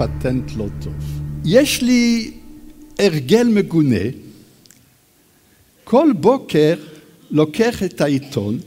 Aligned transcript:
פטנט 0.00 0.50
לא 0.56 0.66
טוב. 0.82 0.94
יש 1.44 1.82
לי 1.82 2.30
הרגל 2.98 3.48
מגונה, 3.48 4.04
כל 5.84 6.12
בוקר 6.20 6.74
לוקח 7.30 7.82
את 7.82 8.00
העיתון 8.00 8.58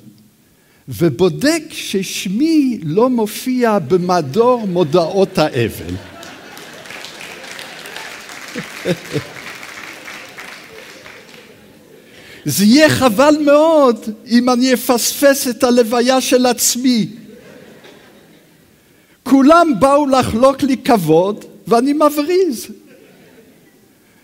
ובודק 0.88 1.64
ששמי 1.70 2.80
לא 2.84 3.10
מופיע 3.10 3.80
במדור 3.80 4.68
מודעות 4.68 5.38
האבל. 5.38 5.96
זה 12.46 12.66
יהיה 12.66 12.90
חבל 12.90 13.36
מאוד 13.46 14.00
אם 14.27 14.50
אני 14.50 14.74
אפספס 14.74 15.48
את 15.48 15.63
הלוויה 15.63 16.22
של 16.22 16.46
עצמי. 16.46 17.23
כולם 19.34 19.73
באו 19.80 20.05
לחלוק 20.05 20.64
לי 20.64 20.78
כבוד 20.78 21.46
ואני 21.68 21.94
מבריז. 21.94 22.68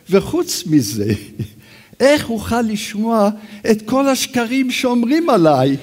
וחוץ 0.09 0.63
מזה, 0.65 1.13
איך 1.99 2.29
אוכל 2.29 2.61
לשמוע 2.61 3.29
את 3.71 3.81
כל 3.85 4.07
השקרים 4.07 4.71
שאומרים 4.71 5.29
עליי? 5.29 5.77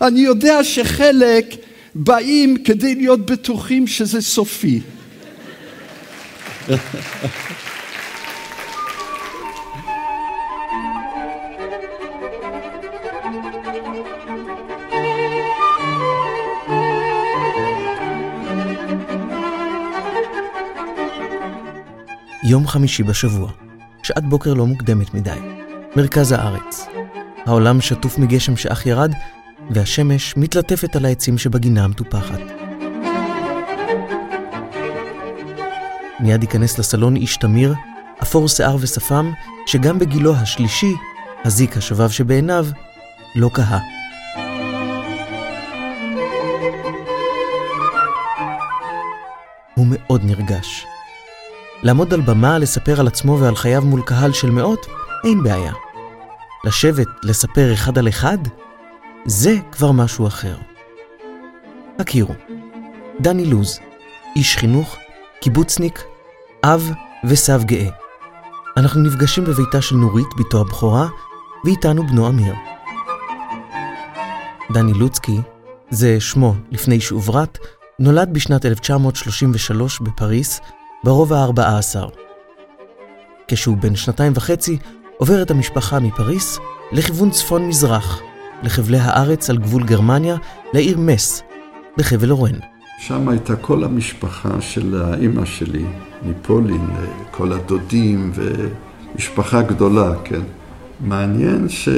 אני 0.00 0.20
יודע 0.20 0.64
שחלק 0.64 1.54
באים 1.94 2.62
כדי 2.64 2.94
להיות 2.94 3.30
בטוחים 3.30 3.86
שזה 3.86 4.22
סופי. 4.22 4.80
יום 22.50 22.66
חמישי 22.66 23.02
בשבוע, 23.02 23.50
שעת 24.02 24.24
בוקר 24.28 24.54
לא 24.54 24.66
מוקדמת 24.66 25.14
מדי, 25.14 25.38
מרכז 25.96 26.32
הארץ. 26.32 26.86
העולם 27.46 27.80
שטוף 27.80 28.18
מגשם 28.18 28.56
שאך 28.56 28.86
ירד, 28.86 29.12
והשמש 29.70 30.36
מתלטפת 30.36 30.96
על 30.96 31.04
העצים 31.04 31.38
שבגינה 31.38 31.84
המטופחת. 31.84 32.40
מיד 36.20 36.42
ייכנס 36.42 36.78
לסלון 36.78 37.16
איש 37.16 37.36
תמיר, 37.36 37.74
אפור 38.22 38.48
שיער 38.48 38.76
ושפם, 38.80 39.32
שגם 39.66 39.98
בגילו 39.98 40.34
השלישי, 40.34 40.92
הזיק 41.44 41.76
השובב 41.76 42.10
שבעיניו, 42.10 42.66
לא 43.34 43.50
קהה. 43.54 43.78
הוא 49.74 49.86
מאוד 49.90 50.24
נרגש. 50.24 50.86
לעמוד 51.82 52.14
על 52.14 52.20
במה, 52.20 52.58
לספר 52.58 53.00
על 53.00 53.06
עצמו 53.06 53.38
ועל 53.40 53.56
חייו 53.56 53.82
מול 53.82 54.02
קהל 54.02 54.32
של 54.32 54.50
מאות, 54.50 54.86
אין 55.24 55.42
בעיה. 55.42 55.72
לשבת, 56.64 57.06
לספר 57.22 57.72
אחד 57.72 57.98
על 57.98 58.08
אחד, 58.08 58.38
זה 59.26 59.56
כבר 59.72 59.92
משהו 59.92 60.26
אחר. 60.26 60.56
הכירו, 61.98 62.34
דני 63.20 63.44
לוז, 63.46 63.78
איש 64.36 64.56
חינוך, 64.56 64.96
קיבוצניק, 65.40 66.02
אב 66.64 66.90
וסב 67.24 67.62
גאה. 67.64 67.88
אנחנו 68.76 69.02
נפגשים 69.02 69.44
בביתה 69.44 69.82
של 69.82 69.96
נורית, 69.96 70.28
בתו 70.38 70.60
הבכורה, 70.60 71.08
ואיתנו 71.64 72.06
בנו 72.06 72.28
אמיר. 72.28 72.54
דני 74.72 74.92
לוצקי, 74.94 75.40
זה 75.90 76.20
שמו 76.20 76.54
לפני 76.70 77.00
שהוברט, 77.00 77.58
נולד 77.98 78.28
בשנת 78.32 78.66
1933 78.66 80.00
בפריס, 80.00 80.60
ברובע 81.04 81.38
ה-14. 81.38 82.10
כשהוא 83.48 83.76
בן 83.76 83.96
שנתיים 83.96 84.32
וחצי, 84.36 84.78
עוברת 85.16 85.50
המשפחה 85.50 86.00
מפריס 86.00 86.58
לכיוון 86.92 87.30
צפון-מזרח, 87.30 88.20
לחבלי 88.62 88.98
הארץ 88.98 89.50
על 89.50 89.58
גבול 89.58 89.84
גרמניה, 89.84 90.36
לעיר 90.74 90.98
מס, 90.98 91.42
בחבל 91.96 92.30
אורן. 92.30 92.54
שם 93.00 93.28
הייתה 93.28 93.56
כל 93.56 93.84
המשפחה 93.84 94.60
של 94.60 95.02
האימא 95.02 95.44
שלי, 95.44 95.84
מפולין, 96.22 96.86
כל 97.30 97.52
הדודים 97.52 98.32
ומשפחה 98.34 99.62
גדולה, 99.62 100.14
כן. 100.24 100.40
מעניין 101.00 101.68
ש... 101.68 101.88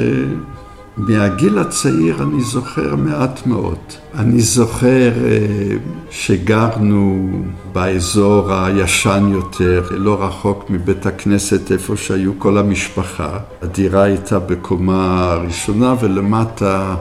מהגיל 0.97 1.59
הצעיר 1.59 2.23
אני 2.23 2.41
זוכר 2.41 2.95
מעט 2.95 3.47
מאוד. 3.47 3.77
אני 4.15 4.41
זוכר 4.41 5.11
אה, 5.25 5.77
שגרנו 6.09 7.29
באזור 7.73 8.53
הישן 8.53 9.29
יותר, 9.31 9.87
לא 9.91 10.23
רחוק 10.23 10.69
מבית 10.69 11.05
הכנסת 11.05 11.71
איפה 11.71 11.97
שהיו 11.97 12.31
כל 12.39 12.57
המשפחה. 12.57 13.37
הדירה 13.61 14.03
הייתה 14.03 14.39
בקומה 14.39 15.35
ראשונה 15.47 15.95
ולמטה 16.01 16.95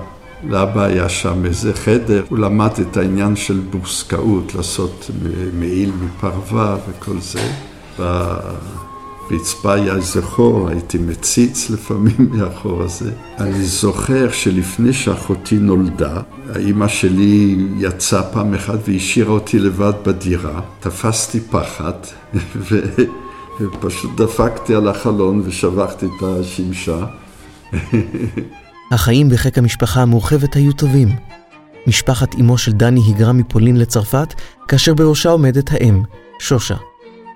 לאבא 0.48 0.82
היה 0.82 1.08
שם 1.08 1.44
איזה 1.44 1.74
חדר, 1.74 2.24
הוא 2.28 2.38
למד 2.38 2.70
את 2.80 2.96
העניין 2.96 3.36
של 3.36 3.60
בורסקאות, 3.70 4.54
לעשות 4.54 5.10
מעיל 5.58 5.92
מפרווה 6.00 6.76
וכל 6.88 7.16
זה. 7.20 7.50
רצפה 9.30 9.74
היה 9.74 9.94
חור, 10.22 10.68
הייתי 10.68 10.98
מציץ 10.98 11.70
לפעמים 11.70 12.28
מהחור 12.32 12.82
הזה. 12.82 13.10
אני 13.38 13.64
זוכר 13.64 14.30
שלפני 14.30 14.92
שאחותי 14.92 15.56
נולדה, 15.56 16.20
האימא 16.54 16.88
שלי 16.88 17.56
יצאה 17.78 18.22
פעם 18.22 18.54
אחת 18.54 18.78
והשאירה 18.88 19.32
אותי 19.32 19.58
לבד 19.58 19.92
בדירה. 20.06 20.60
תפסתי 20.80 21.40
פחד 21.40 21.92
ופשוט 23.60 24.16
דפקתי 24.16 24.74
על 24.74 24.88
החלון 24.88 25.42
ושבחתי 25.44 26.06
את 26.06 26.22
השמשה. 26.22 27.06
החיים 28.92 29.28
בחיק 29.28 29.58
המשפחה 29.58 30.02
המורחבת 30.02 30.54
היו 30.56 30.72
טובים. 30.72 31.08
משפחת 31.86 32.34
אמו 32.34 32.58
של 32.58 32.72
דני 32.72 33.00
היגרה 33.06 33.32
מפולין 33.32 33.76
לצרפת, 33.76 34.34
כאשר 34.68 34.94
בראשה 34.94 35.30
עומדת 35.30 35.72
האם, 35.72 36.02
שושה, 36.38 36.76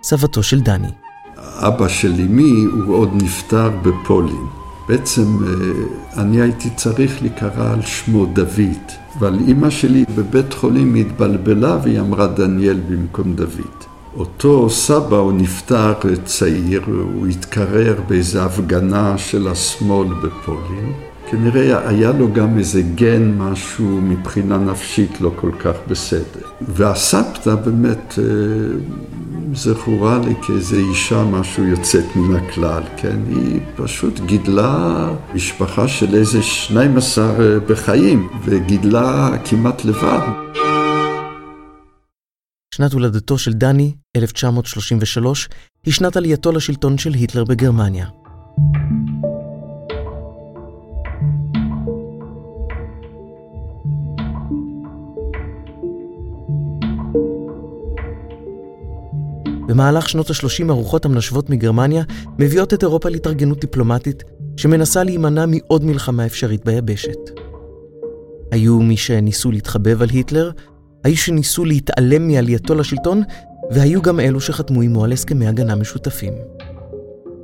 סבתו 0.03 0.43
של 0.43 0.61
דני. 0.61 1.04
אבא 1.45 1.89
של 1.89 2.13
אמי 2.21 2.65
הוא 2.73 2.95
עוד 2.97 3.11
נפטר 3.23 3.71
בפולין. 3.83 4.47
בעצם 4.89 5.23
אה, 5.23 6.23
אני 6.23 6.41
הייתי 6.41 6.71
צריך 6.77 7.23
להיקרא 7.23 7.73
על 7.73 7.83
שמו 7.83 8.27
דוד, 8.27 8.93
אבל 9.19 9.39
אימא 9.49 9.71
שלי 9.71 10.05
בבית 10.17 10.53
חולים 10.55 10.95
התבלבלה 10.95 11.79
והיא 11.83 12.01
אמרה 12.01 12.27
דניאל 12.27 12.81
במקום 12.89 13.35
דוד. 13.35 13.85
אותו 14.17 14.71
סבא 14.71 15.17
הוא 15.17 15.33
נפטר 15.33 15.93
צעיר, 16.25 16.83
הוא 16.87 17.27
התקרר 17.27 18.01
באיזו 18.09 18.41
הפגנה 18.41 19.19
של 19.19 19.49
השמאל 19.49 20.09
בפולין. 20.09 20.93
כנראה 21.31 21.89
היה 21.89 22.13
לו 22.13 22.33
גם 22.33 22.59
איזה 22.59 22.83
גן, 22.83 23.35
משהו 23.39 24.01
מבחינה 24.03 24.59
נפשית 24.59 25.21
לא 25.21 25.31
כל 25.37 25.51
כך 25.59 25.75
בסדר. 25.89 26.47
והסבתא 26.61 27.55
באמת 27.55 28.19
אה, 28.19 28.25
זכורה 29.55 30.19
לי 30.19 30.35
כאיזו 30.47 30.77
אישה 30.77 31.25
משהו 31.25 31.65
יוצאת 31.65 32.17
מן 32.17 32.37
הכלל, 32.37 32.83
כן? 32.97 33.19
היא 33.29 33.61
פשוט 33.77 34.21
גידלה 34.21 35.09
משפחה 35.35 35.89
של 35.89 36.15
איזה 36.15 36.43
12 36.43 37.25
אה, 37.25 37.61
בחיים, 37.61 38.29
וגידלה 38.45 39.31
כמעט 39.45 39.85
לבד. 39.85 40.21
שנת 42.75 42.93
הולדתו 42.93 43.39
של 43.39 43.53
דני, 43.53 43.95
1933, 44.17 45.49
היא 45.87 45.95
שנת 45.95 46.17
עלייתו 46.17 46.53
לשלטון 46.53 46.99
של 46.99 47.15
היטלר 47.15 47.45
בגרמניה. 47.45 48.07
במהלך 59.67 60.09
שנות 60.09 60.31
ה-30 60.31 60.69
הרוחות 60.69 61.05
המנשבות 61.05 61.51
מגרמניה 61.51 62.03
מביאות 62.39 62.75
את 62.75 62.83
אירופה 62.83 63.09
להתארגנות 63.09 63.61
דיפלומטית 63.61 64.23
שמנסה 64.57 65.05
להימנע 65.05 65.47
מעוד 65.47 65.85
מלחמה 65.85 66.27
אפשרית 66.27 66.65
ביבשת. 66.65 67.19
היו 68.51 68.81
מי 68.81 68.97
שניסו 68.97 69.51
להתחבב 69.51 70.03
על 70.03 70.09
היטלר, 70.09 70.51
היו 71.05 71.17
שניסו 71.17 71.65
להתעלם 71.65 72.29
מעלייתו 72.29 72.75
לשלטון, 72.75 73.23
והיו 73.71 74.03
גם 74.03 74.21
אלו 74.21 74.41
שחתמו 74.41 74.81
עמו 74.81 75.05
על 75.05 75.13
הסכמי 75.13 75.47
הגנה 75.47 75.75
משותפים. 75.75 76.33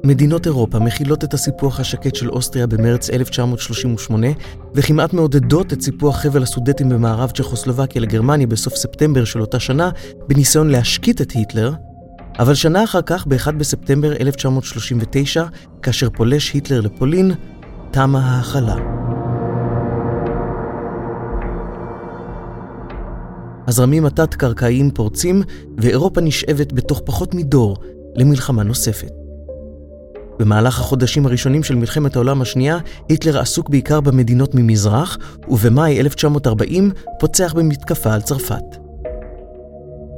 מדינות 0.05 0.47
אירופה 0.47 0.79
מכילות 0.79 1.25
את 1.25 1.35
הסיפוח 1.35 1.81
השקט 1.81 2.15
של 2.15 2.31
אוסטריה 2.31 2.67
במרץ 2.67 3.11
1938, 3.11 4.27
וכמעט 4.75 5.13
מעודדות 5.13 5.73
את 5.73 5.83
סיפוח 5.83 6.17
חבל 6.17 6.43
הסודטים 6.43 6.89
במערב 6.89 7.31
צ'כוסלובקיה 7.31 8.03
לגרמניה 8.03 8.47
בסוף 8.47 8.75
ספטמבר 8.77 9.25
של 9.25 9.41
אותה 9.41 9.61
שנה, 9.61 9.91
בניסיון 10.29 10.69
להשקיט 10.69 11.21
את 11.21 11.31
היטלר, 11.31 11.73
אבל 12.41 12.55
שנה 12.55 12.85
אחר 12.85 13.03
כך, 13.03 13.27
ב-1 13.27 13.51
בספטמבר 13.51 14.13
1939, 14.13 15.45
כאשר 15.83 16.11
פולש 16.11 16.53
היטלר 16.53 16.81
לפולין, 16.81 17.33
תמה 17.91 18.21
ההכלה. 18.21 18.77
הזרמים 23.67 24.07
התת-קרקעיים 24.07 24.91
פורצים, 24.91 25.43
ואירופה 25.79 26.21
נשאבת 26.21 26.73
בתוך 26.73 27.03
פחות 27.05 27.35
מדור 27.35 27.77
למלחמה 28.15 28.63
נוספת. 28.63 29.13
במהלך 30.39 30.81
החודשים 30.81 31.27
הראשונים 31.27 31.63
של 31.63 31.75
מלחמת 31.75 32.17
העולם 32.17 32.43
השנייה, 32.43 32.79
היטלר 33.09 33.39
עסוק 33.39 33.69
בעיקר 33.69 34.01
במדינות 34.01 34.55
ממזרח, 34.55 35.19
ובמאי 35.49 36.01
1940 36.01 36.91
פוצח 37.19 37.55
במתקפה 37.55 38.13
על 38.13 38.21
צרפת. 38.21 38.77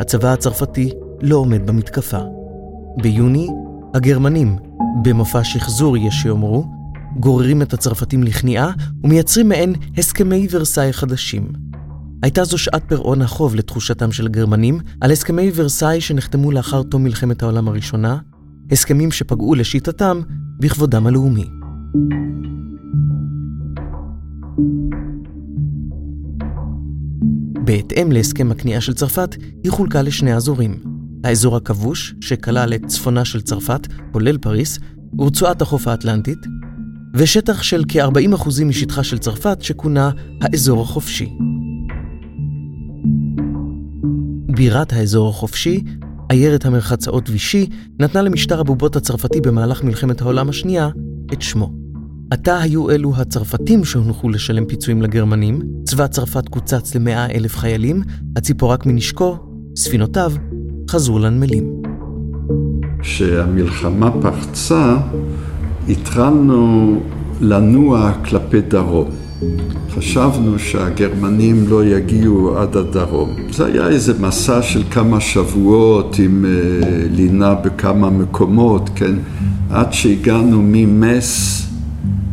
הצבא 0.01 0.33
הצרפתי 0.33 0.93
לא 1.23 1.37
עומד 1.37 1.67
במתקפה. 1.67 2.19
ביוני, 3.03 3.49
הגרמנים, 3.95 4.57
במופע 5.03 5.45
שחזור 5.45 5.97
יש 5.97 6.15
שיאמרו, 6.15 6.65
גוררים 7.21 7.63
את 7.63 7.73
הצרפתים 7.75 8.23
לכניעה 8.23 8.71
ומייצרים 9.05 9.49
מעין 9.49 9.75
הסכמי 9.99 10.49
ורסאי 10.51 10.93
חדשים. 10.93 11.49
הייתה 12.23 12.45
זו 12.45 12.59
שעת 12.59 12.83
פירעון 12.89 13.23
החוב 13.23 13.55
לתחושתם 13.55 14.13
של 14.13 14.27
הגרמנים 14.27 14.79
על 15.01 15.11
הסכמי 15.11 15.51
ורסאי 15.55 16.01
שנחתמו 16.01 16.51
לאחר 16.51 16.83
תום 16.83 17.05
מלחמת 17.05 17.43
העולם 17.43 17.69
הראשונה, 17.69 18.19
הסכמים 18.73 19.13
שפגעו 19.13 19.55
לשיטתם 19.55 20.21
בכבודם 20.61 21.07
הלאומי. 21.07 21.47
בהתאם 27.65 28.13
להסכם 28.13 28.51
הכניעה 28.51 28.81
של 28.81 28.95
צרפת, 28.95 29.37
היא 29.65 29.73
חולקה 29.73 30.03
לשני 30.03 30.35
אזורים. 30.35 30.92
האזור 31.25 31.57
הכבוש, 31.57 32.15
שכלל 32.21 32.75
את 32.75 32.87
צפונה 32.87 33.25
של 33.25 33.41
צרפת, 33.41 33.87
כולל 34.13 34.39
פריס, 34.39 34.79
ורצועת 35.19 35.63
החוף 35.63 35.89
האטלנטית, 35.89 36.39
ושטח 37.15 37.63
של 37.63 37.85
כ-40% 37.89 38.65
משטחה 38.65 39.05
של 39.05 39.19
צרפת, 39.19 39.63
שכונה 39.63 40.11
האזור 40.43 40.83
החופשי. 40.83 41.33
בירת 44.49 44.93
האזור 44.93 45.29
החופשי, 45.29 45.85
עיירת 46.29 46.65
המרחצאות 46.65 47.31
וישי, 47.31 47.67
נתנה 48.01 48.23
למשטר 48.23 48.61
הבובות 48.61 48.97
הצרפתי 48.97 49.41
במהלך 49.41 49.85
מלחמת 49.85 50.21
העולם 50.21 50.49
השנייה 50.49 50.89
את 51.33 51.43
שמו. 51.43 51.73
עתה 52.31 52.59
היו 52.59 52.91
אלו 52.91 53.17
הצרפתים 53.17 53.85
שהונחו 53.85 54.29
לשלם 54.29 54.65
פיצויים 54.65 55.03
לגרמנים, 55.03 55.63
צבא 55.85 56.07
צרפת 56.07 56.49
קוצץ 56.49 56.95
למאה 56.95 57.27
אלף 57.31 57.57
חיילים, 57.57 58.03
הציפורק 58.37 58.87
מנשקו, 58.87 59.39
ספינותיו, 59.77 60.33
חזרו 60.93 61.19
לנמלים. 61.19 61.65
כשהמלחמה 63.01 64.11
פרצה, 64.11 64.97
התחלנו 65.89 67.01
לנוע 67.41 68.13
כלפי 68.25 68.61
דרום. 68.61 69.09
חשבנו 69.91 70.59
שהגרמנים 70.59 71.65
לא 71.69 71.85
יגיעו 71.85 72.59
עד 72.59 72.77
הדרום. 72.77 73.31
זה 73.51 73.67
היה 73.67 73.89
איזה 73.89 74.13
מסע 74.21 74.63
של 74.63 74.83
כמה 74.91 75.21
שבועות 75.21 76.17
עם 76.19 76.45
uh, 76.45 76.87
לינה 77.11 77.55
בכמה 77.55 78.11
מקומות, 78.11 78.91
כן? 78.95 79.15
עד 79.71 79.93
שהגענו 79.93 80.63
ממס 80.65 81.63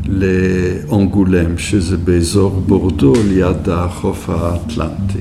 לאונגולם, 0.05 1.57
שזה 1.57 1.97
באזור 1.97 2.63
בורדו 2.67 3.13
ליד 3.27 3.69
החוף 3.69 4.29
האטלנטי. 4.29 5.19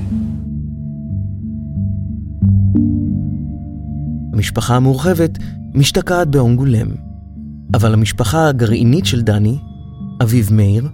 המשפחה 4.49 4.75
המורחבת 4.75 5.37
משתקעת 5.73 6.27
באונגולם, 6.27 6.87
אבל 7.73 7.93
המשפחה 7.93 8.47
הגרעינית 8.47 9.05
של 9.05 9.21
דני, 9.21 9.57
אביו 10.23 10.45
מאיר, 10.51 10.87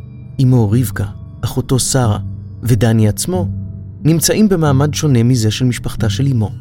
אמו 0.44 0.72
רבקה, 0.72 1.06
אחותו 1.42 1.80
שרה 1.80 2.19
ודני 2.63 3.07
עצמו, 3.07 3.48
נמצאים 4.04 4.50
במעמד 4.50 4.94
שונה 4.94 5.24
מזה 5.24 5.52
של 5.52 5.66
משפחתה 5.66 6.10
של 6.10 6.28
אמו. 6.28 6.52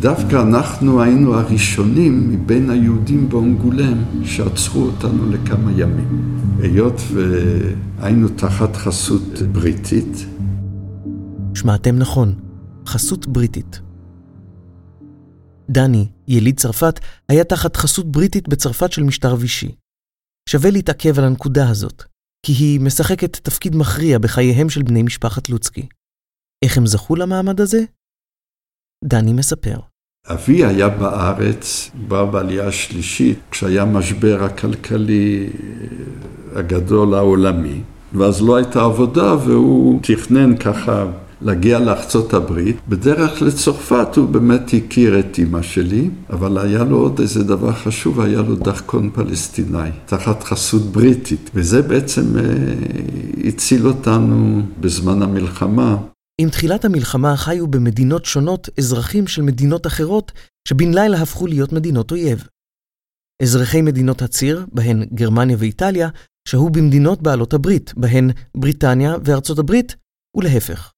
דווקא 0.00 0.42
אנחנו 0.42 1.02
היינו 1.02 1.34
הראשונים 1.34 2.30
מבין 2.30 2.70
היהודים 2.70 3.28
באונגולם 3.28 4.04
שעצרו 4.24 4.82
אותנו 4.82 5.30
לכמה 5.30 5.72
ימים. 5.72 6.38
היות 6.62 7.00
והיינו 7.12 8.28
תחת 8.28 8.76
חסות 8.76 9.42
בריטית. 9.52 10.26
שמעתם 11.54 11.98
נכון, 11.98 12.34
חסות 12.86 13.26
בריטית. 13.26 13.80
דני, 15.70 16.06
יליד 16.32 16.60
צרפת, 16.60 17.00
היה 17.28 17.44
תחת 17.44 17.76
חסות 17.76 18.12
בריטית 18.12 18.48
בצרפת 18.48 18.92
של 18.92 19.02
משטר 19.02 19.34
וישי. 19.38 19.74
שווה 20.48 20.70
להתעכב 20.70 21.18
על 21.18 21.24
הנקודה 21.24 21.70
הזאת, 21.70 22.02
כי 22.46 22.52
היא 22.52 22.80
משחקת 22.80 23.36
תפקיד 23.36 23.76
מכריע 23.76 24.18
בחייהם 24.18 24.70
של 24.70 24.82
בני 24.82 25.02
משפחת 25.02 25.48
לוצקי. 25.48 25.88
איך 26.64 26.76
הם 26.76 26.86
זכו 26.86 27.16
למעמד 27.16 27.60
הזה? 27.60 27.78
דני 29.04 29.32
מספר. 29.32 29.78
אבי 30.26 30.64
היה 30.64 30.88
בארץ, 30.88 31.90
בא 32.08 32.24
בעלייה 32.24 32.68
השלישית, 32.68 33.38
כשהיה 33.50 33.84
משבר 33.84 34.44
הכלכלי 34.44 35.50
הגדול 36.56 37.14
העולמי, 37.14 37.80
ואז 38.12 38.42
לא 38.42 38.56
הייתה 38.56 38.82
עבודה 38.82 39.34
והוא 39.34 40.00
תכנן 40.02 40.56
ככה 40.56 41.06
להגיע 41.44 41.78
לארצות 41.78 42.34
הברית. 42.34 42.76
בדרך 42.88 43.42
לצרפת 43.42 44.16
הוא 44.16 44.28
באמת 44.28 44.74
הכיר 44.74 45.18
את 45.18 45.38
אימא 45.38 45.62
שלי, 45.62 46.10
אבל 46.30 46.58
היה 46.58 46.84
לו 46.84 46.96
עוד 46.96 47.20
איזה 47.20 47.44
דבר 47.44 47.72
חשוב, 47.72 48.20
היה 48.20 48.42
לו 48.42 48.56
דרכון 48.56 49.10
פלסטיני, 49.14 49.90
תחת 50.06 50.42
חסות 50.42 50.82
בריטית, 50.82 51.50
וזה 51.54 51.82
בעצם 51.82 52.38
אה, 52.38 52.42
הציל 53.44 53.86
אותנו 53.86 54.62
בזמן 54.80 55.22
המלחמה. 55.22 55.96
עם 56.40 56.48
תחילת 56.48 56.84
המלחמה 56.84 57.36
חיו 57.36 57.66
במדינות 57.66 58.24
שונות 58.24 58.68
אזרחים 58.78 59.26
של 59.26 59.42
מדינות 59.42 59.86
אחרות, 59.86 60.32
שבן 60.68 60.94
לילה 60.94 61.22
הפכו 61.22 61.46
להיות 61.46 61.72
מדינות 61.72 62.10
אויב. 62.10 62.44
אזרחי 63.42 63.82
מדינות 63.82 64.22
הציר, 64.22 64.66
בהן 64.72 65.04
גרמניה 65.14 65.56
ואיטליה, 65.58 66.08
שהו 66.48 66.70
במדינות 66.70 67.22
בעלות 67.22 67.54
הברית, 67.54 67.94
בהן 67.96 68.30
בריטניה 68.56 69.16
וארצות 69.24 69.58
הברית, 69.58 69.96
ולהפך. 70.36 70.91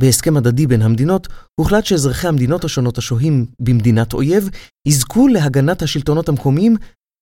בהסכם 0.00 0.36
הדדי 0.36 0.66
בין 0.66 0.82
המדינות, 0.82 1.28
הוחלט 1.60 1.84
שאזרחי 1.84 2.28
המדינות 2.28 2.64
השונות 2.64 2.98
השוהים 2.98 3.46
במדינת 3.60 4.12
אויב 4.12 4.48
יזכו 4.88 5.28
להגנת 5.28 5.82
השלטונות 5.82 6.28
המקומיים 6.28 6.76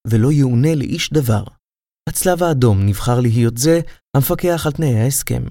ולא 0.06 0.32
יאונה 0.32 0.74
לאיש 0.74 1.12
דבר. 1.12 1.44
הצלב 2.08 2.42
האדום 2.42 2.86
נבחר 2.86 3.20
להיות 3.20 3.58
זה 3.58 3.80
המפקח 4.16 4.66
על 4.66 4.72
תנאי 4.72 4.98
ההסכם. 4.98 5.42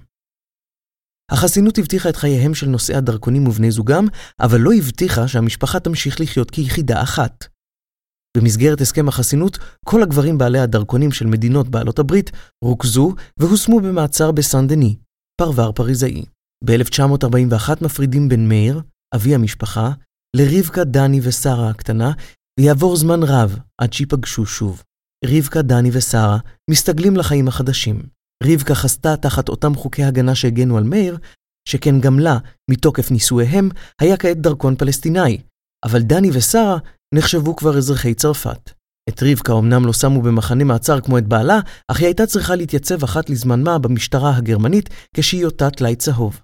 החסינות 1.32 1.78
הבטיחה 1.78 2.10
את 2.10 2.16
חייהם 2.16 2.54
של 2.54 2.68
נושאי 2.68 2.96
הדרכונים 2.96 3.48
ובני 3.48 3.72
זוגם, 3.72 4.08
אבל 4.40 4.60
לא 4.60 4.74
הבטיחה 4.74 5.28
שהמשפחה 5.28 5.80
תמשיך 5.80 6.22
לחיות 6.22 6.52
כיחידה 6.52 7.02
אחת. 7.04 7.46
במסגרת 8.38 8.82
הסכם 8.82 9.08
החסינות, 9.08 9.58
כל 9.86 10.04
הגברים 10.04 10.38
בעלי 10.38 10.60
הדרכונים 10.60 11.12
של 11.12 11.26
מדינות 11.26 11.70
בעלות 11.70 12.00
הברית 12.00 12.32
רוכזו 12.64 13.16
והושמו 13.40 13.80
במעצר 13.80 14.32
בסן 14.32 14.68
דני, 14.68 14.96
פרבר 15.42 15.72
פריזאי. 15.72 16.26
ב-1941 16.66 17.70
מפרידים 17.82 18.30
בין 18.30 18.50
מאיר, 18.50 18.82
אבי 19.16 19.36
המשפחה, 19.36 19.92
לרבקה, 20.36 20.84
דני 20.84 21.20
ושרה 21.24 21.70
הקטנה, 21.70 22.12
ויעבור 22.60 22.96
זמן 22.96 23.24
רב 23.24 23.60
עד 23.82 23.94
שיפגשו 23.94 24.46
שוב. 24.46 24.84
רבקה, 25.26 25.62
דני 25.62 25.90
ושרה 25.94 26.38
מסתגלים 26.72 27.18
לחיים 27.18 27.48
החדשים. 27.48 28.02
רבקה 28.44 28.76
חסתה 28.76 29.18
תחת 29.18 29.50
אותם 29.50 29.76
חוקי 29.76 30.04
הגנה 30.04 30.36
שהגנו 30.36 30.78
על 30.78 30.84
מאיר, 30.84 31.18
שכן 31.68 32.00
גם 32.00 32.20
לה, 32.20 32.38
מתוקף 32.72 33.12
נישואיהם, 33.12 33.70
היה 34.02 34.18
כעת 34.18 34.42
דרכון 34.42 34.76
פלסטיני, 34.76 35.38
אבל 35.86 36.02
דני 36.02 36.30
ושרה 36.34 36.78
נחשבו 37.16 37.56
כבר 37.56 37.78
אזרחי 37.78 38.14
צרפת. 38.14 38.72
את 39.10 39.24
רבקה 39.24 39.54
אמנם 39.54 39.86
לא 39.86 39.94
שמו 39.94 40.22
במחנה 40.22 40.64
מעצר 40.64 41.02
כמו 41.02 41.18
את 41.18 41.28
בעלה, 41.28 41.60
אך 41.88 42.00
היא 42.00 42.06
הייתה 42.06 42.26
צריכה 42.26 42.56
להתייצב 42.56 43.04
אחת 43.04 43.30
לזמן 43.30 43.64
מה 43.64 43.80
במשטרה 43.80 44.38
הגרמנית 44.38 44.90
כשהיותה 45.14 45.70
טלאי 45.70 45.96
צהוב. 45.96 46.42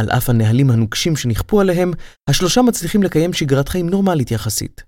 על 0.00 0.10
אף 0.10 0.30
הנהלים 0.30 0.70
הנוקשים 0.70 1.16
שנכפו 1.16 1.60
עליהם, 1.60 1.92
השלושה 2.28 2.62
מצליחים 2.62 3.02
לקיים 3.02 3.32
שגרת 3.32 3.68
חיים 3.68 3.90
נורמלית 3.90 4.30
יחסית. 4.30 4.84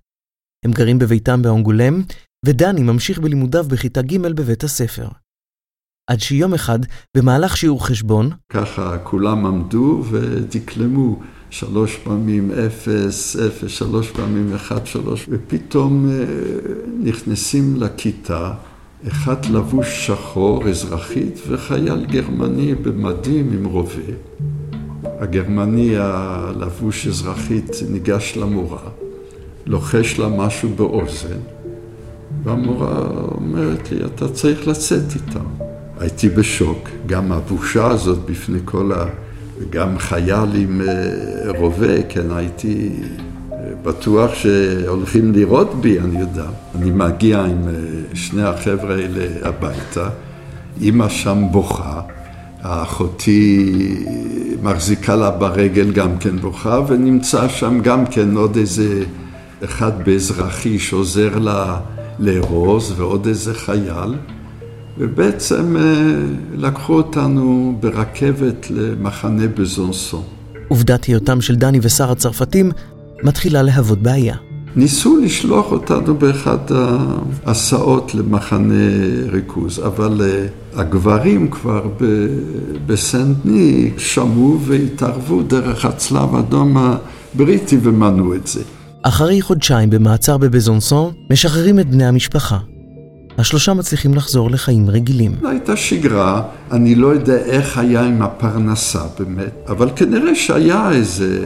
הם 0.64 0.72
גרים 0.72 0.98
בביתם 0.98 1.42
באונגולם, 1.42 2.02
ודני 2.46 2.82
ממשיך 2.82 3.18
בלימודיו 3.18 3.64
בכיתה 3.64 4.02
ג' 4.02 4.18
בבית 4.18 4.64
הספר. 4.64 5.08
עד 6.10 6.20
שיום 6.20 6.54
אחד, 6.54 6.78
במהלך 7.16 7.56
שיעור 7.56 7.86
חשבון, 7.86 8.30
ככה 8.48 8.98
כולם 8.98 9.46
עמדו 9.46 10.04
ודקלמו 10.10 11.20
שלוש 11.50 11.96
פעמים 11.96 12.50
אפס, 12.50 13.36
אפס, 13.36 13.70
שלוש 13.70 14.10
פעמים 14.10 14.54
אחד, 14.54 14.86
שלוש, 14.86 15.26
ופתאום 15.28 16.10
אה, 16.10 16.24
נכנסים 16.98 17.76
לכיתה, 17.76 18.54
אחד 19.08 19.44
לבוש 19.44 20.06
שחור, 20.06 20.68
אזרחית, 20.68 21.40
וחייל 21.48 22.04
גרמני 22.04 22.74
במדים 22.74 23.52
עם 23.52 23.64
רובה. 23.64 24.12
הגרמני 25.04 25.94
הלבוש 25.96 27.06
אזרחית 27.06 27.76
ניגש 27.90 28.36
למורה, 28.36 28.88
לוחש 29.66 30.18
לה 30.18 30.28
משהו 30.28 30.68
באוזן, 30.76 31.38
והמורה 32.44 32.98
אומרת 33.34 33.92
לי, 33.92 34.04
אתה 34.04 34.28
צריך 34.28 34.68
לצאת 34.68 35.14
איתם. 35.14 35.46
הייתי 36.00 36.28
בשוק, 36.28 36.88
גם 37.06 37.32
הבושה 37.32 37.86
הזאת 37.86 38.18
בפני 38.18 38.58
כל 38.64 38.92
וגם 39.58 39.98
חייל 39.98 40.54
עם 40.54 40.80
רובה, 41.58 42.02
כן, 42.08 42.30
הייתי 42.30 42.90
בטוח 43.82 44.34
שהולכים 44.34 45.32
לירות 45.32 45.74
בי, 45.80 45.98
אני 46.00 46.20
יודע. 46.20 46.46
אני 46.74 46.90
מגיע 46.90 47.40
עם 47.40 47.68
שני 48.14 48.42
החבר'ה 48.42 48.94
האלה 48.94 49.48
הביתה, 49.48 50.08
אימא 50.80 51.08
שם 51.08 51.44
בוכה, 51.50 52.01
אחותי 52.62 53.74
מחזיקה 54.62 55.16
לה 55.16 55.30
ברגל 55.30 55.92
גם 55.92 56.18
כן 56.18 56.38
בוכה, 56.38 56.80
ונמצא 56.88 57.48
שם 57.48 57.80
גם 57.82 58.06
כן 58.06 58.36
עוד 58.36 58.56
איזה 58.56 59.04
אחד 59.64 60.04
באזרחי 60.04 60.78
שעוזר 60.78 61.38
לה 61.38 61.80
לארוז, 62.18 62.94
ועוד 62.96 63.26
איזה 63.26 63.54
חייל. 63.54 64.14
ובעצם 64.98 65.76
אה, 65.76 65.82
לקחו 66.54 66.92
אותנו 66.92 67.76
ברכבת 67.80 68.70
למחנה 68.70 69.46
בזונסון. 69.48 70.22
עובדת 70.68 71.04
היותם 71.04 71.40
של 71.40 71.56
דני 71.56 71.78
ושר 71.82 72.10
הצרפתים 72.10 72.70
מתחילה 73.22 73.62
להוות 73.62 73.98
בעיה. 73.98 74.51
ניסו 74.76 75.16
לשלוח 75.16 75.72
אותנו 75.72 76.14
באחד 76.14 76.58
ההסעות 77.46 78.14
למחנה 78.14 78.74
ריכוז, 79.32 79.78
אבל 79.86 80.20
אה, 80.24 80.46
הגברים 80.80 81.50
כבר 81.50 81.82
בסנדני 82.86 83.90
שמעו 83.98 84.58
והתערבו 84.60 85.42
דרך 85.42 85.84
הצלב 85.84 86.34
האדום 86.34 86.76
הבריטי 86.76 87.78
ומנעו 87.82 88.34
את 88.34 88.46
זה. 88.46 88.60
אחרי 89.02 89.42
חודשיים 89.42 89.90
במעצר 89.90 90.38
בבזונסון, 90.38 91.12
משחררים 91.30 91.78
את 91.78 91.90
בני 91.90 92.04
המשפחה. 92.04 92.58
השלושה 93.38 93.74
מצליחים 93.74 94.14
לחזור 94.14 94.50
לחיים 94.50 94.90
רגילים. 94.90 95.32
הייתה 95.44 95.76
שגרה, 95.76 96.42
אני 96.70 96.94
לא 96.94 97.06
יודע 97.06 97.36
איך 97.36 97.78
היה 97.78 98.02
עם 98.02 98.22
הפרנסה 98.22 99.02
באמת, 99.18 99.52
אבל 99.68 99.90
כנראה 99.96 100.34
שהיה 100.34 100.90
איזה... 100.92 101.44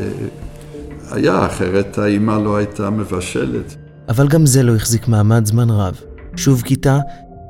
היה, 1.10 1.46
אחרת 1.46 1.98
האימא 1.98 2.32
לא 2.32 2.56
הייתה 2.56 2.90
מבשלת. 2.90 3.76
אבל 4.08 4.28
גם 4.28 4.46
זה 4.46 4.62
לא 4.62 4.74
החזיק 4.74 5.08
מעמד 5.08 5.46
זמן 5.46 5.70
רב. 5.70 6.00
שוב 6.36 6.62
כיתה, 6.62 6.98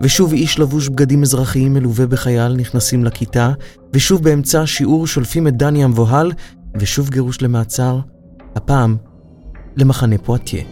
ושוב 0.03 0.33
איש 0.33 0.59
לבוש 0.59 0.89
בגדים 0.89 1.23
אזרחיים 1.23 1.75
מלווה 1.75 2.07
בחייל 2.07 2.53
נכנסים 2.53 3.05
לכיתה, 3.05 3.53
ושוב 3.93 4.23
באמצע 4.23 4.61
השיעור 4.61 5.07
שולפים 5.07 5.49
את 5.49 5.57
דני 5.57 5.85
המבוהל, 5.85 6.33
ושוב 6.81 7.11
גירוש 7.11 7.43
למעצר, 7.43 8.01
הפעם 8.55 8.97
למחנה 9.77 10.19
פואטיה. 10.19 10.63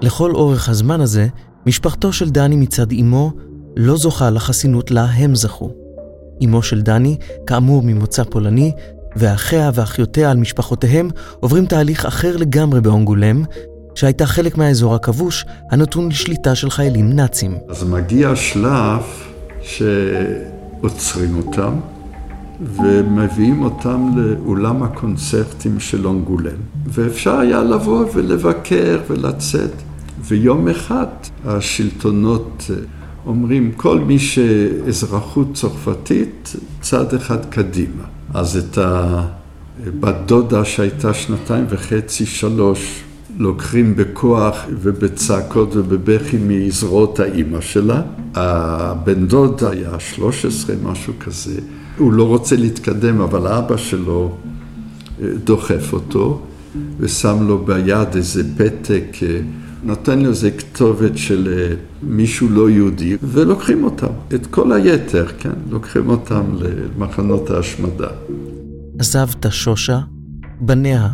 לכל 0.00 0.30
אורך 0.30 0.68
הזמן 0.68 1.00
הזה, 1.00 1.26
משפחתו 1.66 2.12
של 2.12 2.30
דני 2.30 2.56
מצד 2.56 2.92
אמו 2.92 3.32
לא 3.76 3.96
זוכה 3.96 4.30
לחסינות 4.30 4.90
לה 4.90 5.04
הם 5.04 5.34
זכו. 5.34 5.85
אמו 6.44 6.62
של 6.62 6.82
דני, 6.82 7.16
כאמור 7.46 7.82
ממוצא 7.82 8.24
פולני, 8.24 8.72
ואחיה 9.16 9.70
ואחיותיה 9.74 10.30
על 10.30 10.36
משפחותיהם 10.36 11.10
עוברים 11.40 11.66
תהליך 11.66 12.06
אחר 12.06 12.36
לגמרי 12.36 12.80
באונגולם, 12.80 13.44
שהייתה 13.94 14.26
חלק 14.26 14.58
מהאזור 14.58 14.94
הכבוש, 14.94 15.44
הנתון 15.70 16.08
לשליטה 16.08 16.54
של 16.54 16.70
חיילים 16.70 17.12
נאצים. 17.12 17.54
אז 17.68 17.84
מגיע 17.84 18.36
שלב 18.36 19.02
שעוצרים 19.62 21.36
אותם 21.36 21.72
ומביאים 22.60 23.62
אותם 23.62 24.10
לאולם 24.16 24.82
הקונצרטים 24.82 25.80
של 25.80 26.06
אונגולם. 26.06 26.56
ואפשר 26.86 27.38
היה 27.38 27.62
לבוא 27.62 28.04
ולבקר 28.14 29.00
ולצאת. 29.08 29.70
ויום 30.20 30.68
אחד 30.68 31.06
השלטונות 31.44 32.70
אומרים, 33.26 33.72
כל 33.76 34.00
מי 34.00 34.18
שאזרחות 34.18 35.48
צרפתית, 35.54 36.56
צעד 36.80 37.14
אחד 37.14 37.44
קדימה. 37.44 38.04
אז 38.34 38.56
את 38.56 38.78
הבת 38.78 40.14
דודה 40.26 40.64
שהייתה 40.64 41.14
שנתיים 41.14 41.64
וחצי, 41.68 42.26
שלוש, 42.26 43.02
לוקחים 43.38 43.96
בכוח 43.96 44.56
ובצעקות 44.70 45.76
ובבכי 45.76 46.36
מזרועות 46.46 47.20
האימא 47.20 47.60
שלה. 47.60 48.02
הבן 48.34 49.26
דוד 49.26 49.64
היה 49.64 50.00
13, 50.00 50.76
משהו 50.82 51.12
כזה. 51.20 51.60
הוא 51.98 52.12
לא 52.12 52.24
רוצה 52.24 52.56
להתקדם, 52.56 53.20
אבל 53.20 53.46
אבא 53.46 53.76
שלו 53.76 54.36
אה, 55.22 55.28
דוחף 55.44 55.92
אותו 55.92 56.40
ושם 57.00 57.36
לו 57.40 57.58
ביד 57.58 58.14
איזה 58.14 58.42
פתק 58.56 59.16
נותן 59.86 60.20
לו 60.20 60.28
איזה 60.28 60.50
כתובת 60.50 61.18
של 61.18 61.54
אה, 61.56 61.74
מישהו 62.02 62.48
לא 62.48 62.70
יהודי, 62.70 63.16
ולוקחים 63.22 63.84
אותם, 63.84 64.06
את 64.34 64.46
כל 64.46 64.72
היתר, 64.72 65.26
כן, 65.38 65.52
לוקחים 65.70 66.08
אותם 66.08 66.42
למחנות 66.58 67.50
ההשמדה. 67.50 68.08
עזבת 68.98 69.46
שושה, 69.50 70.00
בניה, 70.60 71.08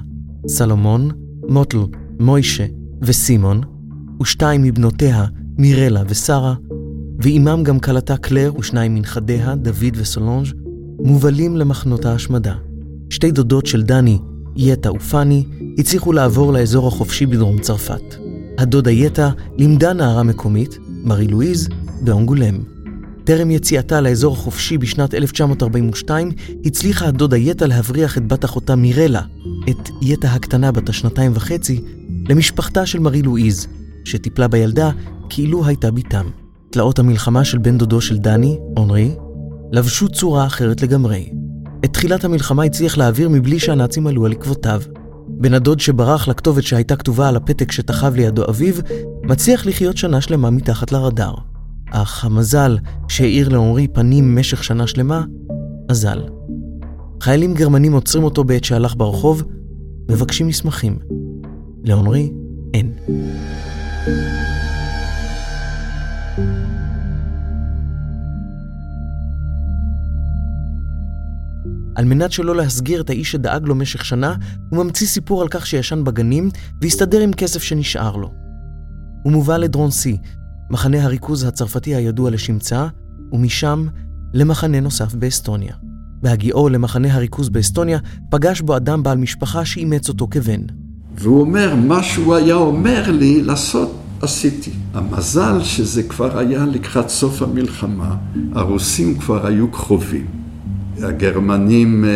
סלומון, 0.49 1.11
מוטל, 1.49 1.79
מוישה 2.21 2.65
וסימון, 3.03 3.61
ושתיים 4.23 4.63
מבנותיה, 4.63 5.25
מירלה 5.59 6.03
ושרה, 6.09 6.55
ועימם 7.19 7.63
גם 7.63 7.81
כלתה 7.81 8.17
קלר 8.17 8.53
ושניים 8.59 8.95
מנכדיה, 8.95 9.55
דוד 9.55 9.97
וסולונג', 9.97 10.47
מובלים 10.99 11.57
למחנות 11.57 12.05
ההשמדה. 12.05 12.55
שתי 13.11 13.31
דודות 13.31 13.67
של 13.67 13.83
דני, 13.83 14.19
יטה 14.57 14.93
ופני, 14.93 15.45
הצליחו 15.79 16.13
לעבור 16.13 16.53
לאזור 16.53 16.89
החופשי 16.89 17.27
בדרום 17.27 17.59
צרפת. 17.59 18.32
הדודה 18.63 18.91
יטה 18.91 19.31
לימדה 19.59 19.93
נערה 19.93 20.23
מקומית, 20.23 20.79
מארי 20.89 21.29
לואיז, 21.29 21.69
באונגולם. 22.01 22.59
טרם 23.25 23.51
יציאתה 23.51 24.01
לאזור 24.01 24.35
החופשי 24.35 24.79
בשנת 24.79 25.15
1942, 25.15 26.31
הצליחה 26.65 27.07
הדודה 27.07 27.37
יטה 27.37 27.67
להבריח 27.67 28.19
את 28.19 28.29
בת 28.29 28.45
אחותה 28.45 28.77
מירלה, 28.77 29.21
את 29.71 29.89
יטה 30.03 30.29
הקטנה 30.29 30.73
בת 30.73 30.89
השנתיים 30.89 31.33
וחצי, 31.35 31.81
למשפחתה 32.29 32.87
של 32.87 32.99
מארי 32.99 33.23
לואיז, 33.23 33.67
שטיפלה 34.05 34.49
בילדה 34.49 34.91
כאילו 35.29 35.67
הייתה 35.67 35.91
בתם. 35.91 36.27
תלאות 36.71 36.99
המלחמה 36.99 37.45
של 37.45 37.59
בן 37.59 37.79
דודו 37.79 38.01
של 38.01 38.19
דני, 38.19 38.59
אונרי, 38.77 39.15
לבשו 39.73 40.09
צורה 40.09 40.47
אחרת 40.47 40.83
לגמרי. 40.83 41.31
את 41.85 41.93
תחילת 41.93 42.25
המלחמה 42.25 42.65
הצליח 42.65 42.99
להעביר 42.99 43.29
מבלי 43.29 43.59
שהנאצים 43.59 44.07
עלו 44.07 44.27
על 44.27 44.33
עקבותיו. 44.33 44.83
בן 45.41 45.55
הדוד 45.55 45.81
שברח 45.81 46.29
לכתובת 46.29 46.63
שהייתה 46.63 46.97
כתובה 46.97 47.29
על 47.29 47.37
הפתק 47.37 47.73
שתחב 47.73 48.15
לידו 48.15 48.49
אביו, 48.49 48.75
מצליח 49.23 49.67
לחיות 49.67 49.97
שנה 49.97 50.21
שלמה 50.21 50.51
מתחת 50.51 50.93
לרדאר. 50.93 51.35
אך 51.91 52.25
המזל 52.25 52.79
שהאיר 53.09 53.49
לעומרי 53.49 53.89
פנים 53.89 54.35
במשך 54.35 54.65
שנה 54.65 54.87
שלמה, 54.87 55.25
אזל. 55.89 56.23
חיילים 57.21 57.55
גרמנים 57.55 57.93
עוצרים 57.93 58.25
אותו 58.25 58.45
בעת 58.45 58.65
שהלך 58.65 58.95
ברחוב, 58.97 59.43
מבקשים 60.11 60.47
מסמכים. 60.47 60.99
לעומרי 61.85 62.33
אין. 62.75 62.93
על 71.95 72.05
מנת 72.05 72.33
שלא 72.33 72.57
להסגיר 72.57 73.01
את 73.01 73.11
האיש 73.11 73.33
שדאג 73.33 73.67
לו 73.67 73.75
משך 73.75 74.05
שנה, 74.05 74.35
הוא 74.71 74.85
ממציא 74.85 75.07
סיפור 75.07 75.43
על 75.43 75.49
כך 75.49 75.67
שישן 75.67 76.05
בגנים 76.05 76.51
והסתדר 76.83 77.21
עם 77.21 77.33
כסף 77.33 77.63
שנשאר 77.63 78.17
לו. 78.17 78.33
הוא 79.23 79.33
מובא 79.33 79.57
לדרונסי, 79.57 80.17
מחנה 80.71 81.05
הריכוז 81.05 81.45
הצרפתי 81.45 81.95
הידוע 81.95 82.31
לשמצה, 82.31 82.87
ומשם 83.33 83.87
למחנה 84.35 84.81
נוסף 84.81 85.15
באסטוניה. 85.15 85.75
בהגיעו 86.23 86.69
למחנה 86.69 87.15
הריכוז 87.15 87.49
באסטוניה, 87.49 87.99
פגש 88.31 88.61
בו 88.61 88.77
אדם 88.77 89.03
בעל 89.03 89.19
משפחה 89.19 89.65
שאימץ 89.65 90.09
אותו 90.09 90.29
כבן. 90.31 90.61
והוא 91.15 91.41
אומר, 91.41 91.75
מה 91.75 92.03
שהוא 92.03 92.35
היה 92.35 92.55
אומר 92.55 93.11
לי 93.11 93.43
לעשות, 93.43 93.97
עשיתי. 94.21 94.71
המזל 94.95 95.63
שזה 95.63 96.03
כבר 96.03 96.39
היה 96.39 96.67
לקראת 96.67 97.09
סוף 97.09 97.43
המלחמה, 97.43 98.17
הרוסים 98.53 99.19
כבר 99.19 99.47
היו 99.47 99.71
קרובים. 99.71 100.42
הגרמנים 101.03 102.05
אה, 102.05 102.11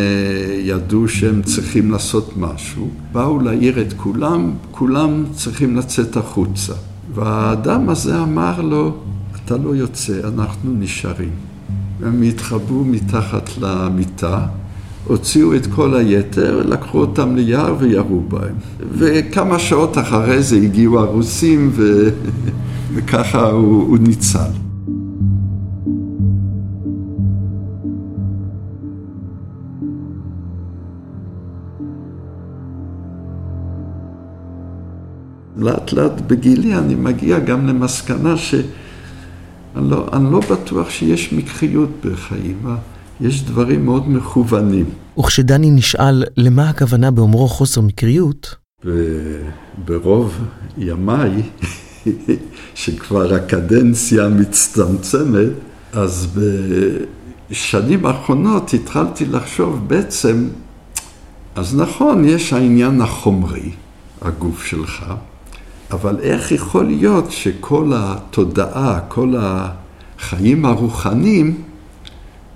ידעו 0.59 1.09
שהם 1.09 1.43
צריכים 1.43 1.91
לעשות 1.91 2.37
משהו, 2.37 2.91
באו 3.13 3.41
להעיר 3.41 3.81
את 3.81 3.93
כולם, 3.93 4.53
כולם 4.71 5.25
צריכים 5.33 5.77
לצאת 5.77 6.17
החוצה. 6.17 6.73
והאדם 7.15 7.89
הזה 7.89 8.23
אמר 8.23 8.61
לו, 8.61 8.97
אתה 9.37 9.57
לא 9.57 9.77
יוצא, 9.77 10.21
אנחנו 10.25 10.71
נשארים. 10.79 11.31
הם 12.03 12.23
התחבאו 12.23 12.85
מתחת 12.85 13.51
למיטה, 13.61 14.47
הוציאו 15.05 15.55
את 15.55 15.67
כל 15.67 15.95
היתר, 15.95 16.63
לקחו 16.67 16.99
אותם 16.99 17.37
ליער 17.37 17.75
וירו 17.79 18.21
בהם. 18.21 18.55
וכמה 18.93 19.59
שעות 19.59 19.99
אחרי 19.99 20.43
זה 20.43 20.57
הגיעו 20.57 21.01
הרוסים 21.01 21.71
ו... 21.73 22.09
וככה 22.95 23.51
הוא, 23.51 23.83
הוא 23.89 23.99
ניצל. 23.99 24.66
לאט 35.57 35.93
לאט 35.93 36.21
בגילי 36.27 36.75
אני 36.75 36.95
מגיע 36.95 37.39
גם 37.39 37.67
למסקנה 37.67 38.35
אני 39.77 39.91
לא, 39.91 40.07
אני 40.13 40.33
לא 40.33 40.41
בטוח 40.51 40.91
שיש 40.91 41.33
מקריות 41.33 41.91
בחיים, 42.05 42.67
יש 43.21 43.45
דברים 43.45 43.85
מאוד 43.85 44.09
מכוונים. 44.09 44.85
וכשדני 45.19 45.71
נשאל 45.71 46.25
למה 46.37 46.69
הכוונה 46.69 47.11
באומרו 47.11 47.49
חוסר 47.49 47.81
מקריות, 47.81 48.55
ברוב 49.85 50.39
ימיי, 50.79 51.43
שכבר 52.75 53.35
הקדנציה 53.35 54.29
מצטמצמת, 54.29 55.49
אז 55.93 56.39
בשנים 57.51 58.07
האחרונות 58.07 58.75
התחלתי 58.75 59.27
לחשוב 59.27 59.89
בעצם, 59.89 60.49
אז 61.55 61.77
נכון, 61.77 62.25
יש 62.25 62.53
העניין 62.53 63.01
החומרי, 63.01 63.71
הגוף 64.23 64.65
שלך, 64.65 65.05
אבל 65.91 66.21
איך 66.21 66.53
יכול 66.53 66.85
להיות 66.85 67.33
שכל 67.33 67.93
התודעה, 67.95 69.01
כל 69.09 69.35
החיים 69.39 70.65
הרוחניים, 70.65 71.63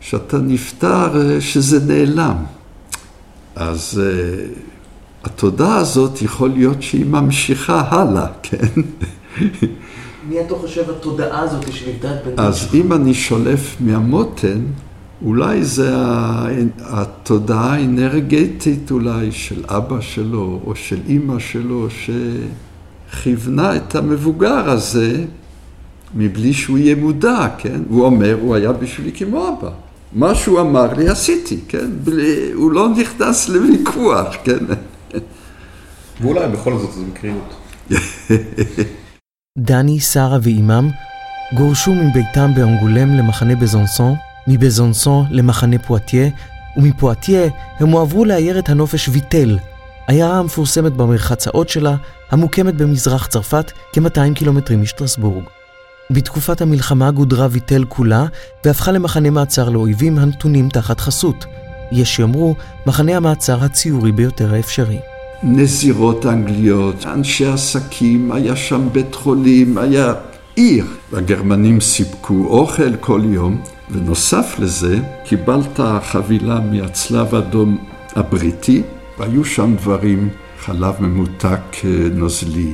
שאתה 0.00 0.38
נפטר, 0.38 1.40
שזה 1.40 1.86
נעלם. 1.86 2.36
אז 3.56 4.02
התודעה 5.24 5.76
הזאת 5.76 6.22
יכול 6.22 6.48
להיות 6.48 6.82
שהיא 6.82 7.06
ממשיכה 7.06 7.82
הלאה, 7.88 8.26
כן? 8.42 8.80
מי 10.28 10.40
אתה 10.40 10.54
חושב 10.54 10.90
התודעה 10.90 11.40
הזאת 11.40 11.72
שנבדלת 11.72 12.24
בין... 12.24 12.34
אז 12.36 12.74
אם 12.74 12.92
אני 12.92 13.14
שולף 13.14 13.76
מהמותן, 13.80 14.60
אולי 15.24 15.64
זה 15.64 15.92
התודעה 16.80 17.74
האנרגטית 17.74 18.90
אולי 18.90 19.32
של 19.32 19.64
אבא 19.68 20.00
שלו 20.00 20.60
או 20.66 20.74
של 20.74 20.98
אימא 21.08 21.38
שלו 21.38 21.86
שכיוונה 23.12 23.76
את 23.76 23.94
המבוגר 23.94 24.70
הזה 24.70 25.24
מבלי 26.14 26.52
שהוא 26.52 26.78
יהיה 26.78 26.96
מודע, 26.96 27.46
כן? 27.58 27.80
הוא 27.88 28.04
אומר, 28.04 28.36
הוא 28.40 28.54
היה 28.54 28.72
בשבילי 28.72 29.12
כמו 29.12 29.48
אבא. 29.48 29.70
מה 30.12 30.34
שהוא 30.34 30.60
אמר 30.60 30.94
לי 30.94 31.08
עשיתי, 31.08 31.58
כן? 31.68 31.90
בלי, 32.04 32.52
הוא 32.54 32.72
לא 32.72 32.88
נכנס 32.88 33.48
לוויכוח, 33.48 34.36
כן? 34.44 34.64
ואולי 36.20 36.48
בכל 36.48 36.78
זאת 36.78 36.92
זו 36.92 37.00
מקריות. 37.02 37.54
דני, 39.58 40.00
שרה 40.00 40.38
ואימם 40.42 40.90
גורשו 41.56 41.94
מביתם 41.94 42.50
באנגולם 42.54 43.14
למחנה 43.14 43.56
בזונסון, 43.56 44.14
מבזונסון 44.46 45.26
למחנה 45.30 45.78
פואטיה, 45.78 46.28
ומפואטיה 46.76 47.48
הם 47.78 47.88
הועברו 47.88 48.24
לעיירת 48.24 48.68
הנופש 48.68 49.08
ויטל, 49.08 49.58
עיירה 50.06 50.38
המפורסמת 50.38 50.92
במרחצאות 50.92 51.68
שלה, 51.68 51.96
המוקמת 52.30 52.74
במזרח 52.74 53.26
צרפת 53.26 53.72
כ-200 53.92 54.34
קילומטרים 54.34 54.82
משטרסבורג. 54.82 55.44
בתקופת 56.10 56.60
המלחמה 56.60 57.10
גודרה 57.10 57.48
ויטל 57.50 57.84
כולה 57.88 58.26
והפכה 58.64 58.92
למחנה 58.92 59.30
מעצר 59.30 59.68
לאויבים 59.68 60.18
הנתונים 60.18 60.68
תחת 60.68 61.00
חסות. 61.00 61.44
יש 61.92 62.16
שיאמרו, 62.16 62.54
מחנה 62.86 63.16
המעצר 63.16 63.64
הציורי 63.64 64.12
ביותר 64.12 64.54
האפשרי. 64.54 64.98
נזירות 65.42 66.26
אנגליות, 66.26 67.06
אנשי 67.06 67.46
עסקים, 67.46 68.32
היה 68.32 68.56
שם 68.56 68.88
בית 68.92 69.14
חולים, 69.14 69.78
היה 69.78 70.14
עיר. 70.54 70.86
הגרמנים 71.12 71.80
סיפקו 71.80 72.46
אוכל 72.48 72.96
כל 72.96 73.20
יום, 73.24 73.62
ונוסף 73.90 74.56
לזה, 74.58 74.98
קיבלת 75.24 75.80
חבילה 76.02 76.60
מהצלב 76.60 77.34
האדום 77.34 77.78
הבריטי, 78.16 78.82
והיו 79.18 79.44
שם 79.44 79.76
דברים, 79.76 80.28
חלב 80.70 80.94
ממותק 81.00 81.76
נוזלי, 82.14 82.72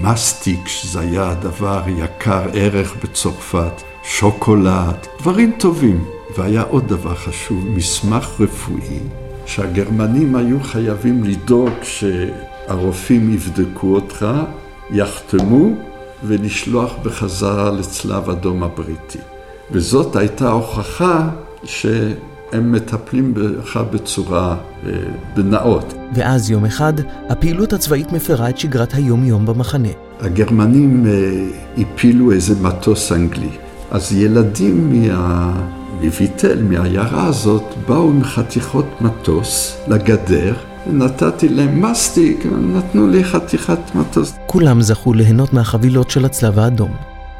מסטיק, 0.00 0.68
שזה 0.68 1.00
היה 1.00 1.34
דבר 1.34 1.82
יקר 1.86 2.42
ערך 2.52 2.96
בצרפת, 3.04 3.82
שוקולד, 4.04 5.06
דברים 5.20 5.52
טובים. 5.58 6.04
והיה 6.36 6.62
עוד 6.62 6.88
דבר 6.88 7.14
חשוב, 7.14 7.66
מסמך 7.68 8.40
רפואי 8.40 8.98
שהגרמנים 9.46 10.36
היו 10.36 10.60
חייבים 10.62 11.24
לדאוג 11.24 11.72
שהרופאים 11.82 13.34
יבדקו 13.34 13.94
אותך, 13.94 14.26
יחתמו 14.90 15.68
ולשלוח 16.24 16.94
בחזרה 17.02 17.70
לצלב 17.70 18.30
אדום 18.30 18.62
הבריטי. 18.62 19.18
וזאת 19.70 20.16
הייתה 20.16 20.50
הוכחה 20.50 21.28
שהם 22.50 22.72
מטפלים 22.72 23.34
בך 23.34 23.76
בצורה 23.76 24.56
אה, 24.86 24.92
בנאות. 25.36 25.94
ואז 26.14 26.50
יום 26.50 26.64
אחד, 26.64 26.92
הפעילות 27.28 27.72
הצבאית 27.72 28.12
מפרה 28.12 28.50
את 28.50 28.58
שגרת 28.58 28.94
היום-יום 28.94 29.46
במחנה. 29.46 29.88
הגרמנים 30.20 31.06
אה, 31.06 31.82
הפילו 31.82 32.32
איזה 32.32 32.54
מטוס 32.62 33.12
אנגלי. 33.12 33.50
אז 33.90 34.12
ילדים 34.12 35.08
מה... 35.08 35.52
מביטל, 36.00 36.62
מהעיירה 36.62 37.26
הזאת, 37.26 37.62
באו 37.88 38.10
עם 38.10 38.24
חתיכות 38.24 38.86
מטוס 39.00 39.78
לגדר, 39.88 40.54
נתתי 40.86 41.48
להם 41.48 41.82
מסטיק, 41.82 42.46
נתנו 42.46 43.08
לי 43.08 43.24
חתיכת 43.24 43.78
מטוס. 43.94 44.34
כולם 44.46 44.82
זכו 44.82 45.12
ליהנות 45.12 45.52
מהחבילות 45.52 46.10
של 46.10 46.24
הצלב 46.24 46.58
האדום. 46.58 46.96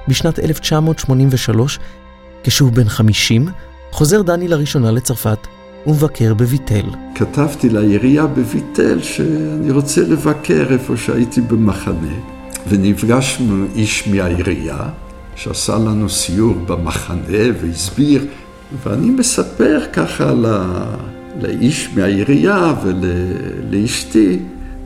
בשנת 0.09 0.39
1983, 0.39 1.79
כשהוא 2.45 2.73
בן 2.73 2.89
50, 2.89 3.49
חוזר 3.91 4.23
דני 4.23 4.49
לראשונה 4.49 4.91
לצרפת 4.91 5.39
ומבקר 5.87 6.35
בביטל. 6.35 6.85
כתבתי 7.15 7.69
לעירייה 7.69 8.27
בביטל 8.27 9.03
שאני 9.03 9.71
רוצה 9.71 10.01
לבקר 10.01 10.67
איפה 10.71 10.97
שהייתי 10.97 11.41
במחנה, 11.41 12.15
ונפגשנו 12.69 13.65
איש 13.75 14.09
מהעירייה, 14.09 14.79
שעשה 15.37 15.79
לנו 15.79 16.09
סיור 16.09 16.55
במחנה 16.55 17.39
והסביר 17.61 18.27
ואני 18.85 19.11
מספר 19.11 19.81
ככה 19.93 20.33
לא, 20.33 20.59
לאיש 21.41 21.89
מהעירייה 21.97 22.75
ולאשתי 22.85 24.39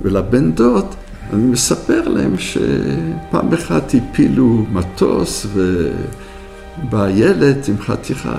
ולבן 0.02 0.52
דוד, 0.52 0.86
אני 1.32 1.42
מספר 1.42 2.08
להם 2.08 2.34
שפעם 2.38 3.52
אחת 3.54 3.94
הפילו 3.94 4.64
מטוס 4.72 5.46
ובא 5.54 7.08
ילד 7.10 7.58
עם 7.68 7.76
חתיכה. 7.78 8.38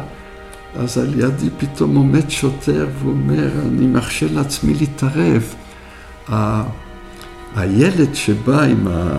אז 0.76 0.98
על 0.98 1.20
ידי 1.20 1.50
פתאום 1.58 1.96
עומד 1.96 2.30
שוטר 2.30 2.88
ואומר, 3.00 3.52
אני 3.68 3.88
מרשה 3.88 4.26
לעצמי 4.32 4.74
להתערב. 4.74 5.54
הילד 7.56 8.16
שבא 8.16 8.62
עם 8.62 8.88
ה... 8.88 9.18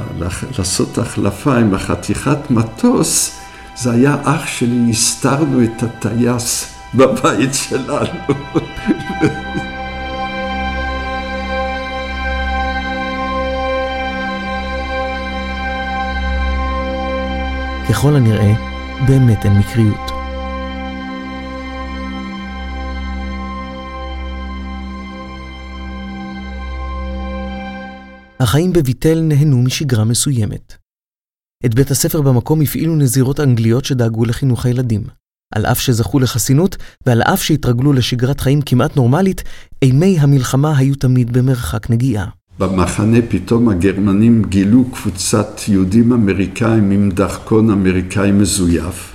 לעשות 0.58 0.98
החלפה 0.98 1.56
עם 1.56 1.74
החתיכת 1.74 2.50
מטוס, 2.50 3.40
זה 3.76 3.92
היה 3.92 4.16
אח 4.24 4.46
שלי, 4.46 4.90
הסתרנו 4.90 5.64
את 5.64 5.82
הטייס 5.82 6.74
בבית 6.94 7.54
שלנו. 7.54 8.04
ככל 17.88 18.16
הנראה, 18.16 18.54
באמת 19.06 19.44
אין 19.44 19.58
מקריות. 19.58 20.23
החיים 28.44 28.72
בביטל 28.72 29.20
נהנו 29.20 29.62
משגרה 29.62 30.04
מסוימת. 30.04 30.74
את 31.66 31.74
בית 31.74 31.90
הספר 31.90 32.20
במקום 32.20 32.60
הפעילו 32.60 32.96
נזירות 32.96 33.40
אנגליות 33.40 33.84
שדאגו 33.84 34.24
לחינוך 34.24 34.66
הילדים. 34.66 35.02
על 35.54 35.66
אף 35.66 35.80
שזכו 35.80 36.18
לחסינות, 36.18 36.76
ועל 37.06 37.22
אף 37.22 37.42
שהתרגלו 37.42 37.92
לשגרת 37.92 38.40
חיים 38.40 38.60
כמעט 38.62 38.96
נורמלית, 38.96 39.42
אימי 39.82 40.16
המלחמה 40.20 40.78
היו 40.78 40.94
תמיד 40.94 41.32
במרחק 41.32 41.90
נגיעה. 41.90 42.26
במחנה 42.58 43.18
פתאום 43.28 43.68
הגרמנים 43.68 44.44
גילו 44.48 44.84
קבוצת 44.84 45.60
יהודים 45.68 46.12
אמריקאים 46.12 46.90
עם 46.90 47.10
דרכון 47.10 47.70
אמריקאי 47.70 48.32
מזויף, 48.32 49.14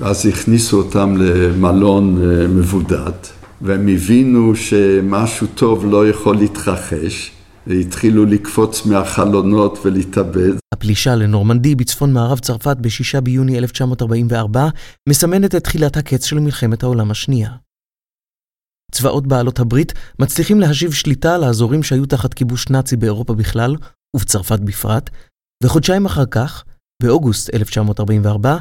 ואז 0.00 0.26
הכניסו 0.26 0.78
אותם 0.78 1.16
למלון 1.16 2.18
אה, 2.22 2.48
מבודד, 2.48 3.18
והם 3.60 3.88
הבינו 3.88 4.56
שמשהו 4.56 5.46
טוב 5.46 5.86
לא 5.86 6.08
יכול 6.08 6.36
להתרחש, 6.36 7.32
והתחילו 7.66 8.24
לקפוץ 8.24 8.86
מהחלונות 8.86 9.78
ולהתאבד. 9.84 10.52
הפלישה 10.74 11.14
לנורמנדי 11.14 11.74
בצפון 11.74 12.12
מערב 12.12 12.38
צרפת 12.38 12.76
ב-6 12.80 13.20
ביוני 13.20 13.58
1944 13.58 14.68
מסמנת 15.08 15.54
את 15.54 15.64
תחילת 15.64 15.96
הקץ 15.96 16.24
של 16.24 16.38
מלחמת 16.38 16.82
העולם 16.82 17.10
השנייה. 17.10 17.50
צבאות 18.92 19.26
בעלות 19.26 19.58
הברית 19.58 19.92
מצליחים 20.18 20.60
להשיב 20.60 20.92
שליטה 20.92 21.34
על 21.34 21.44
האזורים 21.44 21.82
שהיו 21.82 22.06
תחת 22.06 22.34
כיבוש 22.34 22.70
נאצי 22.70 22.96
באירופה 22.96 23.34
בכלל, 23.34 23.76
ובצרפת 24.16 24.60
בפרט, 24.60 25.10
וחודשיים 25.64 26.06
אחר 26.06 26.26
כך, 26.26 26.64
באוגוסט 27.02 27.54
1944, 27.54 28.56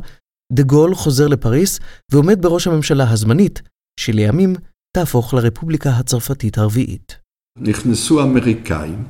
דה 0.51 0.63
גול 0.63 0.95
חוזר 0.95 1.27
לפריס 1.27 1.79
ועומד 2.11 2.41
בראש 2.41 2.67
הממשלה 2.67 3.11
הזמנית, 3.11 3.61
שלימים 3.99 4.55
תהפוך 4.95 5.33
לרפובליקה 5.33 5.89
הצרפתית 5.89 6.57
הרביעית. 6.57 7.17
נכנסו 7.57 8.23
אמריקאים, 8.23 9.03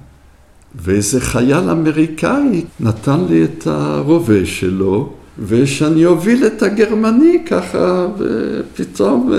ואיזה 0.76 1.22
חייל 1.22 1.70
אמריקאי 1.70 2.66
נתן 2.80 3.26
לי 3.30 3.44
את 3.44 3.68
הרובה 3.68 4.46
שלו, 4.46 5.14
ושאני 5.40 6.06
אוביל 6.06 6.48
את 6.48 6.62
הגרמני 6.62 7.46
ככה, 7.50 8.08
ופתאום 8.18 9.34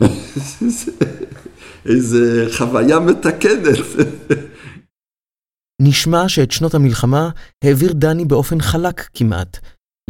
איזה 1.86 2.46
חוויה 2.52 3.00
מתקנת. 3.00 3.78
נשמע 5.82 6.28
שאת 6.28 6.50
שנות 6.50 6.74
המלחמה 6.74 7.30
העביר 7.64 7.92
דני 7.92 8.24
באופן 8.24 8.60
חלק 8.60 9.08
כמעט, 9.14 9.58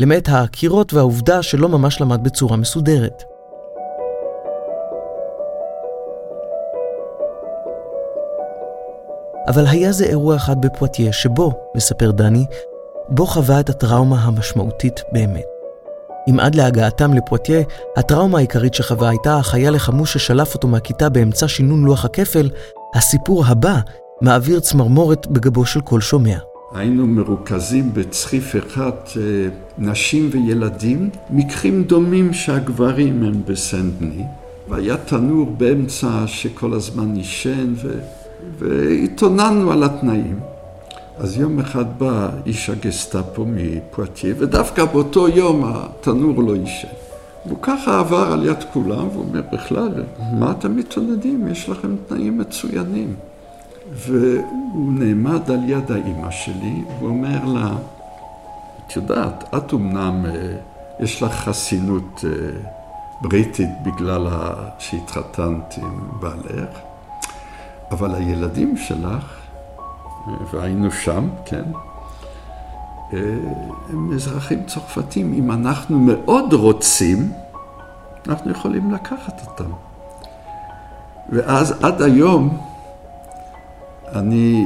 למעט 0.00 0.28
הקירות 0.28 0.94
והעובדה 0.94 1.42
שלא 1.42 1.68
ממש 1.68 2.00
למד 2.00 2.24
בצורה 2.24 2.56
מסודרת. 2.56 3.35
אבל 9.48 9.66
היה 9.66 9.92
זה 9.92 10.04
אירוע 10.04 10.36
אחד 10.36 10.60
בפואטיה 10.60 11.12
שבו, 11.12 11.52
מספר 11.76 12.10
דני, 12.10 12.44
בו 13.08 13.26
חווה 13.26 13.60
את 13.60 13.70
הטראומה 13.70 14.16
המשמעותית 14.16 15.00
באמת. 15.12 15.44
אם 16.30 16.40
עד 16.40 16.54
להגעתם 16.54 17.14
לפואטיה, 17.14 17.62
הטראומה 17.96 18.38
העיקרית 18.38 18.74
שחווה 18.74 19.08
הייתה 19.08 19.36
החייל 19.36 19.74
החמוש 19.74 20.12
ששלף 20.12 20.54
אותו 20.54 20.68
מהכיתה 20.68 21.08
באמצע 21.08 21.48
שינון 21.48 21.84
לוח 21.84 22.04
הכפל, 22.04 22.50
הסיפור 22.94 23.44
הבא 23.46 23.80
מעביר 24.20 24.60
צמרמורת 24.60 25.26
בגבו 25.26 25.66
של 25.66 25.80
כל 25.80 26.00
שומע. 26.00 26.38
היינו 26.74 27.06
מרוכזים 27.06 27.90
בצחיף 27.94 28.56
אחד, 28.56 28.90
אה, 29.16 29.22
נשים 29.78 30.30
וילדים, 30.32 31.10
מקרים 31.30 31.84
דומים 31.84 32.32
שהגברים 32.32 33.22
הם 33.22 33.42
בסנדני, 33.44 34.24
והיה 34.68 34.96
תנור 34.96 35.46
באמצע 35.58 36.08
שכל 36.26 36.74
הזמן 36.74 37.14
עישן, 37.14 37.74
ו... 37.76 37.98
והתאוננו 38.58 39.72
על 39.72 39.82
התנאים. 39.84 40.40
אז 41.18 41.36
יום 41.36 41.58
אחד 41.58 41.98
בא 41.98 42.30
איש 42.46 42.70
הגסטאפו 42.70 43.44
מפואטיה, 43.48 44.34
ודווקא 44.38 44.84
באותו 44.84 45.28
יום 45.28 45.64
התנור 45.64 46.42
לא 46.42 46.54
עישן. 46.54 46.88
והוא 47.46 47.58
ככה 47.62 47.98
עבר 47.98 48.32
על 48.32 48.46
יד 48.46 48.64
כולם, 48.72 49.08
והוא 49.08 49.24
אומר, 49.28 49.42
בכלל, 49.52 50.04
מה 50.32 50.50
אתם 50.50 50.76
מתעוננים? 50.76 51.48
יש 51.48 51.68
לכם 51.68 51.96
תנאים 52.08 52.38
מצוינים. 52.38 53.14
והוא 53.92 54.92
נעמד 54.92 55.50
על 55.50 55.70
יד 55.70 55.92
האימא 55.92 56.30
שלי, 56.30 56.82
והוא 56.98 57.08
אומר 57.08 57.44
לה, 57.44 57.70
את 58.86 58.96
יודעת, 58.96 59.44
את 59.56 59.74
אמנם, 59.74 60.26
אה, 60.26 60.56
יש 61.00 61.22
לך 61.22 61.32
חסינות 61.32 62.24
אה, 62.24 62.30
בריטית 63.20 63.70
בגלל 63.82 64.26
שהתחתנת 64.78 65.74
עם 65.82 66.00
בעלך, 66.20 66.78
אבל 67.90 68.14
הילדים 68.14 68.76
שלך, 68.76 69.40
והיינו 70.52 70.90
שם, 70.90 71.28
כן, 71.44 71.64
אה, 73.12 73.18
הם 73.88 74.12
אזרחים 74.14 74.64
צרפתים. 74.66 75.34
אם 75.34 75.50
אנחנו 75.50 75.98
מאוד 75.98 76.52
רוצים, 76.52 77.32
אנחנו 78.28 78.50
יכולים 78.50 78.92
לקחת 78.92 79.40
אותם. 79.46 79.70
ואז 81.28 81.74
עד 81.82 82.02
היום 82.02 82.58
אני 84.14 84.64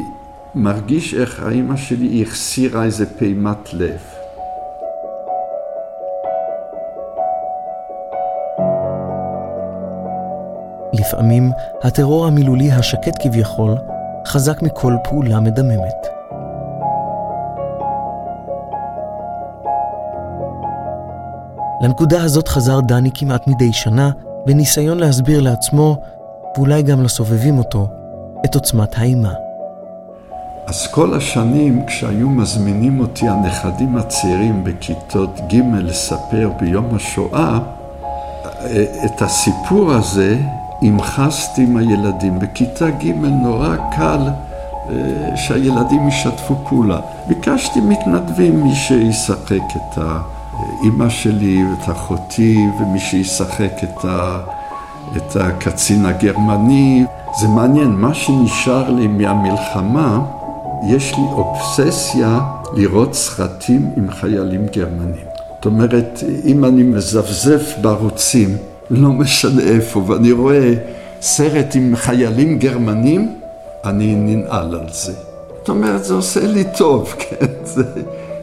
מרגיש 0.55 1.15
איך 1.15 1.43
האימא 1.43 1.77
שלי 1.77 2.23
החסירה 2.23 2.85
איזה 2.85 3.19
פעימת 3.19 3.73
לב. 3.73 4.01
לפעמים 11.11 11.51
הטרור 11.83 12.27
המילולי 12.27 12.73
השקט 12.73 13.17
כביכול 13.21 13.75
חזק 14.27 14.63
מכל 14.63 14.97
פעולה 15.05 15.41
מדממת. 15.41 16.07
לנקודה 21.83 22.23
הזאת 22.23 22.49
חזר 22.49 22.81
דני 22.81 23.11
כמעט 23.15 23.47
מדי 23.47 23.73
שנה, 23.73 24.11
בניסיון 24.47 24.99
להסביר 24.99 25.41
לעצמו, 25.41 25.97
ואולי 26.57 26.83
גם 26.83 27.03
לסובבים 27.03 27.59
אותו, 27.59 27.89
את 28.45 28.55
עוצמת 28.55 28.99
האימה. 28.99 29.33
אז 30.67 30.87
כל 30.87 31.15
השנים 31.15 31.87
כשהיו 31.87 32.31
מזמינים 32.31 33.01
אותי 33.01 33.29
הנכדים 33.29 33.97
הצעירים 33.97 34.65
בכיתות 34.65 35.41
ג' 35.53 35.75
לספר 35.83 36.51
ביום 36.61 36.95
השואה, 36.95 37.59
את 39.05 39.23
הסיפור 39.23 39.93
הזה 39.93 40.37
המחסתי 40.83 41.63
עם 41.63 41.77
הילדים. 41.77 42.39
בכיתה 42.39 42.91
ג' 42.91 43.13
נורא 43.25 43.77
קל 43.97 44.29
אה, 44.91 45.37
שהילדים 45.37 46.09
ישתפו 46.09 46.55
פעולה. 46.69 47.01
ביקשתי 47.29 47.81
מתנדבים, 47.81 48.63
מי 48.63 48.75
שישחק 48.75 49.77
את 49.77 49.99
האימא 49.99 51.09
שלי 51.09 51.65
ואת 51.65 51.91
אחותי, 51.91 52.67
ומי 52.81 52.99
שישחק 52.99 53.73
את, 53.83 54.05
ה... 54.05 54.41
את 55.17 55.37
הקצין 55.37 56.07
הגרמני. 56.07 57.05
זה 57.41 57.49
מעניין, 57.49 57.91
מה 57.91 58.15
שנשאר 58.15 58.91
לי 58.91 59.07
מהמלחמה, 59.07 60.21
יש 60.89 61.15
לי 61.15 61.25
אובססיה 61.33 62.41
לראות 62.73 63.15
סרטים 63.15 63.91
עם 63.97 64.11
חיילים 64.11 64.67
גרמנים. 64.67 65.31
זאת 65.55 65.67
אומרת, 65.67 66.21
אם 66.45 66.65
אני 66.65 66.83
מזפזף 66.83 67.75
בערוצים, 67.83 68.57
לא 68.91 69.13
משנה 69.13 69.63
איפה, 69.63 70.05
ואני 70.07 70.33
רואה 70.33 70.75
סרט 71.21 71.67
עם 71.75 71.97
חיילים 71.97 72.59
גרמנים, 72.59 73.35
אני 73.85 74.15
ננעל 74.15 74.75
על 74.75 74.87
זה. 74.93 75.13
זאת 75.59 75.69
אומרת, 75.69 76.05
זה 76.05 76.15
עושה 76.15 76.47
לי 76.47 76.65
טוב, 76.79 77.15
כן? 77.21 77.47
זה, 77.65 77.83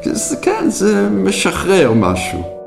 זה, 0.04 0.36
כן, 0.42 0.70
זה 0.70 1.10
משחרר 1.10 1.94
משהו. 1.94 2.58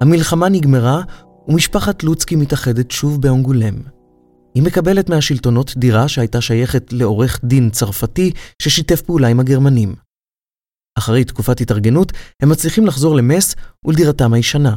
המלחמה 0.00 0.48
נגמרה, 0.48 1.02
ומשפחת 1.48 2.04
לוצקי 2.04 2.36
מתאחדת 2.36 2.90
שוב 2.90 3.22
באונגולם. 3.22 3.95
היא 4.56 4.62
מקבלת 4.62 5.08
מהשלטונות 5.08 5.76
דירה 5.76 6.08
שהייתה 6.08 6.40
שייכת 6.40 6.92
לעורך 6.92 7.40
דין 7.44 7.70
צרפתי 7.70 8.32
ששיתף 8.62 9.02
פעולה 9.02 9.28
עם 9.28 9.40
הגרמנים. 9.40 9.94
אחרי 10.98 11.24
תקופת 11.24 11.60
התארגנות, 11.60 12.12
הם 12.42 12.48
מצליחים 12.50 12.86
לחזור 12.86 13.16
למס 13.16 13.54
ולדירתם 13.84 14.32
הישנה. 14.32 14.76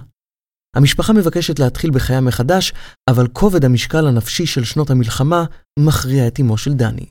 המשפחה 0.75 1.13
מבקשת 1.13 1.59
להתחיל 1.59 1.91
בחייה 1.91 2.21
מחדש, 2.21 2.73
אבל 3.09 3.27
כובד 3.27 3.65
המשקל 3.65 4.07
הנפשי 4.07 4.45
של 4.45 4.63
שנות 4.63 4.89
המלחמה 4.89 5.45
מכריע 5.79 6.27
את 6.27 6.39
אמו 6.39 6.57
של 6.57 6.73
דני. 6.73 7.05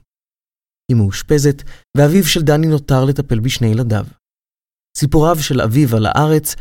היא 0.90 0.96
מאושפזת, 0.96 1.62
ואביו 1.96 2.24
של 2.24 2.42
דני 2.42 2.66
נותר 2.66 3.04
לטפל 3.04 3.40
בשני 3.40 3.66
ילדיו. 3.66 4.06
סיפוריו 4.98 5.36
של 5.42 5.60
אביו 5.60 5.96
על 5.96 6.06
הארץ 6.06 6.54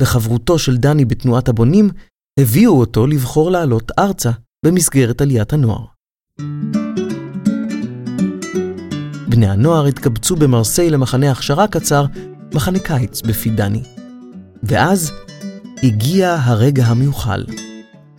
וחברותו 0.00 0.58
של 0.58 0.76
דני 0.76 1.04
בתנועת 1.04 1.48
הבונים 1.48 1.88
הביאו 2.40 2.80
אותו 2.80 3.06
לבחור 3.06 3.50
לעלות 3.50 3.90
ארצה 3.98 4.30
במסגרת 4.66 5.20
עליית 5.20 5.52
הנוער. 5.52 5.84
בני 9.28 9.48
הנוער 9.48 9.86
התקבצו 9.86 10.36
במרסיי 10.36 10.90
למחנה 10.90 11.30
הכשרה 11.30 11.66
קצר, 11.66 12.04
מחנה 12.54 12.78
קיץ 12.78 13.22
בפי 13.22 13.50
דני. 13.50 13.82
ואז 14.62 15.12
הגיע 15.82 16.36
הרגע 16.40 16.84
המיוחל. 16.84 17.44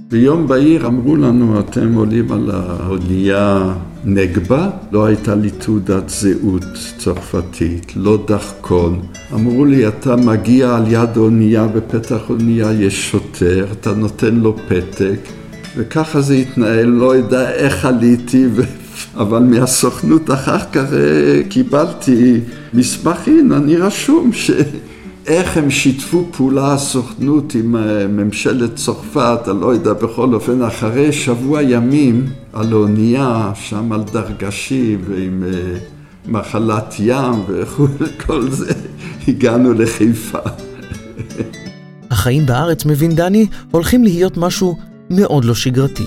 ביום 0.09 0.47
בהיר 0.47 0.87
אמרו 0.87 1.15
לנו, 1.15 1.59
אתם 1.59 1.93
עולים 1.93 2.31
על 2.31 2.51
האונייה 2.51 3.73
נגבה, 4.05 4.69
לא 4.91 5.05
הייתה 5.05 5.35
לי 5.35 5.51
תעודת 5.51 6.09
זהות 6.09 6.63
צרפתית, 6.97 7.95
לא 7.95 8.25
דחקון. 8.27 9.01
אמרו 9.33 9.65
לי, 9.65 9.87
אתה 9.87 10.15
מגיע 10.15 10.75
על 10.75 10.83
יד 10.87 11.09
האונייה, 11.15 11.67
בפתח 11.67 12.21
האונייה 12.29 12.71
יש 12.71 13.11
שוטר, 13.11 13.67
אתה 13.71 13.93
נותן 13.93 14.35
לו 14.35 14.57
פתק, 14.67 15.19
וככה 15.75 16.21
זה 16.21 16.33
התנהל, 16.33 16.85
לא 16.85 17.15
יודע 17.15 17.51
איך 17.51 17.85
עליתי, 17.85 18.47
ו... 18.53 18.61
אבל 19.17 19.39
מהסוכנות 19.39 20.31
אחר 20.31 20.59
כך 20.59 20.93
אה, 20.93 21.41
קיבלתי 21.49 22.39
מסמכים, 22.73 23.53
אני 23.53 23.75
רשום 23.75 24.33
ש... 24.33 24.51
איך 25.27 25.57
הם 25.57 25.69
שיתפו 25.69 26.25
פעולה 26.37 26.73
הסוכנות 26.73 27.55
עם 27.55 27.75
אה, 27.75 28.07
ממשלת 28.07 28.75
צרפת, 28.75 29.39
אני 29.47 29.61
לא 29.61 29.73
יודע, 29.73 29.93
בכל 29.93 30.33
אופן, 30.33 30.61
אחרי 30.61 31.11
שבוע 31.11 31.61
ימים 31.61 32.25
על 32.53 32.73
אונייה, 32.73 33.51
שם 33.55 33.91
על 33.91 34.03
דרגשי 34.03 34.97
ועם 35.07 35.43
אה, 35.43 35.77
מחלת 36.27 36.95
ים 36.99 37.43
וכל 37.47 38.49
זה, 38.49 38.73
הגענו 39.27 39.73
לחיפה. 39.73 40.39
החיים 42.11 42.45
בארץ, 42.45 42.85
מבין 42.85 43.15
דני, 43.15 43.47
הולכים 43.71 44.03
להיות 44.03 44.37
משהו 44.37 44.77
מאוד 45.15 45.45
לא 45.45 45.55
שגרתי. 45.55 46.03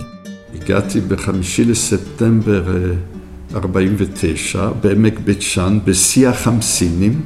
הגעתי 0.55 1.01
בחמישי 1.01 1.65
לספטמבר 1.65 2.63
49' 3.55 4.61
אה, 4.61 4.71
בעמק 4.81 5.19
בית 5.25 5.43
שאן, 5.43 5.79
בשיא 5.85 6.29
החמסינים. 6.29 7.21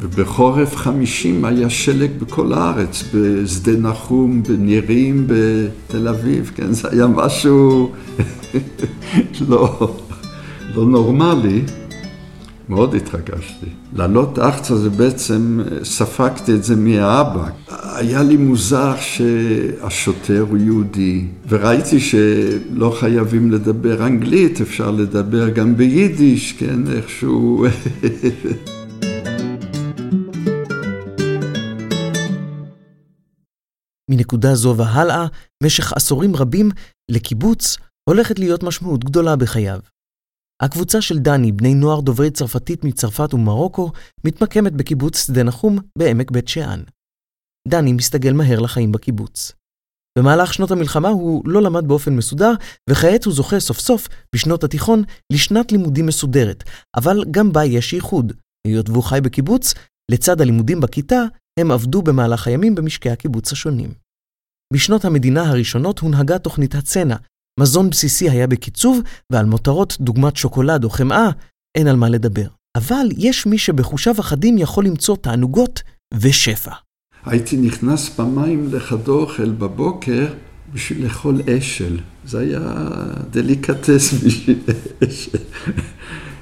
ובחורף 0.00 0.76
חמישים 0.76 1.44
היה 1.44 1.70
שלג 1.70 2.10
בכל 2.18 2.52
הארץ, 2.52 3.04
בשדה 3.14 3.72
נחום, 3.72 4.42
בנירים, 4.42 5.26
בתל 5.26 6.08
אביב, 6.08 6.52
כן, 6.54 6.72
זה 6.72 6.88
היה 6.92 7.06
משהו 7.06 7.92
לא, 9.48 9.94
לא 10.74 10.86
נורמלי. 10.86 11.62
מאוד 12.68 12.94
התרגשתי. 12.94 13.66
לעלות 13.92 14.38
ארצה 14.38 14.76
זה 14.76 14.90
בעצם, 14.90 15.60
ספגתי 15.82 16.54
את 16.54 16.64
זה 16.64 16.76
מהאבא. 16.76 17.48
היה 17.68 18.22
לי 18.22 18.36
מוזר 18.36 18.94
שהשוטר 19.00 20.46
הוא 20.48 20.58
יהודי, 20.58 21.26
וראיתי 21.48 22.00
שלא 22.00 22.96
חייבים 23.00 23.52
לדבר 23.52 24.06
אנגלית, 24.06 24.60
אפשר 24.60 24.90
לדבר 24.90 25.48
גם 25.48 25.76
ביידיש, 25.76 26.52
כן, 26.52 26.80
איכשהו... 26.96 27.66
מנקודה 34.10 34.54
זו 34.54 34.74
והלאה, 34.76 35.26
משך 35.62 35.92
עשורים 35.92 36.36
רבים, 36.36 36.70
לקיבוץ 37.10 37.76
הולכת 38.10 38.38
להיות 38.38 38.62
משמעות 38.62 39.04
גדולה 39.04 39.36
בחייו. 39.36 39.78
הקבוצה 40.62 41.02
של 41.02 41.18
דני, 41.18 41.52
בני 41.52 41.74
נוער 41.74 42.00
דוברי 42.00 42.30
צרפתית 42.30 42.84
מצרפת 42.84 43.34
ומרוקו, 43.34 43.92
מתמקמת 44.26 44.72
בקיבוץ 44.72 45.26
שדה 45.26 45.42
נחום 45.42 45.78
בעמק 45.98 46.30
בית 46.30 46.48
שאן. 46.48 46.82
דני 47.68 47.92
מסתגל 47.92 48.32
מהר 48.32 48.60
לחיים 48.60 48.92
בקיבוץ. 48.92 49.52
במהלך 50.18 50.54
שנות 50.54 50.70
המלחמה 50.70 51.08
הוא 51.08 51.48
לא 51.48 51.62
למד 51.62 51.88
באופן 51.88 52.16
מסודר, 52.16 52.52
וכעת 52.90 53.24
הוא 53.24 53.34
זוכה 53.34 53.60
סוף 53.60 53.78
סוף, 53.78 54.08
בשנות 54.34 54.64
התיכון, 54.64 55.02
לשנת 55.32 55.72
לימודים 55.72 56.06
מסודרת, 56.06 56.64
אבל 56.96 57.24
גם 57.30 57.52
בה 57.52 57.64
יש 57.64 57.92
ייחוד. 57.92 58.32
היות 58.66 58.88
והוא 58.88 59.02
חי 59.02 59.18
בקיבוץ, 59.22 59.74
לצד 60.10 60.40
הלימודים 60.40 60.80
בכיתה, 60.80 61.22
הם 61.60 61.70
עבדו 61.70 62.02
במהלך 62.02 62.46
הימים 62.46 62.74
במשקי 62.74 63.10
הקיבוץ 63.10 63.52
השונים. 63.52 63.94
בשנות 64.72 65.04
המדינה 65.04 65.42
הראשונות 65.42 65.98
הונהגה 65.98 66.38
תוכנית 66.38 66.74
הצנע, 66.74 67.16
מזון 67.60 67.90
בסיסי 67.90 68.30
היה 68.30 68.46
בקיצוב, 68.46 69.00
ועל 69.30 69.46
מותרות 69.46 69.96
דוגמת 70.00 70.36
שוקולד 70.36 70.84
או 70.84 70.90
חמאה, 70.90 71.30
אין 71.74 71.86
על 71.86 71.96
מה 71.96 72.08
לדבר. 72.08 72.46
אבל 72.76 73.06
יש 73.16 73.46
מי 73.46 73.58
שבחושיו 73.58 74.14
אחדים 74.20 74.58
יכול 74.58 74.84
למצוא 74.86 75.16
תענוגות 75.16 75.82
ושפע. 76.14 76.72
הייתי 77.26 77.56
נכנס 77.56 78.08
פעמיים 78.08 78.68
לחדר 78.72 79.12
אוכל 79.12 79.50
בבוקר 79.50 80.26
בשביל 80.72 81.04
לאכול 81.04 81.40
אשל. 81.58 81.98
זה 82.26 82.38
היה 82.38 82.60
דליקטס 83.30 84.12
בשביל 84.24 84.58
אשל. 85.04 85.38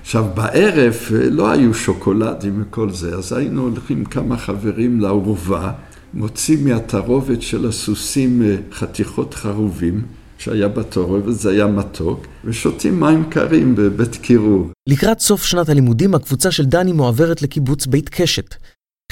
עכשיו, 0.02 0.24
בערב 0.34 0.94
לא 1.30 1.50
היו 1.50 1.74
שוקולדים 1.74 2.62
וכל 2.62 2.92
זה, 2.92 3.14
אז 3.16 3.32
היינו 3.32 3.62
הולכים 3.62 4.04
כמה 4.04 4.36
חברים 4.36 5.00
לאורווה, 5.00 5.72
מוצאים 6.14 6.64
מהתערובת 6.64 7.42
של 7.42 7.68
הסוסים 7.68 8.42
אה, 8.42 8.56
חתיכות 8.72 9.34
חרובים, 9.34 10.02
שהיה 10.42 10.68
בתערובת, 10.68 11.34
זה 11.34 11.50
היה 11.50 11.66
מתוק, 11.66 12.26
ושותים 12.44 13.00
מים 13.00 13.30
קרים 13.30 13.74
בבית 13.76 14.16
קירור. 14.16 14.66
לקראת 14.88 15.20
סוף 15.20 15.42
שנת 15.42 15.68
הלימודים, 15.68 16.14
הקבוצה 16.14 16.50
של 16.50 16.64
דני 16.64 16.92
מועברת 16.92 17.42
לקיבוץ 17.42 17.86
בית 17.86 18.08
קשת. 18.08 18.54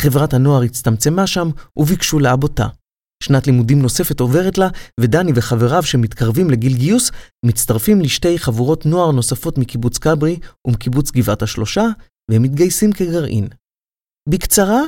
חברת 0.01 0.35
הנוער 0.35 0.63
הצטמצמה 0.63 1.27
שם 1.27 1.51
וביקשו 1.77 2.19
לעבותה. 2.19 2.67
שנת 3.23 3.47
לימודים 3.47 3.83
נוספת 3.83 4.21
עוברת 4.21 4.59
לה, 4.59 4.69
ודני 5.01 5.33
וחבריו 5.35 5.83
שמתקרבים 5.83 6.51
לגיל 6.51 6.77
גיוס, 6.77 7.11
מצטרפים 7.47 8.01
לשתי 8.01 8.39
חבורות 8.39 8.87
נוער 8.87 9.11
נוספות 9.11 9.59
מקיבוץ 9.59 9.99
כברי 9.99 10.39
ומקיבוץ 10.67 11.11
גבעת 11.11 11.43
השלושה, 11.43 11.85
והם 12.31 12.43
מתגייסים 12.43 12.93
כגרעין. 12.93 13.49
בקצרה, 14.29 14.81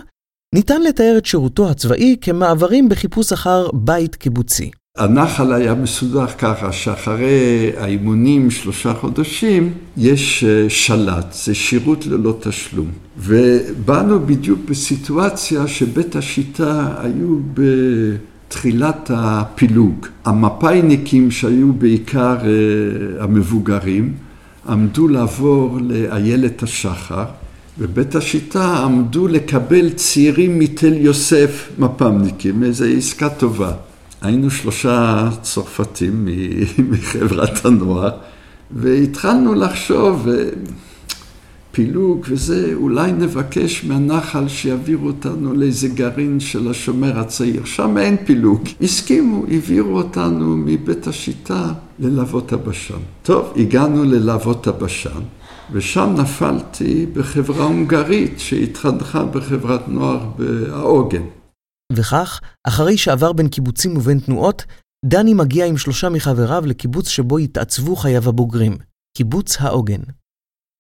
ניתן 0.55 0.83
לתאר 0.83 1.15
את 1.19 1.27
שירותו 1.27 1.71
הצבאי 1.71 2.17
כמעברים 2.21 2.89
בחיפוש 2.89 3.33
אחר 3.33 3.71
בית 3.73 4.17
קיבוצי. 4.17 4.71
הנחל 4.99 5.53
היה 5.53 5.75
מסודר 5.75 6.27
ככה 6.27 6.73
שאחרי 6.73 7.73
האימונים 7.77 8.51
שלושה 8.51 8.95
חודשים 8.95 9.73
יש 9.97 10.45
אה, 10.45 10.71
שלט, 10.71 11.33
זה 11.33 11.55
שירות 11.55 12.07
ללא 12.07 12.37
תשלום. 12.41 12.87
ובאנו 13.19 14.27
בדיוק 14.27 14.61
בסיטואציה 14.69 15.67
שבית 15.67 16.17
השיטה 16.17 16.95
היו 16.99 17.39
בתחילת 17.55 19.11
הפילוג. 19.15 20.07
המפאיניקים 20.25 21.31
שהיו 21.31 21.73
בעיקר 21.73 22.37
אה, 22.45 23.25
המבוגרים 23.25 24.15
עמדו 24.69 25.09
לעבור 25.09 25.79
לאיילת 25.83 26.63
השחר 26.63 27.25
ובית 27.79 28.15
השיטה 28.15 28.77
עמדו 28.77 29.29
לקבל 29.29 29.91
צעירים 29.91 30.59
מתל 30.59 30.93
יוסף 30.93 31.69
מפ"מניקים, 31.79 32.65
איזו 32.65 32.85
עסקה 32.85 33.29
טובה. 33.29 33.73
היינו 34.23 34.51
שלושה 34.51 35.29
צרפתים 35.43 36.29
מחברת 36.91 37.65
הנוער, 37.65 38.11
והתחלנו 38.71 39.55
לחשוב, 39.55 40.29
פילוג 41.73 42.27
וזה, 42.29 42.71
אולי 42.75 43.13
נבקש 43.13 43.85
מהנחל 43.85 44.49
שיעבירו 44.49 45.07
אותנו 45.07 45.55
לאיזה 45.55 45.89
גרעין 45.89 46.41
של 46.41 46.71
השומר 46.71 47.19
הצעיר. 47.19 47.65
שם 47.65 47.99
אין 47.99 48.17
פילוג. 48.25 48.63
הסכימו, 48.81 49.45
העבירו 49.51 49.97
אותנו 49.97 50.57
מבית 50.57 51.07
השיטה 51.07 51.73
ללהבות 51.99 52.53
הבשן. 52.53 52.99
טוב, 53.23 53.53
הגענו 53.57 54.05
ללהבות 54.05 54.67
הבשן, 54.67 55.21
ושם 55.73 56.15
נפלתי 56.19 57.07
בחברה 57.13 57.65
הונגרית 57.65 58.41
שהתחנכה 58.41 59.25
בחברת 59.25 59.89
נוער 59.89 60.21
בעוגן. 60.39 61.23
וכך, 61.97 62.41
אחרי 62.67 62.99
שעבר 62.99 63.33
בין 63.33 63.49
קיבוצים 63.49 63.97
ובין 63.97 64.19
תנועות, 64.19 64.65
דני 65.05 65.35
מגיע 65.35 65.67
עם 65.67 65.79
שלושה 65.79 66.09
מחבריו 66.09 66.67
לקיבוץ 66.67 67.09
שבו 67.09 67.39
התעצבו 67.39 67.97
חייו 67.97 68.29
הבוגרים, 68.29 68.77
קיבוץ 69.17 69.57
העוגן. 69.61 70.01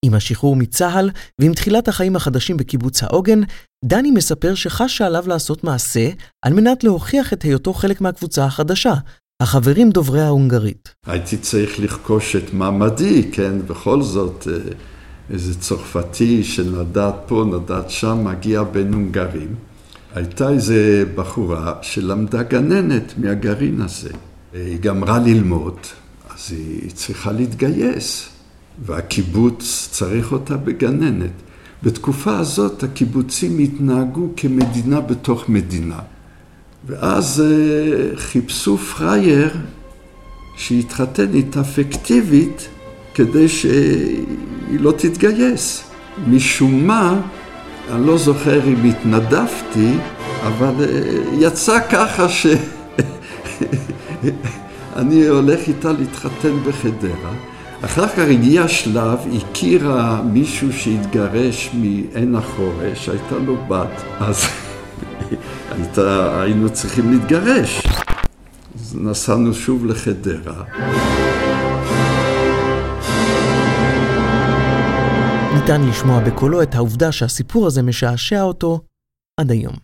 עם 0.04 0.14
השחרור 0.14 0.56
מצה"ל 0.56 1.10
ועם 1.40 1.54
תחילת 1.54 1.88
החיים 1.88 2.16
החדשים 2.16 2.56
בקיבוץ 2.56 3.02
העוגן, 3.02 3.40
דני 3.84 4.10
מספר 4.10 4.54
שחש 4.54 4.98
שעליו 4.98 5.28
לעשות 5.28 5.64
מעשה 5.64 6.10
על 6.44 6.52
מנת 6.52 6.84
להוכיח 6.84 7.32
את 7.32 7.42
היותו 7.42 7.72
חלק 7.72 8.00
מהקבוצה 8.00 8.44
החדשה, 8.44 8.94
החברים 9.42 9.90
דוברי 9.90 10.20
ההונגרית. 10.20 10.94
הייתי 11.06 11.36
צריך 11.36 11.80
לרכוש 11.80 12.36
את 12.36 12.52
מעמדי, 12.52 13.30
כן, 13.32 13.66
בכל 13.66 14.02
זאת, 14.02 14.48
אה, 14.50 14.72
איזה 15.30 15.60
צרפתי 15.60 16.44
שנדד 16.44 17.12
פה, 17.26 17.44
נדד 17.52 17.88
שם, 17.88 18.24
מגיע 18.24 18.62
בין 18.62 18.92
הונגרים. 18.92 19.54
הייתה 20.14 20.48
איזה 20.48 21.04
בחורה 21.14 21.74
שלמדה 21.82 22.42
גננת 22.42 23.12
מהגרעין 23.18 23.80
הזה. 23.80 24.10
היא 24.52 24.78
גמרה 24.80 25.18
ללמוד, 25.18 25.76
אז 26.34 26.52
היא 26.52 26.90
צריכה 26.90 27.32
להתגייס, 27.32 28.28
והקיבוץ 28.86 29.88
צריך 29.90 30.32
אותה 30.32 30.56
בגננת. 30.56 31.30
בתקופה 31.82 32.38
הזאת 32.38 32.82
הקיבוצים 32.82 33.58
התנהגו 33.58 34.28
כמדינה 34.36 35.00
בתוך 35.00 35.48
מדינה. 35.48 35.98
ואז 36.86 37.40
אה, 37.46 38.16
חיפשו 38.16 38.78
פראייר 38.78 39.50
שיתחתן 40.56 41.34
איתה 41.34 41.64
פיקטיבית 41.64 42.68
כדי 43.14 43.48
שהיא 43.48 44.80
לא 44.80 44.92
תתגייס. 44.92 45.82
משום 46.26 46.86
מה, 46.86 47.20
אני 47.90 48.06
לא 48.06 48.18
זוכר 48.18 48.68
אם 48.68 48.84
התנדבתי, 48.84 49.92
אבל 50.46 50.74
אה, 50.80 50.86
יצא 51.38 51.78
ככה 51.90 52.28
שאני 52.28 52.46
הולך 55.36 55.60
איתה 55.68 55.92
להתחתן 55.92 56.56
בחדרה. 56.66 57.32
אחר 57.84 58.08
כך 58.08 58.18
הגיע 58.18 58.68
שלב, 58.68 59.18
הכירה 59.36 60.22
מישהו 60.22 60.72
שהתגרש 60.72 61.70
מעין 61.74 62.34
החורש, 62.34 63.08
הייתה 63.08 63.34
לו 63.46 63.56
בת, 63.68 64.02
אז 64.20 64.44
הייתה, 65.78 66.40
היינו 66.42 66.70
צריכים 66.70 67.12
להתגרש. 67.12 67.82
אז 68.74 68.96
נסענו 69.00 69.54
שוב 69.54 69.86
לחדרה. 69.86 70.62
ניתן 75.62 75.88
לשמוע 75.90 76.20
בקולו 76.26 76.62
את 76.62 76.74
העובדה 76.74 77.12
שהסיפור 77.12 77.66
הזה 77.66 77.82
משעשע 77.82 78.42
אותו 78.42 78.80
עד 79.40 79.50
היום. 79.50 79.74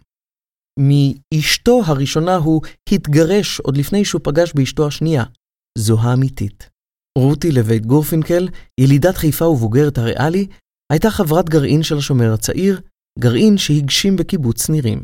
מאשתו 0.81 1.81
הראשונה 1.87 2.37
הוא 2.37 2.63
התגרש 2.93 3.61
עוד 3.61 3.77
לפני 3.77 4.05
שהוא 4.05 4.21
פגש 4.25 4.53
באשתו 4.55 4.87
השנייה. 4.87 5.25
זו 5.79 6.01
האמיתית. 6.01 6.71
רותי 7.19 7.51
לבית 7.51 7.87
גורפינקל, 7.87 8.49
ילידת 8.81 9.17
חיפה 9.17 9.45
ובוגרת 9.45 9.99
הריאלי, 9.99 10.47
הייתה 10.93 11.11
חברת 11.11 11.49
גרעין 11.49 11.83
של 11.83 11.99
השומר 11.99 12.33
הצעיר, 12.35 12.81
גרעין 13.19 13.59
שהגשים 13.59 14.17
בקיבוץ 14.17 14.71
נירים. 14.71 15.03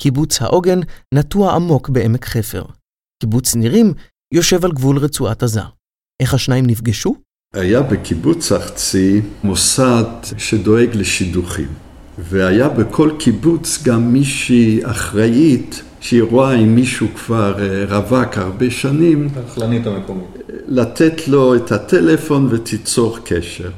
קיבוץ 0.00 0.42
העוגן 0.42 0.80
נטוע 1.14 1.54
עמוק 1.54 1.88
בעמק 1.88 2.24
חפר. 2.24 2.64
קיבוץ 3.22 3.54
נירים 3.54 3.94
יושב 4.34 4.64
על 4.64 4.72
גבול 4.72 4.98
רצועת 4.98 5.42
עזה. 5.42 5.62
איך 6.22 6.34
השניים 6.34 6.66
נפגשו? 6.66 7.14
היה 7.54 7.82
בקיבוץ 7.82 8.52
ארצי 8.52 9.20
מוסד 9.44 10.04
שדואג 10.38 10.88
לשידוכים. 10.94 11.68
והיה 12.18 12.68
בכל 12.68 13.10
קיבוץ 13.18 13.82
גם 13.82 14.12
מישהי 14.12 14.80
אחראית, 14.84 15.82
שהיא 16.00 16.22
רואה 16.22 16.54
אם 16.54 16.74
מישהו 16.74 17.08
כבר 17.14 17.54
רווק 17.88 18.38
הרבה 18.38 18.70
שנים, 18.70 19.28
האכלנית 19.36 19.86
המקומית. 19.86 20.26
לתת 20.68 21.28
לו 21.28 21.56
את 21.56 21.72
הטלפון 21.72 22.48
ותיצור 22.50 23.18
קשר. 23.24 23.70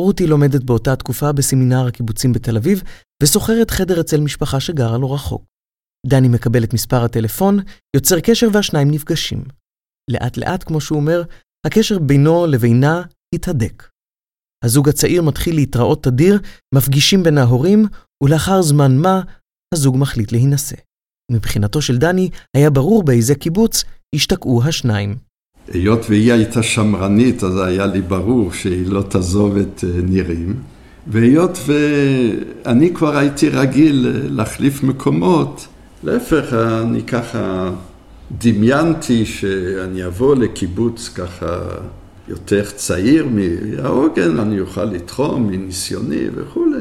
רותי 0.00 0.26
לומדת 0.26 0.62
באותה 0.62 0.96
תקופה 0.96 1.32
בסמינר 1.32 1.86
הקיבוצים 1.86 2.32
בתל 2.32 2.56
אביב, 2.56 2.82
ושוכרת 3.22 3.70
חדר 3.70 4.00
אצל 4.00 4.20
משפחה 4.20 4.60
שגרה 4.60 4.98
לא 4.98 5.14
רחוק. 5.14 5.44
דני 6.06 6.28
מקבל 6.28 6.64
את 6.64 6.74
מספר 6.74 7.04
הטלפון, 7.04 7.58
יוצר 7.96 8.20
קשר 8.20 8.48
והשניים 8.52 8.90
נפגשים. 8.90 9.44
לאט 10.10 10.36
לאט, 10.36 10.64
כמו 10.64 10.80
שהוא 10.80 10.98
אומר, 10.98 11.22
הקשר 11.66 11.98
בינו 11.98 12.46
לבינה 12.46 13.02
התהדק. 13.34 13.88
הזוג 14.64 14.88
הצעיר 14.88 15.22
מתחיל 15.22 15.54
להתראות 15.54 16.02
תדיר, 16.02 16.38
מפגישים 16.74 17.22
בין 17.22 17.38
ההורים, 17.38 17.86
ולאחר 18.22 18.62
זמן 18.62 18.96
מה, 18.98 19.20
הזוג 19.74 19.96
מחליט 19.98 20.32
להינשא. 20.32 20.76
מבחינתו 21.32 21.82
של 21.82 21.98
דני, 21.98 22.30
היה 22.56 22.70
ברור 22.70 23.02
באיזה 23.02 23.34
קיבוץ 23.34 23.84
השתקעו 24.14 24.62
השניים. 24.64 25.16
היות 25.68 26.00
והיא 26.08 26.32
הייתה 26.32 26.62
שמרנית, 26.62 27.44
אז 27.44 27.58
היה 27.58 27.86
לי 27.86 28.02
ברור 28.02 28.52
שהיא 28.52 28.86
לא 28.86 29.02
תעזוב 29.02 29.56
את 29.56 29.84
נירים. 30.04 30.62
והיות 31.06 31.58
ואני 31.66 32.94
כבר 32.94 33.16
הייתי 33.16 33.48
רגיל 33.48 34.06
להחליף 34.30 34.82
מקומות, 34.82 35.66
להפך, 36.04 36.52
אני 36.82 37.02
ככה 37.02 37.70
דמיינתי 38.38 39.26
שאני 39.26 40.06
אבוא 40.06 40.36
לקיבוץ 40.36 41.08
ככה 41.08 41.58
יותר 42.28 42.70
צעיר 42.70 43.26
מהעוגן, 43.26 44.38
אני 44.38 44.60
אוכל 44.60 44.84
לתחום 44.84 45.46
מניסיוני 45.46 46.24
וכולי. 46.34 46.78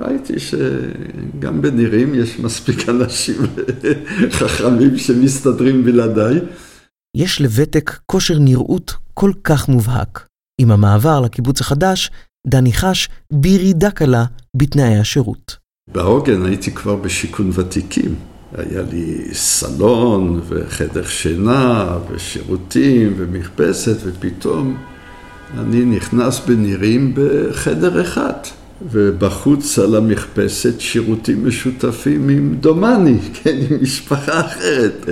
ראיתי 0.00 0.34
שגם 0.38 1.62
בנירים 1.62 2.14
יש 2.14 2.38
מספיק 2.38 2.88
אנשים 2.88 3.36
חכמים 4.38 4.98
שמסתדרים 4.98 5.84
בלעדיי. 5.84 6.38
יש 7.16 7.40
לוותק 7.40 7.98
כושר 8.06 8.38
נראות 8.38 8.92
כל 9.14 9.32
כך 9.44 9.68
מובהק. 9.68 10.26
עם 10.60 10.70
המעבר 10.70 11.20
לקיבוץ 11.20 11.60
החדש, 11.60 12.10
דני 12.46 12.72
חש 12.72 13.08
בירידה 13.32 13.90
קלה 13.90 14.24
בתנאי 14.56 14.98
השירות. 14.98 15.56
בעוגן 15.92 16.46
הייתי 16.46 16.70
כבר 16.70 16.96
בשיכון 16.96 17.50
ותיקים. 17.54 18.14
היה 18.56 18.82
לי 18.92 19.28
סלון 19.32 20.40
וחדר 20.48 21.04
שינה 21.04 21.98
ושירותים 22.10 23.14
ומכפסת 23.16 23.96
ופתאום 24.04 24.76
אני 25.58 25.84
נכנס 25.84 26.40
בנירים 26.46 27.14
בחדר 27.14 28.00
אחד 28.00 28.32
ובחוץ 28.92 29.78
על 29.78 29.94
המכפסת 29.94 30.80
שירותים 30.80 31.46
משותפים 31.46 32.28
עם 32.28 32.54
דומני, 32.60 33.18
כן, 33.34 33.56
עם 33.70 33.82
משפחה 33.82 34.40
אחרת. 34.40 35.06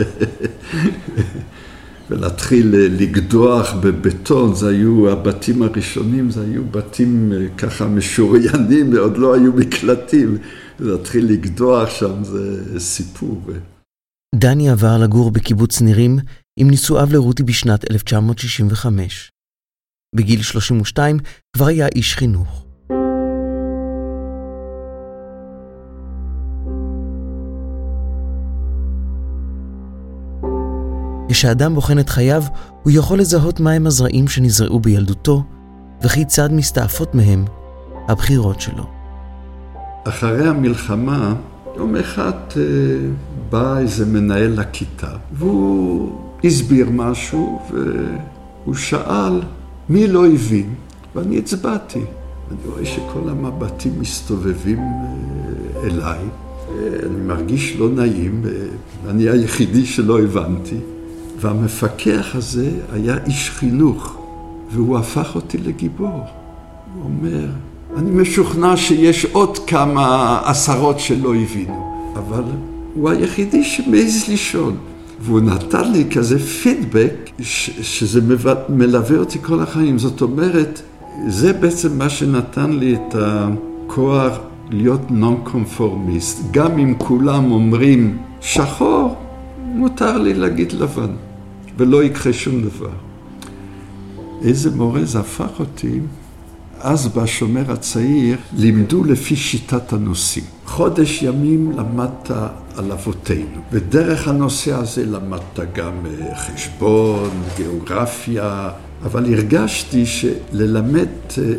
ולהתחיל 2.10 2.66
לגדוח 2.70 3.74
בבטון, 3.80 4.54
זה 4.54 4.68
היו 4.68 5.10
הבתים 5.10 5.62
הראשונים, 5.62 6.30
זה 6.30 6.40
היו 6.40 6.62
בתים 6.70 7.32
ככה 7.58 7.86
משוריינים 7.86 8.92
ועוד 8.92 9.18
לא 9.18 9.34
היו 9.34 9.52
מקלטים 9.52 10.38
להתחיל 10.80 11.32
לגדוח 11.32 11.90
שם 11.90 12.24
זה 12.24 12.80
סיפור. 12.80 13.42
דני 14.34 14.70
עבר 14.70 14.98
לגור 14.98 15.30
בקיבוץ 15.30 15.80
נירים 15.80 16.18
עם 16.56 16.70
נישואיו 16.70 17.08
לרותי 17.12 17.42
בשנת 17.42 17.90
1965. 17.90 19.30
בגיל 20.14 20.42
32 20.42 21.18
כבר 21.56 21.66
היה 21.66 21.86
איש 21.86 22.16
חינוך. 22.16 22.64
כשאדם 31.28 31.74
בוחן 31.74 31.98
את 31.98 32.08
חייו, 32.08 32.42
הוא 32.82 32.92
יכול 32.94 33.18
לזהות 33.18 33.60
מהם 33.60 33.86
הזרעים 33.86 34.28
שנזרעו 34.28 34.80
בילדותו, 34.80 35.44
וכיצד 36.02 36.52
מסתעפות 36.52 37.14
מהם 37.14 37.44
הבחירות 38.08 38.60
שלו. 38.60 38.97
אחרי 40.04 40.48
המלחמה, 40.48 41.34
יום 41.76 41.96
אחד 41.96 42.32
אה, 42.56 42.62
בא 43.50 43.78
איזה 43.78 44.06
מנהל 44.06 44.60
לכיתה, 44.60 45.10
והוא 45.32 46.12
הסביר 46.44 46.90
משהו, 46.90 47.60
והוא 47.70 48.74
שאל 48.74 49.40
מי 49.88 50.06
לא 50.06 50.26
הבין, 50.26 50.74
ואני 51.14 51.38
הצבעתי. 51.38 52.02
אני 52.50 52.58
רואה 52.66 52.84
שכל 52.84 53.28
המבטים 53.28 53.92
מסתובבים 54.00 54.78
אה, 54.78 55.80
אליי, 55.84 56.24
אני 57.06 57.20
מרגיש 57.26 57.76
לא 57.76 57.88
נעים, 57.88 58.42
אני 59.08 59.28
היחידי 59.28 59.86
שלא 59.86 60.20
הבנתי. 60.20 60.76
והמפקח 61.40 62.34
הזה 62.34 62.70
היה 62.92 63.16
איש 63.26 63.50
חינוך, 63.50 64.18
והוא 64.72 64.98
הפך 64.98 65.34
אותי 65.34 65.58
לגיבור. 65.58 66.24
הוא 66.94 67.04
אומר, 67.04 67.46
אני 67.98 68.10
משוכנע 68.10 68.76
שיש 68.76 69.24
עוד 69.24 69.58
כמה 69.58 70.40
עשרות 70.44 71.00
שלא 71.00 71.34
הבינו, 71.34 72.12
אבל 72.16 72.42
הוא 72.94 73.10
היחידי 73.10 73.64
שמעז 73.64 74.24
לשאול. 74.28 74.72
והוא 75.20 75.40
נתן 75.40 75.92
לי 75.92 76.04
כזה 76.10 76.38
פידבק 76.38 77.30
שזה 77.40 78.20
מלווה 78.68 79.18
אותי 79.18 79.38
כל 79.42 79.60
החיים. 79.60 79.98
זאת 79.98 80.20
אומרת, 80.20 80.82
זה 81.28 81.52
בעצם 81.52 81.98
מה 81.98 82.08
שנתן 82.08 82.70
לי 82.70 82.94
את 82.94 83.14
הכוח 83.18 84.38
להיות 84.70 85.10
נון 85.10 85.40
קונפורמיסט. 85.44 86.42
גם 86.50 86.78
אם 86.78 86.94
כולם 86.98 87.52
אומרים 87.52 88.18
שחור, 88.40 89.16
מותר 89.64 90.18
לי 90.18 90.34
להגיד 90.34 90.72
לבן, 90.72 91.10
ולא 91.76 92.04
יקרה 92.04 92.32
שום 92.32 92.62
דבר. 92.62 92.90
איזה 94.44 94.76
מורה 94.76 95.04
זה 95.04 95.20
הפך 95.20 95.60
אותי 95.60 96.00
אז 96.80 97.08
בשומר 97.08 97.72
הצעיר 97.72 98.36
לימדו 98.56 99.04
לפי 99.04 99.36
שיטת 99.36 99.92
הנושאים. 99.92 100.44
חודש 100.66 101.22
ימים 101.22 101.72
למדת 101.72 102.30
על 102.76 102.92
אבותינו, 102.92 103.60
ודרך 103.72 104.28
הנושא 104.28 104.74
הזה 104.74 105.06
למדת 105.06 105.58
גם 105.74 105.92
אה, 106.06 106.34
חשבון, 106.34 107.30
גיאוגרפיה, 107.56 108.70
אבל 109.04 109.34
הרגשתי 109.34 110.06
שללמד 110.06 111.08
אה, 111.38 111.52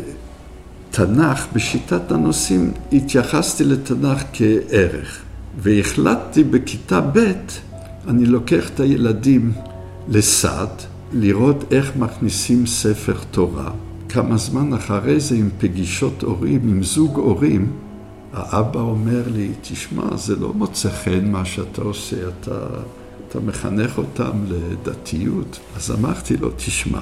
תנ"ך 0.90 1.46
בשיטת 1.52 2.12
הנושאים, 2.12 2.72
התייחסתי 2.92 3.64
לתנ"ך 3.64 4.22
כערך. 4.32 5.22
והחלטתי 5.58 6.44
בכיתה 6.44 7.00
ב', 7.00 7.32
אני 8.08 8.26
לוקח 8.26 8.68
את 8.68 8.80
הילדים 8.80 9.52
לסד, 10.08 10.66
לראות 11.12 11.64
איך 11.72 11.96
מכניסים 11.96 12.66
ספר 12.66 13.16
תורה. 13.30 13.70
כמה 14.12 14.36
זמן 14.36 14.74
אחרי 14.74 15.20
זה 15.20 15.34
עם 15.34 15.48
פגישות 15.58 16.22
הורים, 16.22 16.60
עם 16.68 16.82
זוג 16.82 17.16
הורים, 17.16 17.72
האבא 18.32 18.80
אומר 18.80 19.22
לי, 19.26 19.50
תשמע, 19.60 20.16
זה 20.16 20.36
לא 20.36 20.52
מוצא 20.54 20.90
חן 20.90 21.30
מה 21.30 21.44
שאתה 21.44 21.82
עושה, 21.82 22.16
אתה, 22.28 22.66
אתה 23.28 23.40
מחנך 23.40 23.98
אותם 23.98 24.30
לדתיות. 24.48 25.60
אז 25.76 25.90
אמרתי 25.90 26.36
לו, 26.36 26.50
תשמע, 26.56 27.00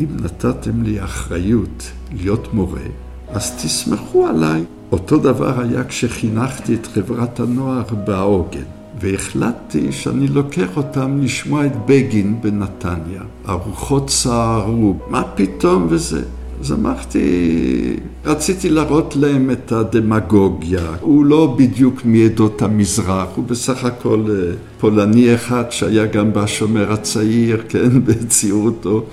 אם 0.00 0.06
נתתם 0.22 0.82
לי 0.82 1.04
אחריות 1.04 1.90
להיות 2.12 2.54
מורה, 2.54 2.86
אז 3.28 3.50
תסמכו 3.62 4.26
עליי. 4.26 4.64
אותו 4.92 5.18
דבר 5.18 5.60
היה 5.60 5.84
כשחינכתי 5.84 6.74
את 6.74 6.86
חברת 6.86 7.40
הנוער 7.40 7.82
בעוגן. 8.04 8.81
והחלטתי 9.00 9.92
שאני 9.92 10.28
לוקח 10.28 10.76
אותם 10.76 11.20
לשמוע 11.22 11.66
את 11.66 11.72
בגין 11.86 12.40
בנתניה. 12.40 13.22
הרוחות 13.44 14.10
סערו, 14.10 14.96
מה 15.08 15.22
פתאום 15.34 15.86
וזה. 15.90 16.22
אז 16.60 16.72
אמרתי, 16.72 17.96
רציתי 18.24 18.70
להראות 18.70 19.16
להם 19.16 19.50
את 19.50 19.72
הדמגוגיה. 19.72 20.94
הוא 21.00 21.24
לא 21.24 21.56
בדיוק 21.58 22.04
מעדות 22.04 22.62
המזרח, 22.62 23.28
הוא 23.36 23.44
בסך 23.44 23.84
הכל 23.84 24.24
אה, 24.30 24.54
פולני 24.80 25.34
אחד 25.34 25.64
שהיה 25.70 26.06
גם 26.06 26.32
בשומר 26.32 26.92
הצעיר, 26.92 27.62
כן, 27.68 27.88
בצעירותו. 28.04 29.04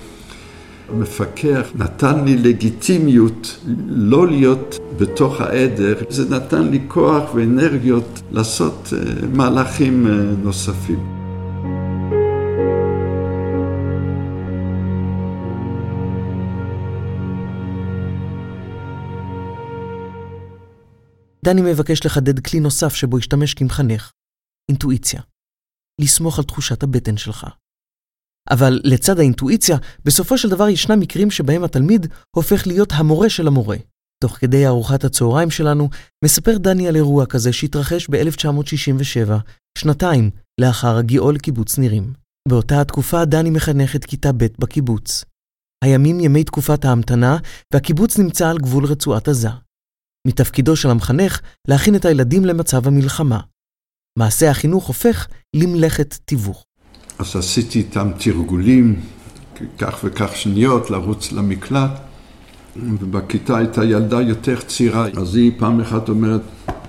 המפקח 0.92 1.68
נתן 1.74 2.24
לי 2.24 2.36
לגיטימיות 2.36 3.58
לא 3.86 4.26
להיות 4.26 4.78
בתוך 4.98 5.40
העדר, 5.40 5.94
זה 6.08 6.36
נתן 6.36 6.68
לי 6.68 6.80
כוח 6.88 7.34
ואנרגיות 7.34 8.20
לעשות 8.30 8.88
אה, 8.92 9.26
מהלכים 9.32 10.06
אה, 10.06 10.12
נוספים. 10.42 11.20
דני 21.44 21.62
מבקש 21.62 22.06
לחדד 22.06 22.40
כלי 22.40 22.60
נוסף 22.60 22.94
שבו 22.94 23.18
ישתמש 23.18 23.54
כמחנך, 23.54 24.12
אינטואיציה. 24.70 25.20
לסמוך 26.00 26.38
על 26.38 26.44
תחושת 26.44 26.82
הבטן 26.82 27.16
שלך. 27.16 27.46
אבל 28.50 28.80
לצד 28.84 29.18
האינטואיציה, 29.18 29.76
בסופו 30.04 30.38
של 30.38 30.48
דבר 30.48 30.68
ישנם 30.68 31.00
מקרים 31.00 31.30
שבהם 31.30 31.64
התלמיד 31.64 32.06
הופך 32.36 32.66
להיות 32.66 32.92
המורה 32.92 33.28
של 33.28 33.46
המורה. 33.46 33.76
תוך 34.22 34.36
כדי 34.36 34.66
ארוחת 34.66 35.04
הצהריים 35.04 35.50
שלנו, 35.50 35.88
מספר 36.24 36.58
דני 36.58 36.88
על 36.88 36.96
אירוע 36.96 37.26
כזה 37.26 37.52
שהתרחש 37.52 38.08
ב-1967, 38.10 39.30
שנתיים 39.78 40.30
לאחר 40.60 40.96
הגיעו 40.96 41.32
לקיבוץ 41.32 41.78
נירים. 41.78 42.12
באותה 42.48 42.80
התקופה 42.80 43.24
דני 43.24 43.50
מחנך 43.50 43.96
את 43.96 44.04
כיתה 44.04 44.32
ב' 44.32 44.46
בקיבוץ. 44.58 45.24
הימים 45.84 46.20
ימי 46.20 46.44
תקופת 46.44 46.84
ההמתנה, 46.84 47.36
והקיבוץ 47.72 48.18
נמצא 48.18 48.48
על 48.50 48.58
גבול 48.58 48.84
רצועת 48.84 49.28
עזה. 49.28 49.48
מתפקידו 50.26 50.76
של 50.76 50.90
המחנך 50.90 51.40
להכין 51.68 51.96
את 51.96 52.04
הילדים 52.04 52.44
למצב 52.44 52.86
המלחמה. 52.86 53.40
מעשה 54.18 54.50
החינוך 54.50 54.86
הופך 54.86 55.28
למלאכת 55.56 56.14
תיווך. 56.24 56.64
אז 57.20 57.36
עשיתי 57.36 57.78
איתם 57.78 58.08
תרגולים, 58.18 58.96
כך 59.78 60.00
וכך 60.04 60.36
שניות, 60.36 60.90
לרוץ 60.90 61.32
למקלט, 61.32 61.90
ובכיתה 62.76 63.56
הייתה 63.56 63.84
ילדה 63.84 64.20
יותר 64.20 64.60
צעירה, 64.60 65.06
אז 65.16 65.36
היא 65.36 65.52
פעם 65.58 65.80
אחת 65.80 66.08
אומרת, 66.08 66.40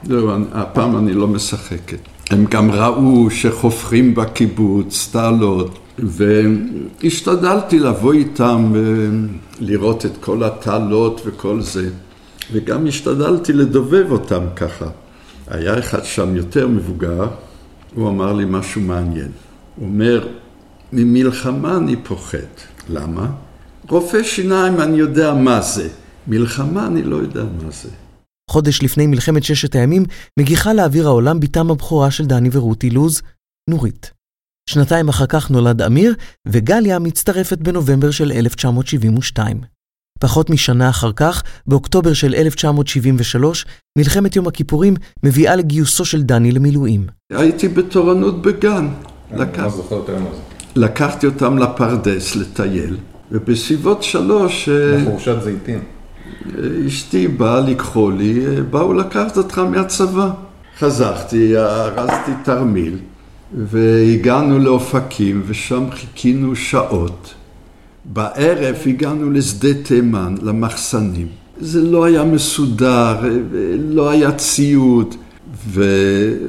זהו, 0.03 0.31
הפעם 0.51 0.97
אני 0.97 1.13
לא 1.13 1.27
משחקת. 1.27 1.97
הם 2.29 2.45
גם 2.45 2.71
ראו 2.71 3.29
שחופרים 3.29 4.15
בקיבוץ, 4.15 5.09
תעלות, 5.11 5.79
והשתדלתי 5.99 7.79
לבוא 7.79 8.13
איתם 8.13 8.73
ולראות 8.73 10.05
את 10.05 10.17
כל 10.19 10.43
התעלות 10.43 11.21
וכל 11.25 11.61
זה, 11.61 11.89
וגם 12.53 12.87
השתדלתי 12.87 13.53
לדובב 13.53 14.11
אותם 14.11 14.43
ככה. 14.55 14.85
היה 15.47 15.79
אחד 15.79 16.03
שם 16.03 16.35
יותר 16.35 16.67
מבוגר, 16.67 17.27
הוא 17.95 18.09
אמר 18.09 18.33
לי 18.33 18.45
משהו 18.47 18.81
מעניין. 18.81 19.31
אומר, 19.81 20.27
ממלחמה 20.93 21.77
אני 21.77 21.95
פוחד. 22.03 22.37
למה? 22.89 23.31
רופא 23.89 24.23
שיניים 24.23 24.81
אני 24.81 24.97
יודע 24.97 25.33
מה 25.33 25.61
זה, 25.61 25.89
מלחמה 26.27 26.87
אני 26.87 27.03
לא 27.03 27.15
יודע 27.15 27.43
מה 27.43 27.71
זה. 27.71 27.89
חודש 28.51 28.83
לפני 28.83 29.07
מלחמת 29.07 29.43
ששת 29.43 29.75
הימים, 29.75 30.05
מגיחה 30.39 30.73
לאוויר 30.73 31.07
העולם 31.07 31.39
בתם 31.39 31.71
הבכורה 31.71 32.11
של 32.11 32.25
דני 32.25 32.49
ורותי 32.51 32.89
לוז, 32.89 33.21
נורית. 33.69 34.11
שנתיים 34.69 35.09
אחר 35.09 35.25
כך 35.25 35.51
נולד 35.51 35.81
אמיר, 35.81 36.15
וגליה 36.47 36.99
מצטרפת 36.99 37.57
בנובמבר 37.57 38.11
של 38.11 38.31
1972. 38.31 39.61
פחות 40.19 40.49
משנה 40.49 40.89
אחר 40.89 41.11
כך, 41.11 41.43
באוקטובר 41.67 42.13
של 42.13 42.35
1973, 42.35 43.65
מלחמת 43.97 44.35
יום 44.35 44.47
הכיפורים 44.47 44.93
מביאה 45.23 45.55
לגיוסו 45.55 46.05
של 46.05 46.23
דני 46.23 46.51
למילואים. 46.51 47.07
הייתי 47.31 47.67
בתורנות 47.67 48.41
בגן. 48.41 48.87
לקח... 49.37 49.67
זה. 49.67 49.81
לקחתי 50.75 51.25
אותם 51.25 51.57
לפרדס 51.57 52.35
לטייל, 52.35 52.97
ובסביבות 53.31 54.03
שלוש... 54.03 54.69
לחורשת 54.69 55.35
זיתים. 55.43 55.79
אשתי 56.87 57.27
באה 57.27 57.59
לקחו 57.59 58.11
לי, 58.11 58.61
באו 58.69 58.93
לקחת 58.93 59.37
אותך 59.37 59.57
מהצבא. 59.59 60.29
חזרתי, 60.79 61.57
ארזתי 61.57 62.31
תרמיל, 62.43 62.97
והגענו 63.53 64.59
לאופקים, 64.59 65.43
ושם 65.45 65.83
חיכינו 65.91 66.55
שעות. 66.55 67.33
בערב 68.05 68.75
הגענו 68.85 69.31
לשדה 69.31 69.73
תימן, 69.83 70.35
למחסנים. 70.41 71.27
זה 71.59 71.81
לא 71.81 72.03
היה 72.03 72.23
מסודר, 72.23 73.15
לא 73.89 74.09
היה 74.09 74.31
ציוד, 74.31 75.15
ו... 75.67 75.83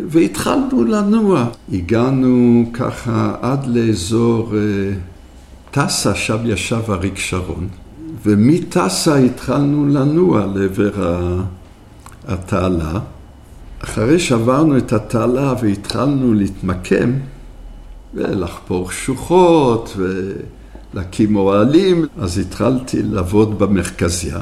והתחלנו 0.08 0.84
לנוע. 0.84 1.46
הגענו 1.72 2.64
ככה 2.72 3.34
עד 3.42 3.66
לאזור 3.66 4.54
טסה, 5.70 6.14
שם 6.14 6.38
ישב 6.44 6.82
אריק 6.88 7.18
שרון. 7.18 7.68
ומטסה 8.26 9.16
התחלנו 9.16 9.86
לנוע 9.86 10.46
לעבר 10.54 11.40
התעלה. 12.28 13.00
אחרי 13.84 14.18
שעברנו 14.18 14.78
את 14.78 14.92
התעלה 14.92 15.54
והתחלנו 15.62 16.34
להתמקם 16.34 17.12
ולחפור 18.14 18.90
שוחות 18.90 19.96
ולהקים 19.96 21.36
אוהלים, 21.36 22.06
אז 22.18 22.38
התחלתי 22.38 23.02
לעבוד 23.02 23.58
במרכזיה. 23.58 24.40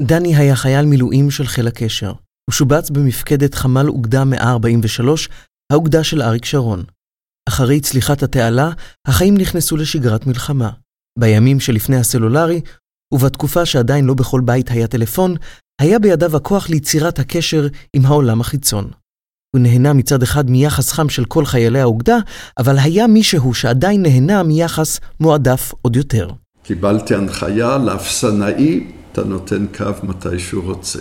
דני 0.00 0.36
היה 0.36 0.56
חייל 0.56 0.86
מילואים 0.86 1.30
של 1.30 1.46
חיל 1.46 1.66
הקשר. 1.66 2.12
הוא 2.48 2.52
שובץ 2.52 2.90
במפקדת 2.90 3.54
חמ"ל 3.54 3.88
אוגדה 3.88 4.24
143, 4.24 5.28
האוגדה 5.72 6.04
של 6.04 6.22
אריק 6.22 6.44
שרון. 6.44 6.84
אחרי 7.48 7.80
צליחת 7.80 8.22
התעלה, 8.22 8.70
החיים 9.06 9.36
נכנסו 9.36 9.76
לשגרת 9.76 10.26
מלחמה. 10.26 10.70
בימים 11.18 11.60
שלפני 11.60 11.96
הסלולרי, 11.96 12.60
ובתקופה 13.14 13.66
שעדיין 13.66 14.04
לא 14.04 14.14
בכל 14.14 14.40
בית 14.40 14.70
היה 14.70 14.86
טלפון, 14.86 15.34
היה 15.80 15.98
בידיו 15.98 16.36
הכוח 16.36 16.68
ליצירת 16.68 17.18
הקשר 17.18 17.66
עם 17.96 18.06
העולם 18.06 18.40
החיצון. 18.40 18.90
הוא 19.54 19.62
נהנה 19.62 19.92
מצד 19.92 20.22
אחד 20.22 20.50
מיחס 20.50 20.92
חם 20.92 21.08
של 21.08 21.24
כל 21.24 21.44
חיילי 21.44 21.80
האוגדה, 21.80 22.16
אבל 22.58 22.78
היה 22.78 23.06
מישהו 23.06 23.54
שעדיין 23.54 24.02
נהנה 24.02 24.42
מיחס 24.42 25.00
מועדף 25.20 25.72
עוד 25.82 25.96
יותר. 25.96 26.30
קיבלתי 26.62 27.14
הנחיה 27.14 27.78
לאפסנאי, 27.78 28.97
אתה 29.18 29.28
נותן 29.28 29.66
קו 29.76 29.84
מתי 30.02 30.38
שהוא 30.38 30.64
רוצה. 30.64 30.98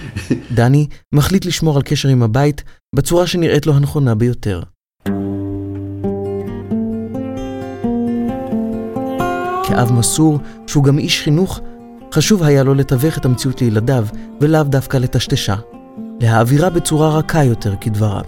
דני 0.54 0.86
מחליט 1.12 1.44
לשמור 1.44 1.76
על 1.76 1.82
קשר 1.82 2.08
עם 2.08 2.22
הבית 2.22 2.62
בצורה 2.94 3.26
שנראית 3.26 3.66
לו 3.66 3.74
הנכונה 3.74 4.14
ביותר. 4.14 4.62
כאב 9.64 9.92
מסור, 9.92 10.38
שהוא 10.66 10.84
גם 10.84 10.98
איש 10.98 11.22
חינוך, 11.22 11.60
חשוב 12.12 12.42
היה 12.42 12.62
לו 12.62 12.74
לתווך 12.74 13.18
את 13.18 13.24
המציאות 13.24 13.60
לילדיו, 13.60 14.06
ולאו 14.40 14.62
דווקא 14.62 14.96
לטשטשה. 14.96 15.56
להעבירה 16.20 16.70
בצורה 16.70 17.18
רכה 17.18 17.44
יותר, 17.44 17.74
כדבריו. 17.80 18.24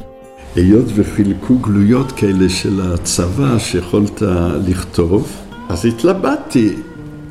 היות 0.55 0.87
וחילקו 0.95 1.59
גלויות 1.59 2.12
כאלה 2.12 2.49
של 2.49 2.81
הצבא 2.81 3.59
שיכולת 3.59 4.22
לכתוב, 4.68 5.33
אז 5.68 5.85
התלבטתי, 5.85 6.76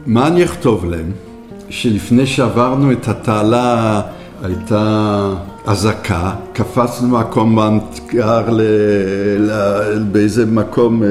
מה 0.05 0.27
אני 0.27 0.43
אכתוב 0.43 0.85
להם? 0.85 1.11
שלפני 1.69 2.27
שעברנו 2.27 2.91
את 2.91 3.07
התעלה 3.07 4.01
הייתה 4.43 5.33
אזעקה, 5.65 6.35
קפצנו 6.53 7.07
מהקומנדקר 7.07 8.59
באיזה 10.11 10.45
מקום 10.45 11.03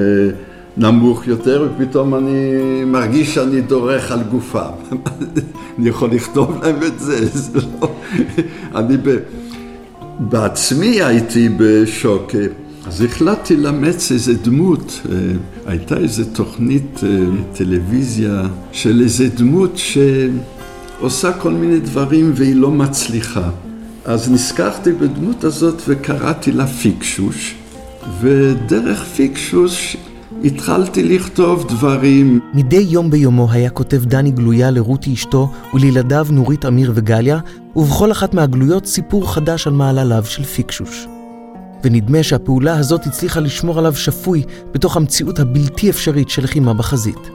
נמוך 0.77 1.29
יותר, 1.29 1.69
ופתאום 1.77 2.15
אני 2.15 2.55
מרגיש 2.87 3.35
שאני 3.35 3.61
דורך 3.61 4.13
על 4.13 4.23
גופם. 4.31 4.71
אני 5.79 5.89
יכול 5.89 6.11
לכתוב 6.11 6.65
להם 6.65 6.83
את 6.83 7.01
זה, 7.01 7.27
זה 7.39 7.59
לא... 7.81 7.91
אני 8.75 8.97
ב... 8.97 9.17
בעצמי 10.19 11.03
הייתי 11.03 11.49
בשוק. 11.57 12.35
אז 12.87 13.03
החלטתי 13.03 13.57
לאמץ 13.57 14.13
איזה 14.13 14.35
דמות, 14.35 15.01
הייתה 15.69 15.97
איזה 15.97 16.35
תוכנית 16.35 17.01
טלוויזיה 17.53 18.43
של 18.73 19.01
איזה 19.01 19.29
דמות 19.29 19.73
שעושה 19.77 21.33
כל 21.33 21.51
מיני 21.51 21.81
דברים 21.81 22.33
והיא 22.35 22.57
לא 22.57 22.71
מצליחה. 22.71 23.51
אז 24.05 24.31
נזכרתי 24.31 24.93
בדמות 24.93 25.45
הזאת 25.45 25.83
וקראתי 25.89 26.53
לה 26.53 26.67
פיקשוש, 26.67 27.55
ודרך 28.21 29.05
פיקשוש 29.05 29.97
התחלתי 30.45 31.03
לכתוב 31.03 31.67
דברים. 31.69 32.41
מדי 32.55 32.87
יום 32.89 33.11
ביומו 33.11 33.53
היה 33.53 33.71
כותב 33.71 34.05
דני 34.05 34.31
גלויה 34.31 34.71
לרותי 34.71 35.15
אשתו 35.15 35.53
ולילדיו 35.75 36.27
נורית 36.31 36.65
אמיר 36.65 36.93
וגליה, 36.95 37.39
ובכל 37.77 38.13
אחת 38.13 38.35
מהגלויות 38.35 38.87
סיפור 38.87 39.35
חדש 39.35 39.67
על 39.67 39.73
מעלליו 39.73 40.25
של 40.25 40.45
פיקשוש. 40.45 41.18
ונדמה 41.85 42.23
שהפעולה 42.23 42.79
הזאת 42.79 43.07
הצליחה 43.07 43.41
לשמור 43.41 43.79
עליו 43.79 43.95
שפוי 43.95 44.43
בתוך 44.73 44.97
המציאות 44.97 45.39
הבלתי 45.39 45.91
אפשרית 45.91 46.29
של 46.29 46.45
לחימה 46.45 46.75
בחזית. 46.75 47.31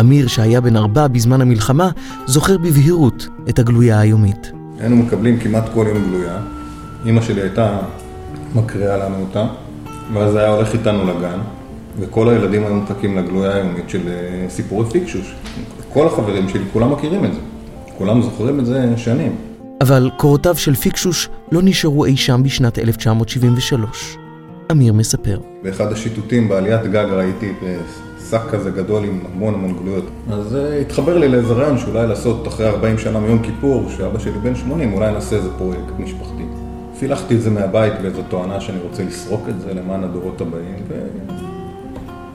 אמיר, 0.00 0.28
שהיה 0.28 0.60
בן 0.60 0.76
ארבע 0.76 1.08
בזמן 1.08 1.40
המלחמה, 1.40 1.90
זוכר 2.26 2.58
בבהירות 2.58 3.28
את 3.48 3.58
הגלויה 3.58 4.00
היומית. 4.00 4.52
היינו 4.80 4.96
מקבלים 4.96 5.38
כמעט 5.38 5.64
כל 5.74 5.86
יום 5.88 6.04
גלויה. 6.04 6.38
אימא 7.06 7.20
שלי 7.20 7.40
הייתה 7.40 7.78
מקריאה 8.54 8.96
לנו 8.96 9.20
אותה, 9.20 9.46
ואז 10.12 10.32
זה 10.32 10.38
היה 10.38 10.48
הולך 10.48 10.72
איתנו 10.72 11.04
לגן. 11.04 11.38
וכל 11.98 12.28
הילדים 12.28 12.64
היו 12.64 12.74
מחכים 12.74 13.18
לגלויה 13.18 13.54
היומית 13.54 13.90
של 13.90 14.08
אה, 14.08 14.46
סיפורי 14.48 14.90
פיקשוש. 14.90 15.34
כל 15.92 16.06
החברים 16.06 16.48
שלי, 16.48 16.64
כולם 16.72 16.92
מכירים 16.92 17.24
את 17.24 17.34
זה. 17.34 17.40
כולם 17.98 18.22
זוכרים 18.22 18.60
את 18.60 18.66
זה 18.66 18.92
שנים. 18.96 19.36
אבל 19.80 20.10
קורותיו 20.16 20.54
של 20.56 20.74
פיקשוש 20.74 21.28
לא 21.52 21.60
נשארו 21.62 22.04
אי 22.04 22.16
שם 22.16 22.42
בשנת 22.44 22.78
1973. 22.78 24.16
אמיר 24.72 24.92
מספר. 24.92 25.38
באחד 25.62 25.92
השיטוטים 25.92 26.48
בעליית 26.48 26.82
גג 26.82 27.06
ראיתי 27.10 27.52
שק 28.30 28.40
כזה 28.50 28.70
גדול 28.70 29.04
עם 29.04 29.20
המון 29.34 29.54
המון 29.54 29.78
גלויות. 29.82 30.04
אז 30.30 30.54
uh, 30.54 30.80
התחבר 30.80 31.18
לי 31.18 31.28
לאיזה 31.28 31.52
רעיון 31.52 31.78
שאולי 31.78 32.06
לעשות 32.06 32.48
אחרי 32.48 32.66
40 32.66 32.98
שנה 32.98 33.20
מיום 33.20 33.42
כיפור, 33.42 33.90
שאבא 33.96 34.18
שלי 34.18 34.38
בן 34.42 34.54
80, 34.54 34.92
אולי 34.92 35.12
נעשה 35.12 35.36
איזה 35.36 35.48
פרויקט 35.58 35.98
משפחתי. 35.98 36.42
פילחתי 36.98 37.34
את 37.34 37.42
זה 37.42 37.50
מהבית 37.50 37.92
באיזו 38.02 38.22
תואנה 38.28 38.60
שאני 38.60 38.78
רוצה 38.78 39.04
לסרוק 39.04 39.48
את 39.48 39.60
זה 39.60 39.74
למען 39.74 40.04
הדורות 40.04 40.40
הבאים, 40.40 40.76
ו... 40.88 40.94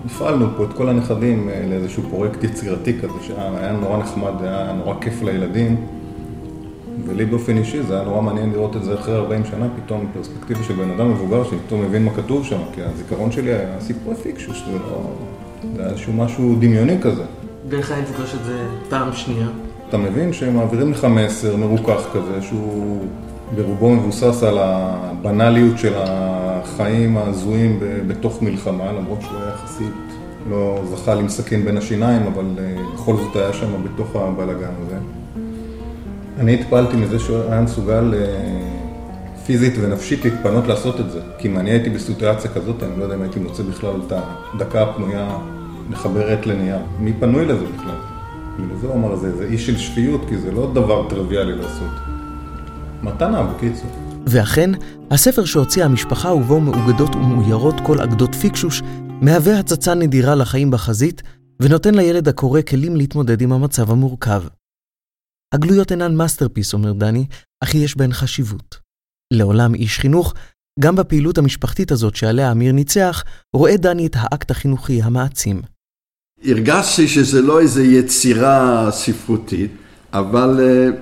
הפעלנו 0.05 0.45
פה 0.57 0.63
את 0.63 0.73
כל 0.73 0.89
הנכדים 0.89 1.49
אה, 1.49 1.65
לאיזשהו 1.69 2.03
פרויקט 2.09 2.43
יצירתי 2.43 2.99
כזה, 2.99 3.13
שהיה 3.21 3.71
נורא 3.71 3.97
נחמד, 3.97 4.33
היה 4.41 4.73
נורא 4.73 4.95
כיף 5.01 5.21
לילדים. 5.21 5.98
ולי 7.05 7.25
באופן 7.25 7.57
אישי 7.57 7.83
זה 7.83 7.95
היה 7.95 8.03
נורא 8.03 8.21
מעניין 8.21 8.51
לראות 8.51 8.75
את 8.75 8.83
זה 8.83 8.93
אחרי 8.93 9.15
40 9.15 9.45
שנה, 9.45 9.67
פתאום 9.85 10.05
פרספקטיבה 10.13 10.63
של 10.63 10.73
בן 10.73 10.91
אדם 10.91 11.11
מבוגר 11.11 11.43
שפתאום 11.43 11.81
מבין 11.81 12.05
מה 12.05 12.11
כתוב 12.13 12.45
שם, 12.45 12.59
כי 12.73 12.81
הזיכרון 12.81 13.31
שלי 13.31 13.53
היה 13.53 13.79
סיפורי 13.79 14.15
פיקשוס, 14.15 14.57
זה 14.65 14.71
לא... 14.71 15.01
זה 15.75 15.81
היה 15.81 15.89
איזשהו 15.91 16.13
משהו 16.13 16.55
דמיוני 16.59 17.01
כזה. 17.01 17.23
ואיך 17.69 17.91
היה 17.91 18.01
לפגוש 18.01 18.35
את 18.35 18.43
זה 18.45 18.65
פעם 18.89 19.13
שנייה? 19.13 19.47
אתה 19.89 19.97
מבין 19.97 20.33
שהם 20.33 20.55
מעבירים 20.55 20.91
לך 20.91 21.05
מסר 21.05 21.55
מרוכך 21.55 22.07
כזה, 22.13 22.41
שהוא 22.41 23.05
ברובו 23.55 23.89
מבוסס 23.89 24.43
על 24.43 24.57
הבנאליות 24.61 25.77
של 25.77 25.93
החיים 25.95 27.17
ההזויים 27.17 27.79
בתוך 28.07 28.41
מלחמה, 28.41 28.91
למרות 28.91 29.21
שהוא 29.21 29.37
היה 29.37 29.49
יחסית 29.49 29.93
לא 30.49 30.81
זכה 30.85 31.13
עם 31.13 31.29
סכין 31.29 31.65
בין 31.65 31.77
השיניים, 31.77 32.21
אבל 32.33 32.45
אה, 32.59 32.75
בכל 32.93 33.15
זאת 33.15 33.35
היה 33.35 33.53
שם 33.53 33.83
בתוך 33.83 34.15
הבלאגן 34.15 34.71
הזה. 34.85 34.97
אני 36.39 36.53
התפעלתי 36.53 36.95
מזה 36.97 37.19
שהוא 37.19 37.37
היה 37.49 37.61
מסוגל 37.61 38.13
אה, 38.13 38.79
פיזית 39.45 39.73
ונפשית 39.81 40.25
להתפנות 40.25 40.67
לעשות 40.67 40.99
את 40.99 41.11
זה. 41.11 41.19
כי 41.37 41.47
אם 41.47 41.57
אני 41.57 41.69
הייתי 41.69 41.89
בסיטואציה 41.89 42.51
כזאת, 42.51 42.83
אני 42.83 42.99
לא 42.99 43.03
יודע 43.03 43.15
אם 43.15 43.21
הייתי 43.21 43.39
מוצא 43.39 43.63
בכלל 43.63 44.01
את 44.07 44.13
הדקה 44.55 44.83
הפנויה 44.83 45.37
לחבר 45.91 46.31
עט 46.31 46.45
לנייר. 46.45 46.79
מי 46.99 47.13
פנוי 47.13 47.45
לזה 47.45 47.65
בכלל? 47.75 47.95
בגלל 48.57 48.77
זה 48.81 48.87
הוא 48.87 48.95
אמר, 48.95 49.15
זה, 49.15 49.37
זה 49.37 49.43
איש 49.43 49.65
של 49.65 49.77
שפיות, 49.77 50.21
כי 50.29 50.37
זה 50.37 50.51
לא 50.51 50.71
דבר 50.73 51.09
טריוויאלי 51.09 51.55
לעשות. 51.55 51.91
מתנה, 53.03 53.43
בקיצור. 53.43 53.89
ואכן, 54.27 54.71
הספר 55.11 55.45
שהוציאה 55.45 55.85
המשפחה 55.85 56.33
ובו 56.33 56.59
מאוגדות 56.59 57.15
ומאוירות 57.15 57.75
כל 57.83 58.01
אגדות 58.01 58.35
פיקשוש, 58.35 58.81
מהווה 59.21 59.59
הצצה 59.59 59.93
נדירה 59.93 60.35
לחיים 60.35 60.71
בחזית, 60.71 61.21
ונותן 61.61 61.95
לילד 61.95 62.27
הקורא 62.27 62.61
כלים 62.61 62.95
להתמודד 62.95 63.41
עם 63.41 63.51
המצב 63.51 63.91
המורכב. 63.91 64.41
הגלויות 65.53 65.91
אינן 65.91 66.15
masterpiece, 66.15 66.73
אומר 66.73 66.93
דני, 66.93 67.25
אך 67.63 67.75
יש 67.75 67.97
בהן 67.97 68.13
חשיבות. 68.13 68.77
לעולם 69.33 69.75
איש 69.75 69.99
חינוך, 69.99 70.33
גם 70.79 70.95
בפעילות 70.95 71.37
המשפחתית 71.37 71.91
הזאת 71.91 72.15
שעליה 72.15 72.51
אמיר 72.51 72.71
ניצח, 72.71 73.23
רואה 73.55 73.77
דני 73.77 74.07
את 74.07 74.15
האקט 74.15 74.51
החינוכי 74.51 75.01
המעצים. 75.01 75.61
הרגשתי 76.45 77.07
שזה 77.07 77.41
לא 77.41 77.61
איזו 77.61 77.81
יצירה 77.81 78.87
ספרותית, 78.91 79.71
אבל 80.13 80.59
uh, 80.59 80.95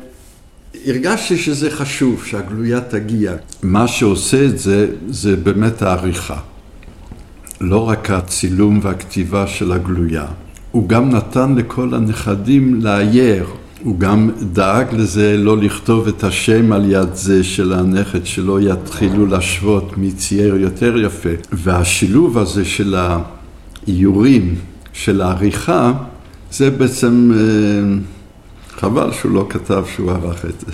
הרגשתי 0.86 1.38
שזה 1.38 1.72
חשוב, 1.72 2.26
שהגלויה 2.26 2.82
תגיע. 2.82 3.36
מה 3.64 3.88
שעושה 3.88 4.45
את 4.45 4.60
זה, 4.60 4.88
זה 5.08 5.36
באמת 5.36 5.82
העריכה. 5.82 6.39
לא 7.62 7.89
רק 7.89 8.10
הצילום 8.10 8.80
והכתיבה 8.84 9.48
של 9.48 9.72
הגלויה. 9.72 10.26
הוא 10.72 10.89
גם 10.89 11.10
נתן 11.10 11.56
לכל 11.56 11.93
הנכדים 11.93 12.82
לאייר. 12.82 13.48
הוא 13.84 13.99
גם 13.99 14.32
דאג 14.53 14.93
לזה 14.93 15.38
לא 15.38 15.57
לכתוב 15.57 16.07
את 16.07 16.23
השם 16.23 16.71
על 16.71 16.91
יד 16.91 17.13
זה 17.13 17.43
של 17.43 17.73
הנכד, 17.73 18.25
שלא 18.25 18.61
יתחילו 18.61 19.25
להשוות 19.25 19.97
מי 19.97 20.11
צייר 20.11 20.55
יותר 20.55 20.97
יפה. 20.97 21.30
והשילוב 21.51 22.38
הזה 22.38 22.65
של 22.65 22.95
האיורים, 23.88 24.55
של 24.93 25.21
העריכה, 25.21 25.93
זה 26.51 26.69
בעצם, 26.69 27.32
אה, 27.36 27.39
חבל 28.69 29.13
שהוא 29.13 29.32
לא 29.32 29.47
כתב 29.49 29.84
שהוא 29.95 30.11
ערך 30.11 30.45
את 30.45 30.59
זה. 30.59 30.71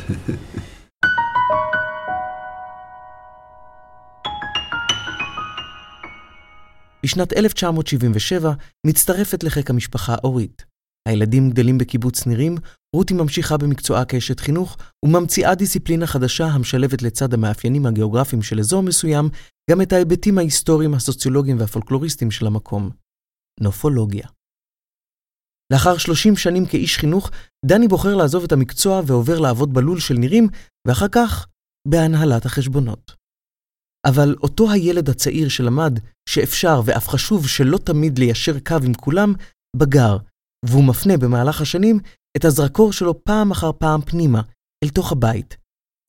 בשנת 7.03 7.37
1977 7.37 8.51
מצטרפת 8.85 9.43
לחיק 9.43 9.69
המשפחה 9.69 10.15
אורית. 10.23 10.72
הילדים 11.09 11.49
גדלים 11.49 11.77
בקיבוץ 11.77 12.27
נירים, 12.27 12.55
רותי 12.95 13.13
ממשיכה 13.13 13.57
במקצועה 13.57 14.05
כאשת 14.05 14.39
חינוך 14.39 14.77
וממציאה 15.05 15.55
דיסציפלינה 15.55 16.07
חדשה 16.07 16.45
המשלבת 16.45 17.01
לצד 17.01 17.33
המאפיינים 17.33 17.85
הגיאוגרפיים 17.85 18.41
של 18.41 18.59
אזור 18.59 18.83
מסוים, 18.83 19.29
גם 19.71 19.81
את 19.81 19.93
ההיבטים 19.93 20.37
ההיסטוריים, 20.37 20.93
הסוציולוגיים 20.93 21.59
והפולקלוריסטיים 21.59 22.31
של 22.31 22.47
המקום. 22.47 22.89
נופולוגיה. 23.59 24.27
לאחר 25.73 25.97
30 25.97 26.35
שנים 26.35 26.65
כאיש 26.65 26.97
חינוך, 26.97 27.31
דני 27.65 27.87
בוחר 27.87 28.15
לעזוב 28.15 28.43
את 28.43 28.51
המקצוע 28.51 29.01
ועובר 29.07 29.39
לעבוד 29.39 29.73
בלול 29.73 29.99
של 29.99 30.13
נירים, 30.13 30.47
ואחר 30.87 31.07
כך 31.11 31.47
בהנהלת 31.87 32.45
החשבונות. 32.45 33.15
אבל 34.07 34.35
אותו 34.43 34.71
הילד 34.71 35.09
הצעיר 35.09 35.49
שלמד 35.49 35.99
שאפשר 36.29 36.81
ואף 36.85 37.09
חשוב 37.09 37.47
שלא 37.47 37.77
תמיד 37.77 38.19
ליישר 38.19 38.59
קו 38.59 38.75
עם 38.85 38.93
כולם, 38.93 39.33
בגר, 39.75 40.17
והוא 40.64 40.84
מפנה 40.84 41.18
במהלך 41.18 41.61
השנים 41.61 41.99
את 42.38 42.45
הזרקור 42.45 42.93
שלו 42.93 43.24
פעם 43.24 43.51
אחר 43.51 43.72
פעם 43.78 44.01
פנימה, 44.01 44.41
אל 44.84 44.89
תוך 44.89 45.11
הבית, 45.11 45.57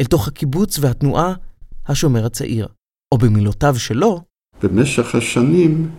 אל 0.01 0.07
תוך 0.07 0.29
הקיבוץ 0.29 0.79
והתנועה, 0.79 1.35
השומר 1.87 2.27
הצעיר. 2.27 2.69
או 3.15 3.19
במילותיו 3.19 3.79
שלו, 3.79 4.21
במשך 4.63 5.15
השנים 5.15 5.91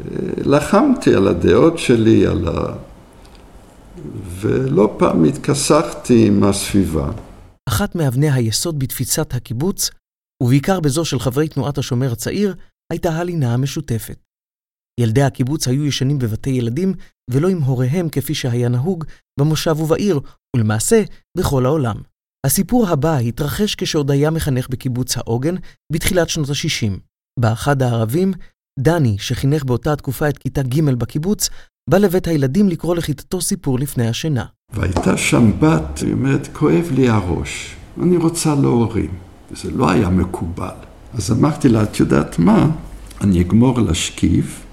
אה, 0.00 0.06
לחמתי 0.44 1.14
על 1.14 1.28
הדעות 1.28 1.78
שלי, 1.78 2.26
על 2.26 2.48
ה... 2.48 2.76
ולא 4.40 4.94
פעם 4.98 5.24
התכסחתי 5.24 6.26
עם 6.26 6.44
הסביבה. 6.44 7.10
אחת 7.68 7.94
מאבני 7.94 8.30
היסוד 8.30 8.78
בתפיסת 8.78 9.34
הקיבוץ, 9.34 9.90
ובעיקר 10.42 10.80
בזו 10.80 11.04
של 11.04 11.18
חברי 11.18 11.48
תנועת 11.48 11.78
השומר 11.78 12.12
הצעיר, 12.12 12.54
הייתה 12.92 13.10
הלינה 13.10 13.54
המשותפת. 13.54 14.16
ילדי 14.98 15.22
הקיבוץ 15.22 15.68
היו 15.68 15.86
ישנים 15.86 16.18
בבתי 16.18 16.50
ילדים, 16.50 16.94
ולא 17.30 17.48
עם 17.48 17.62
הוריהם 17.62 18.08
כפי 18.08 18.34
שהיה 18.34 18.68
נהוג 18.68 19.04
במושב 19.40 19.80
ובעיר, 19.80 20.20
ולמעשה 20.56 21.02
בכל 21.36 21.66
העולם. 21.66 21.96
הסיפור 22.46 22.88
הבא 22.88 23.18
התרחש 23.18 23.74
כשעוד 23.74 24.10
היה 24.10 24.30
מחנך 24.30 24.68
בקיבוץ 24.68 25.16
העוגן 25.16 25.54
בתחילת 25.92 26.28
שנות 26.28 26.48
ה-60. 26.48 27.00
באחד 27.40 27.82
הערבים, 27.82 28.32
דני, 28.78 29.16
שחינך 29.18 29.64
באותה 29.64 29.92
התקופה 29.92 30.28
את 30.28 30.38
כיתה 30.38 30.62
ג' 30.62 30.94
בקיבוץ, 30.94 31.48
בא 31.90 31.98
לבית 31.98 32.26
הילדים 32.26 32.68
לקרוא 32.68 32.96
לכיתתו 32.96 33.40
סיפור 33.40 33.78
לפני 33.78 34.08
השינה. 34.08 34.44
והייתה 34.72 35.16
שם 35.16 35.60
בת, 35.60 35.98
היא 35.98 36.12
אומרת, 36.12 36.48
כואב 36.52 36.88
לי 36.94 37.08
הראש, 37.08 37.76
אני 38.02 38.16
רוצה 38.16 38.54
להורים. 38.54 39.28
וזה 39.50 39.70
לא 39.70 39.90
היה 39.90 40.08
מקובל. 40.08 40.74
אז 41.14 41.32
אמרתי 41.32 41.68
לה, 41.68 41.82
את 41.82 42.00
יודעת 42.00 42.38
מה? 42.38 42.66
אני 43.20 43.40
אגמור 43.40 43.80
להשכיב, 43.80 44.64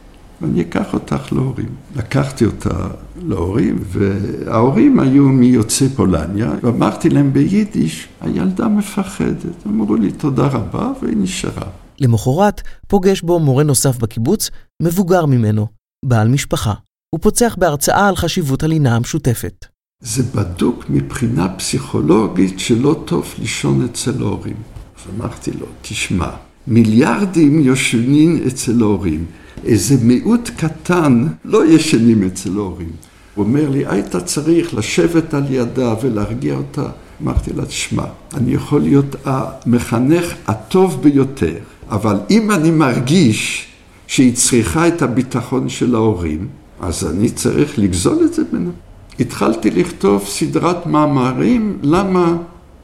ואני 0.42 0.62
אקח 0.62 0.94
אותך 0.94 1.34
להורים. 1.34 1.70
לקחתי 1.96 2.46
אותה 2.46 2.88
להורים, 3.28 3.84
וההורים 3.88 5.00
היו 5.00 5.24
מיוצאי 5.24 5.90
פולניה, 5.90 6.52
ואמרתי 6.64 7.10
להם 7.10 7.34
ביידיש, 7.34 8.08
הילדה 8.22 8.68
מפחדת. 8.68 9.68
אמרו 9.68 9.96
לי 9.96 10.12
תודה 10.12 10.48
רבה, 10.48 10.92
והיא 11.02 11.18
נשארה. 11.18 11.68
למחרת 12.00 12.62
פוגש 12.88 13.22
בו 13.22 13.40
מורה 13.40 13.64
נוסף 13.64 13.98
בקיבוץ, 13.98 14.50
מבוגר 14.82 15.26
ממנו, 15.26 15.68
בעל 16.06 16.28
משפחה. 16.28 16.74
הוא 17.16 17.22
פוצח 17.22 17.56
בהרצאה 17.60 18.08
על 18.08 18.16
חשיבות 18.16 18.64
הלינה 18.64 18.96
המשותפת. 18.96 19.66
זה 20.00 20.24
בדוק 20.36 20.86
מבחינה 20.90 21.50
פסיכולוגית 21.58 22.60
שלא 22.60 23.02
טוב 23.06 23.34
לישון 23.40 23.86
אצל 23.86 24.22
הורים. 24.22 24.56
אז 24.98 25.12
אמרתי 25.16 25.52
לו, 25.52 25.66
תשמע, 25.82 26.30
מיליארדים 26.68 27.60
יושבים 27.60 28.44
אצל 28.48 28.82
הורים. 28.82 29.26
איזה 29.64 29.96
מיעוט 30.02 30.50
קטן 30.58 31.28
לא 31.46 31.66
ישנים 31.66 32.24
אצל 32.24 32.50
הורים. 32.50 32.92
הוא 33.36 33.46
אומר 33.46 33.70
לי, 33.70 33.84
היית 33.88 34.16
צריך 34.16 34.74
לשבת 34.74 35.34
על 35.34 35.44
ידה 35.50 35.94
ולהרגיע 36.02 36.56
אותה. 36.56 36.86
אמרתי 37.22 37.54
לה, 37.54 37.66
תשמע, 37.66 38.04
אני 38.34 38.54
יכול 38.54 38.82
להיות 38.82 39.16
המחנך 39.26 40.34
הטוב 40.48 41.02
ביותר, 41.04 41.56
אבל 41.90 42.18
אם 42.30 42.52
אני 42.52 42.72
מרגיש 42.72 43.68
שהיא 44.08 44.36
צריכה 44.36 44.88
את 44.88 45.02
הביטחון 45.02 45.70
של 45.70 45.96
ההורים, 45.96 46.48
אז 46.82 47.12
אני 47.12 47.30
צריך 47.30 47.80
לגזול 47.80 48.24
את 48.26 48.34
זה 48.34 48.42
ממנו. 48.52 48.72
התחלתי 49.20 49.72
לכתוב 49.72 50.26
סדרת 50.28 50.86
מאמרים 50.86 51.78
למה 51.82 52.38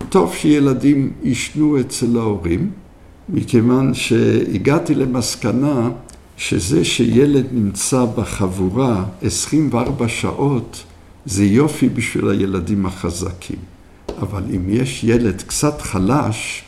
טוב 0.09 0.33
שילדים 0.35 1.11
יישנו 1.23 1.79
אצל 1.79 2.17
ההורים, 2.17 2.71
מכיוון 3.29 3.93
שהגעתי 3.93 4.95
למסקנה 4.95 5.89
שזה 6.41 6.85
שילד 6.85 7.45
נמצא 7.51 8.05
בחבורה 8.05 9.05
24 9.21 10.07
שעות 10.07 10.83
זה 11.25 11.45
יופי 11.45 11.89
בשביל 11.89 12.29
הילדים 12.29 12.85
החזקים. 12.85 13.57
אבל 14.21 14.43
אם 14.55 14.61
יש 14.69 15.03
ילד 15.03 15.41
קצת 15.41 15.81
חלש, 15.81 16.63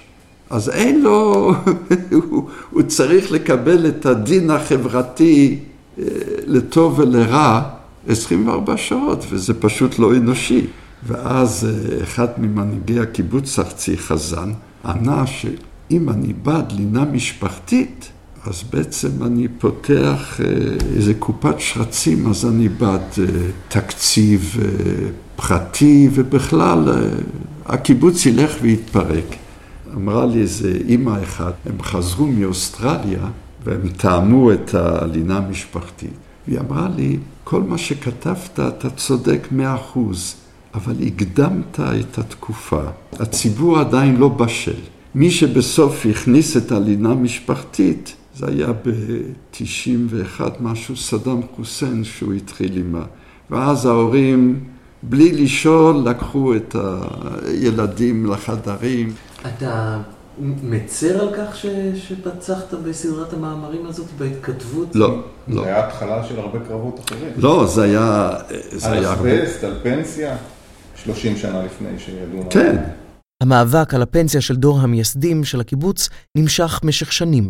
אז 0.49 0.69
אין 0.69 1.01
לו, 1.01 1.51
הוא, 2.11 2.49
הוא 2.69 2.81
צריך 2.81 3.31
לקבל 3.31 3.87
את 3.87 4.05
הדין 4.05 4.51
החברתי 4.51 5.59
אה, 5.99 6.03
לטוב 6.45 6.99
ולרע 6.99 7.61
24 8.07 8.77
שעות, 8.77 9.25
וזה 9.29 9.53
פשוט 9.53 9.99
לא 9.99 10.15
אנושי. 10.15 10.67
ואז 11.07 11.69
אה, 11.69 12.03
אחד 12.03 12.27
ממנהיגי 12.37 12.99
הקיבוץ 12.99 13.59
ארצי, 13.59 13.97
חזן, 13.97 14.51
ענה 14.85 15.27
שאם 15.27 16.09
אני 16.09 16.33
בעד 16.33 16.71
לינה 16.71 17.05
משפחתית, 17.05 18.12
אז 18.45 18.63
בעצם 18.73 19.23
אני 19.23 19.47
פותח 19.47 20.39
אה, 20.41 20.45
איזה 20.95 21.13
קופת 21.13 21.55
שרצים, 21.59 22.27
אז 22.27 22.45
אני 22.45 22.69
בעד 22.69 23.01
אה, 23.19 23.25
תקציב 23.67 24.57
פרטי, 25.35 26.09
ובכלל 26.13 26.89
הקיבוץ 27.65 28.25
ילך 28.25 28.51
ויתפרק. 28.61 29.35
אמרה 29.95 30.25
לי 30.25 30.41
איזה 30.41 30.73
אימא 30.87 31.23
אחת, 31.23 31.53
הם 31.65 31.81
חזרו 31.81 32.27
מאוסטרליה 32.27 33.27
והם 33.63 33.89
טעמו 33.97 34.53
את 34.53 34.73
הלינה 34.73 35.37
המשפחתית. 35.37 36.13
והיא 36.47 36.59
אמרה 36.59 36.89
לי, 36.95 37.17
כל 37.43 37.61
מה 37.61 37.77
שכתבת, 37.77 38.59
אתה 38.59 38.89
צודק 38.89 39.47
מאה 39.51 39.75
אחוז, 39.75 40.35
אבל 40.73 40.95
הקדמת 41.07 41.79
את 41.79 42.17
התקופה. 42.17 42.81
הציבור 43.13 43.79
עדיין 43.79 44.15
לא 44.15 44.27
בשל. 44.27 44.79
מי 45.15 45.31
שבסוף 45.31 46.05
הכניס 46.05 46.57
את 46.57 46.71
הלינה 46.71 47.11
המשפחתית, 47.11 48.15
זה 48.35 48.45
היה 48.47 48.67
ב-91 48.67 50.41
משהו, 50.59 50.95
סדאם 50.95 51.41
חוסיין 51.55 52.03
שהוא 52.03 52.33
התחיל 52.33 52.77
עם 52.77 52.95
ה... 52.95 53.05
ואז 53.49 53.85
ההורים, 53.85 54.63
בלי 55.03 55.31
לשאול, 55.31 55.95
לקחו 56.09 56.55
את 56.55 56.75
הילדים 57.45 58.25
לחדרים. 58.25 59.13
אתה 59.47 60.01
מצר 60.39 61.21
על 61.21 61.29
כך 61.37 61.55
ש... 61.55 61.65
שפצחת 61.95 62.73
בסדרת 62.73 63.33
המאמרים 63.33 63.85
הזאת, 63.85 64.07
בהתכתבות? 64.17 64.95
לא, 64.95 65.23
לא. 65.47 65.63
זה 65.63 65.67
היה 65.67 65.87
התחלה 65.87 66.23
של 66.23 66.39
הרבה 66.39 66.59
קרבות 66.67 66.99
אחרים. 66.99 67.31
לא, 67.37 67.65
זה 67.67 67.83
היה... 67.83 68.31
זה 68.71 68.87
על 68.87 68.97
היה 68.97 69.11
הרבה... 69.11 69.43
אסבסט, 69.43 69.63
על 69.63 69.73
פנסיה, 69.83 70.37
30 70.95 71.37
שנה 71.37 71.63
לפני 71.65 71.99
שידעו. 71.99 72.49
כן. 72.49 72.83
המאבק 73.43 73.93
על 73.93 74.01
הפנסיה 74.01 74.41
של 74.41 74.55
דור 74.55 74.79
המייסדים 74.79 75.43
של 75.43 75.61
הקיבוץ 75.61 76.09
נמשך 76.37 76.79
משך 76.83 77.13
שנים, 77.13 77.49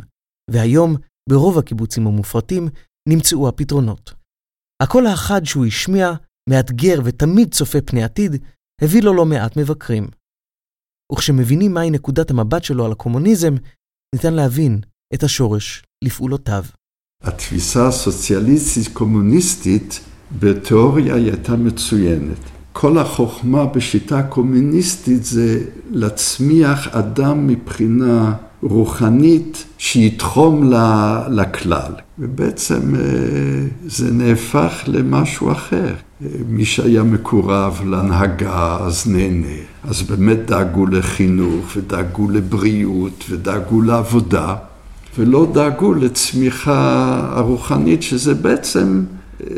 והיום, 0.51 0.95
ברוב 1.29 1.57
הקיבוצים 1.57 2.07
המופרטים, 2.07 2.67
נמצאו 3.09 3.47
הפתרונות. 3.47 4.13
הקול 4.83 5.07
האחד 5.07 5.45
שהוא 5.45 5.65
השמיע, 5.65 6.11
מאתגר 6.49 6.99
ותמיד 7.05 7.53
צופה 7.53 7.81
פני 7.81 8.03
עתיד, 8.03 8.43
הביא 8.81 9.03
לו 9.03 9.13
לא 9.13 9.25
מעט 9.25 9.57
מבקרים. 9.57 10.07
וכשמבינים 11.11 11.73
מהי 11.73 11.89
נקודת 11.89 12.31
המבט 12.31 12.63
שלו 12.63 12.85
על 12.85 12.91
הקומוניזם, 12.91 13.53
ניתן 14.15 14.33
להבין 14.33 14.81
את 15.13 15.23
השורש 15.23 15.83
לפעולותיו. 16.03 16.63
התפיסה 17.23 17.87
הסוציאליסטית-קומוניסטית 17.87 19.99
בתיאוריה 20.39 21.15
הייתה 21.15 21.55
מצוינת. 21.55 22.52
כל 22.73 22.97
החוכמה 22.97 23.65
בשיטה 23.65 24.19
הקומוניסטית 24.19 25.25
זה 25.25 25.59
להצמיח 25.91 26.87
אדם 26.87 27.47
מבחינה 27.47 28.33
רוחנית 28.61 29.65
שיתחום 29.77 30.71
לכלל. 31.29 31.91
ובעצם 32.19 32.95
אה, 32.95 33.01
זה 33.85 34.11
נהפך 34.11 34.83
למשהו 34.87 35.51
אחר. 35.51 35.93
אה, 36.21 36.27
מי 36.47 36.65
שהיה 36.65 37.03
מקורב 37.03 37.81
להנהגה 37.85 38.77
אז 38.81 39.07
נהנה. 39.07 39.57
אז 39.83 40.01
באמת 40.01 40.37
דאגו 40.45 40.85
לחינוך 40.85 41.65
ודאגו 41.75 42.29
לבריאות 42.29 43.25
ודאגו 43.29 43.81
לעבודה. 43.81 44.55
ולא 45.17 45.47
דאגו 45.53 45.93
לצמיחה 45.93 47.19
הרוחנית, 47.35 48.03
שזה 48.03 48.33
בעצם, 48.33 49.03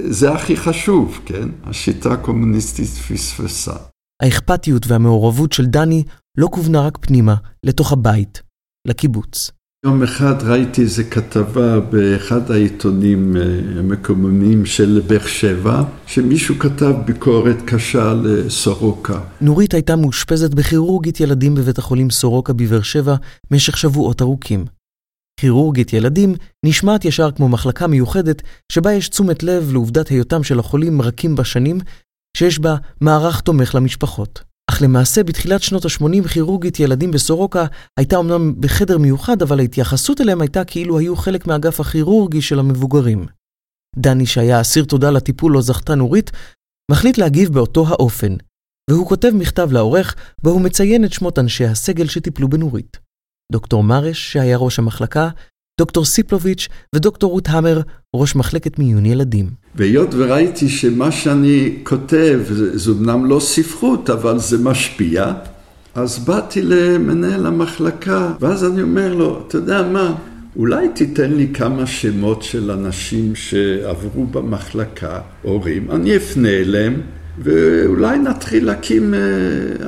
זה 0.09 0.31
הכי 0.31 0.57
חשוב, 0.57 1.19
כן? 1.25 1.49
השיטה 1.63 2.11
הקומוניסטית 2.11 2.87
פספסה. 2.87 3.75
האכפתיות 4.21 4.87
והמעורבות 4.87 5.53
של 5.53 5.65
דני 5.65 6.03
לא 6.37 6.47
כוונה 6.51 6.81
רק 6.81 6.97
פנימה, 7.01 7.35
לתוך 7.63 7.91
הבית, 7.91 8.41
לקיבוץ. 8.87 9.51
יום 9.85 10.03
אחד 10.03 10.43
ראיתי 10.43 10.81
איזו 10.81 11.03
כתבה 11.11 11.79
באחד 11.79 12.51
העיתונים 12.51 13.37
אה, 13.37 13.41
המקוממים 13.79 14.65
של 14.65 15.01
באר 15.07 15.25
שבע, 15.25 15.83
שמישהו 16.07 16.59
כתב 16.59 16.93
ביקורת 17.05 17.61
קשה 17.65 18.13
לסורוקה. 18.13 19.19
נורית 19.41 19.73
הייתה 19.73 19.95
מאושפזת 19.95 20.53
בכירורגית 20.53 21.19
ילדים 21.19 21.55
בבית 21.55 21.77
החולים 21.77 22.09
סורוקה 22.09 22.53
בבאר 22.53 22.81
שבע 22.81 23.15
משך 23.51 23.77
שבועות 23.77 24.21
ארוכים. 24.21 24.65
כירורגית 25.39 25.93
ילדים 25.93 26.35
נשמעת 26.65 27.05
ישר 27.05 27.31
כמו 27.31 27.49
מחלקה 27.49 27.87
מיוחדת 27.87 28.41
שבה 28.71 28.93
יש 28.93 29.09
תשומת 29.09 29.43
לב 29.43 29.69
לעובדת 29.71 30.07
היותם 30.07 30.43
של 30.43 30.59
החולים 30.59 31.01
רכים 31.01 31.35
בשנים, 31.35 31.77
שיש 32.37 32.59
בה 32.59 32.75
מערך 33.01 33.41
תומך 33.41 33.75
למשפחות. 33.75 34.43
אך 34.69 34.81
למעשה 34.81 35.23
בתחילת 35.23 35.61
שנות 35.61 35.85
ה-80 35.85 36.27
כירורגית 36.27 36.79
ילדים 36.79 37.11
בסורוקה 37.11 37.65
הייתה 37.99 38.19
אמנם 38.19 38.61
בחדר 38.61 38.97
מיוחד, 38.97 39.41
אבל 39.41 39.59
ההתייחסות 39.59 40.21
אליהם 40.21 40.41
הייתה 40.41 40.63
כאילו 40.63 40.99
היו 40.99 41.15
חלק 41.15 41.47
מהאגף 41.47 41.79
הכירורגי 41.79 42.41
של 42.41 42.59
המבוגרים. 42.59 43.25
דני, 43.97 44.25
שהיה 44.25 44.61
אסיר 44.61 44.85
תודה 44.85 45.11
לטיפול 45.11 45.51
לו 45.51 45.61
זכתה 45.61 45.95
נורית, 45.95 46.31
מחליט 46.91 47.17
להגיב 47.17 47.53
באותו 47.53 47.87
האופן, 47.87 48.35
והוא 48.89 49.07
כותב 49.07 49.31
מכתב 49.33 49.69
לעורך, 49.71 50.15
בו 50.43 50.49
הוא 50.49 50.61
מציין 50.61 51.05
את 51.05 51.13
שמות 51.13 51.39
אנשי 51.39 51.65
הסגל 51.65 52.07
שטיפלו 52.07 52.49
בנורית. 52.49 53.04
דוקטור 53.51 53.83
מרש, 53.83 54.33
שהיה 54.33 54.57
ראש 54.57 54.79
המחלקה, 54.79 55.29
דוקטור 55.79 56.05
סיפלוביץ' 56.05 56.67
ודוקטור 56.95 57.31
רות 57.31 57.47
המר, 57.49 57.81
ראש 58.15 58.35
מחלקת 58.35 58.79
מיון 58.79 59.05
ילדים. 59.05 59.49
והיות 59.75 60.09
וראיתי 60.13 60.69
שמה 60.69 61.11
שאני 61.11 61.79
כותב, 61.83 62.39
זה 62.73 62.91
אמנם 62.91 63.25
לא 63.25 63.39
ספרות, 63.39 64.09
אבל 64.09 64.39
זה 64.39 64.57
משפיע, 64.57 65.33
אז 65.95 66.19
באתי 66.19 66.61
למנהל 66.61 67.45
המחלקה, 67.45 68.33
ואז 68.39 68.65
אני 68.65 68.81
אומר 68.81 69.13
לו, 69.13 69.43
אתה 69.47 69.57
יודע 69.57 69.81
מה, 69.83 70.15
אולי 70.55 70.89
תיתן 70.89 71.31
לי 71.31 71.47
כמה 71.53 71.87
שמות 71.87 72.43
של 72.43 72.71
אנשים 72.71 73.35
שעברו 73.35 74.25
במחלקה, 74.25 75.19
הורים, 75.41 75.91
אני 75.91 76.17
אפנה 76.17 76.49
אליהם, 76.49 77.01
ואולי 77.37 78.17
נתחיל 78.17 78.65
להקים 78.65 79.13
אה, 79.13 79.19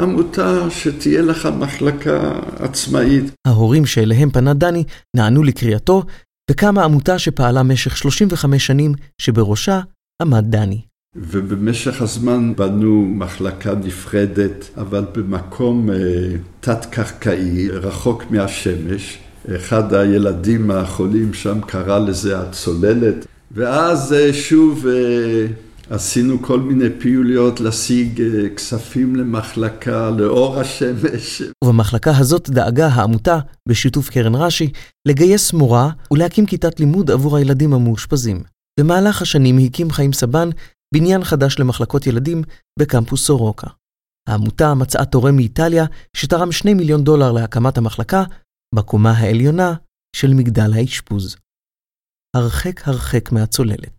עמותה 0.02 0.70
שתהיה 0.70 1.22
לך 1.22 1.50
מחלקה 1.60 2.40
עצמאית. 2.60 3.24
ההורים 3.48 3.86
שאליהם 3.86 4.30
פנה 4.30 4.54
דני 4.54 4.84
נענו 5.16 5.44
לקריאתו, 5.44 6.04
וקמה 6.52 6.84
עמותה 6.84 7.20
שפעלה 7.20 7.64
משך 7.64 7.98
35 7.98 8.68
שנים, 8.68 8.94
שבראשה 9.22 9.82
עמד 10.22 10.46
דני. 10.50 10.82
ובמשך 11.16 12.02
הזמן 12.02 12.54
בנו 12.56 13.06
מחלקה 13.06 13.76
נפרדת, 13.76 14.70
אבל 14.78 15.06
במקום 15.16 15.90
אה, 15.90 15.96
תת-קרקעי, 16.60 17.70
רחוק 17.70 18.24
מהשמש. 18.30 19.18
אחד 19.56 19.94
הילדים 19.94 20.72
החולים 20.72 21.34
שם 21.34 21.62
קרא 21.62 22.00
לזה 22.00 22.40
הצוללת, 22.40 23.26
ואז 23.52 24.14
אה, 24.14 24.34
שוב 24.34 24.88
אה, 24.88 25.46
עשינו 25.90 26.42
כל 26.42 26.60
מיני 26.60 27.00
פעילויות 27.00 27.60
להשיג 27.60 28.22
אה, 28.22 28.50
כספים 28.56 29.16
למחלקה, 29.16 30.10
לאור 30.10 30.60
השמש. 30.60 31.42
ובמחלקה 31.64 32.18
הזאת 32.18 32.50
דאגה 32.50 32.88
העמותה, 32.88 33.40
בשיתוף 33.70 34.10
קרן 34.10 34.36
רש"י, 34.36 34.72
לגייס 35.08 35.54
מורה 35.54 35.90
ולהקים 36.12 36.46
כיתת 36.46 36.80
לימוד 36.80 37.12
עבור 37.12 37.38
הילדים 37.38 37.74
המאושפזים. 37.74 38.44
במהלך 38.80 39.22
השנים 39.22 39.58
הקים 39.66 39.92
חיים 39.92 40.14
סבן 40.14 40.50
בניין 40.94 41.24
חדש 41.24 41.60
למחלקות 41.60 42.08
ילדים 42.08 42.44
בקמפוס 42.80 43.26
סורוקה. 43.26 43.68
העמותה 44.30 44.74
מצאה 44.74 45.06
תורם 45.06 45.36
מאיטליה 45.36 45.86
שתרם 46.18 46.52
2 46.52 46.78
מיליון 46.78 47.04
דולר 47.04 47.32
להקמת 47.32 47.78
המחלקה 47.78 48.24
בקומה 48.76 49.12
העליונה 49.12 49.74
של 50.16 50.34
מגדל 50.34 50.74
האשפוז. 50.74 51.36
הרחק 52.36 52.88
הרחק 52.88 53.32
מהצוללת. 53.32 53.97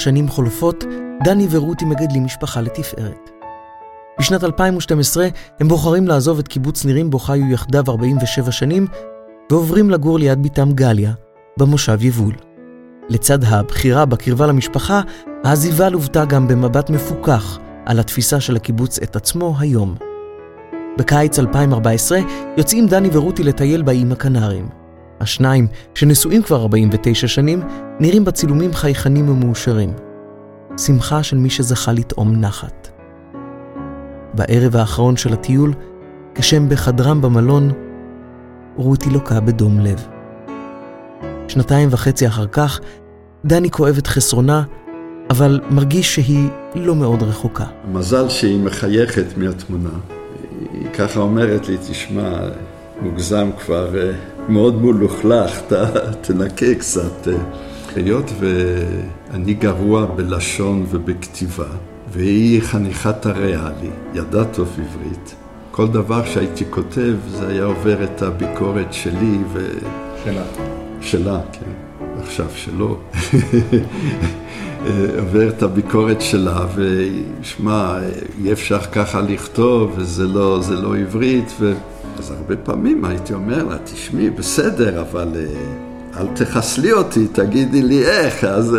השנים 0.00 0.28
חולפות, 0.28 0.84
דני 1.24 1.46
ורותי 1.50 1.84
מגדלים 1.84 2.24
משפחה 2.24 2.60
לתפארת. 2.60 3.30
בשנת 4.20 4.44
2012 4.44 5.28
הם 5.60 5.68
בוחרים 5.68 6.08
לעזוב 6.08 6.38
את 6.38 6.48
קיבוץ 6.48 6.84
נירים 6.84 7.10
בו 7.10 7.18
חיו 7.18 7.50
יחדיו 7.50 7.84
47 7.88 8.52
שנים, 8.52 8.86
ועוברים 9.50 9.90
לגור 9.90 10.18
ליד 10.18 10.42
בתם 10.42 10.72
גליה, 10.72 11.12
במושב 11.58 12.04
יבול. 12.04 12.34
לצד 13.08 13.44
הבחירה 13.44 14.04
בקרבה 14.04 14.46
למשפחה, 14.46 15.00
העזיבה 15.44 15.88
לוותה 15.88 16.24
גם 16.24 16.48
במבט 16.48 16.90
מפוכח 16.90 17.58
על 17.86 18.00
התפיסה 18.00 18.40
של 18.40 18.56
הקיבוץ 18.56 18.98
את 18.98 19.16
עצמו 19.16 19.54
היום. 19.58 19.94
בקיץ 20.98 21.38
2014 21.38 22.18
יוצאים 22.56 22.86
דני 22.86 23.08
ורותי 23.12 23.42
לטייל 23.42 23.82
באיים 23.82 24.12
הקנריים. 24.12 24.79
השניים, 25.20 25.66
שנשואים 25.94 26.42
כבר 26.42 26.60
49 26.60 27.28
שנים, 27.28 27.62
נראים 28.00 28.24
בצילומים 28.24 28.72
חייכנים 28.72 29.28
ומאושרים. 29.28 29.92
שמחה 30.78 31.22
של 31.22 31.36
מי 31.36 31.50
שזכה 31.50 31.92
לטעום 31.92 32.32
נחת. 32.32 32.88
בערב 34.34 34.76
האחרון 34.76 35.16
של 35.16 35.32
הטיול, 35.32 35.72
כשהם 36.34 36.68
בחדרם 36.68 37.20
במלון, 37.20 37.72
רותי 38.76 39.10
לוקה 39.10 39.40
בדום 39.40 39.80
לב. 39.80 40.06
שנתיים 41.48 41.88
וחצי 41.90 42.26
אחר 42.26 42.46
כך, 42.46 42.80
דני 43.44 43.70
כואב 43.70 43.98
את 43.98 44.06
חסרונה, 44.06 44.62
אבל 45.30 45.60
מרגיש 45.70 46.14
שהיא 46.14 46.48
לא 46.74 46.94
מאוד 46.94 47.22
רחוקה. 47.22 47.64
מזל 47.92 48.28
שהיא 48.28 48.60
מחייכת 48.60 49.36
מהתמונה. 49.36 49.90
היא 50.72 50.88
ככה 50.98 51.20
אומרת 51.20 51.68
לי, 51.68 51.76
תשמע, 51.90 52.38
מוגזם 53.02 53.50
כבר, 53.58 53.98
אה, 53.98 54.12
מאוד 54.50 54.82
מלוכלך, 54.82 55.60
ת, 55.60 55.72
תנקה 56.20 56.74
קצת. 56.74 57.28
אה." 57.28 57.34
היות 57.96 58.30
ואני 58.38 59.54
גרוע 59.54 60.06
בלשון 60.06 60.86
ובכתיבה, 60.90 61.66
והיא 62.12 62.62
חניכת 62.62 63.26
הריאלי, 63.26 63.90
ידעה 64.14 64.44
טוב 64.44 64.68
עברית, 64.78 65.34
כל 65.70 65.88
דבר 65.88 66.24
שהייתי 66.24 66.64
כותב 66.70 67.14
זה 67.28 67.48
היה 67.48 67.64
עובר 67.64 68.04
את 68.04 68.22
הביקורת 68.22 68.92
שלי 68.92 69.38
ו... 69.52 69.70
שלה. 70.24 70.42
שלה, 71.00 71.40
כן. 71.52 71.70
עכשיו 72.22 72.46
שלא. 72.54 72.98
עובר 75.18 75.48
את 75.48 75.62
הביקורת 75.62 76.20
שלה, 76.20 76.66
ושמע, 76.74 77.98
אי 78.44 78.52
אפשר 78.52 78.80
ככה 78.80 79.20
לכתוב, 79.20 79.94
וזה 79.96 80.26
לא, 80.26 80.60
לא 80.70 80.96
עברית, 80.96 81.52
ו... 81.60 81.72
אז 82.20 82.30
הרבה 82.30 82.56
פעמים 82.56 83.04
הייתי 83.04 83.34
אומר 83.34 83.64
לה, 83.64 83.76
תשמעי, 83.84 84.30
בסדר, 84.30 85.00
אבל 85.00 85.28
אל 86.16 86.26
תחסלי 86.34 86.92
אותי, 86.92 87.26
תגידי 87.32 87.82
לי 87.82 88.04
איך. 88.04 88.44
אז, 88.44 88.76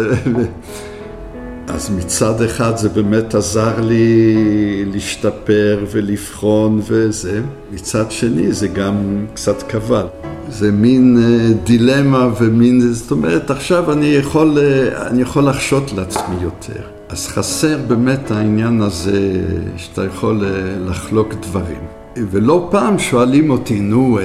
אז 1.73 1.89
מצד 1.89 2.41
אחד 2.41 2.77
זה 2.77 2.89
באמת 2.89 3.35
עזר 3.35 3.81
לי 3.81 4.85
להשתפר 4.85 5.85
ולבחון 5.91 6.81
וזה, 6.83 7.41
מצד 7.71 8.11
שני 8.11 8.53
זה 8.53 8.67
גם 8.67 9.25
קצת 9.33 9.63
קבל. 9.63 10.05
זה 10.49 10.71
מין 10.71 11.17
דילמה 11.63 12.29
ומין, 12.39 12.81
זאת 12.93 13.11
אומרת, 13.11 13.51
עכשיו 13.51 13.91
אני 13.91 14.05
יכול, 14.05 14.57
אני 14.95 15.21
יכול 15.21 15.43
לחשות 15.43 15.93
לעצמי 15.93 16.35
יותר. 16.41 16.81
אז 17.09 17.27
חסר 17.27 17.77
באמת 17.87 18.31
העניין 18.31 18.81
הזה 18.81 19.41
שאתה 19.77 20.05
יכול 20.05 20.45
לחלוק 20.85 21.33
דברים. 21.33 22.00
ולא 22.15 22.67
פעם 22.71 22.99
שואלים 22.99 23.49
אותי, 23.49 23.79
נו, 23.79 24.19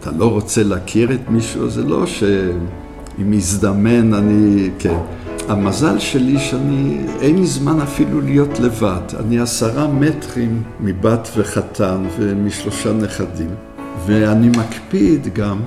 אתה 0.00 0.10
לא 0.10 0.30
רוצה 0.30 0.62
להכיר 0.62 1.12
את 1.12 1.20
מישהו? 1.28 1.70
זה 1.70 1.84
לא 1.84 2.06
שאם 2.06 3.32
יזדמן 3.32 4.14
אני, 4.14 4.70
כן. 4.78 4.98
המזל 5.48 5.98
שלי 5.98 6.38
שאני, 6.38 6.98
אין 7.20 7.38
לי 7.38 7.46
זמן 7.46 7.80
אפילו 7.80 8.20
להיות 8.20 8.60
לבד. 8.60 9.00
אני 9.20 9.38
עשרה 9.38 9.86
מטרים 9.88 10.62
מבת 10.80 11.28
וחתן 11.36 12.02
ומשלושה 12.18 12.92
נכדים. 12.92 13.50
ואני 14.06 14.48
מקפיד 14.48 15.34
גם 15.34 15.60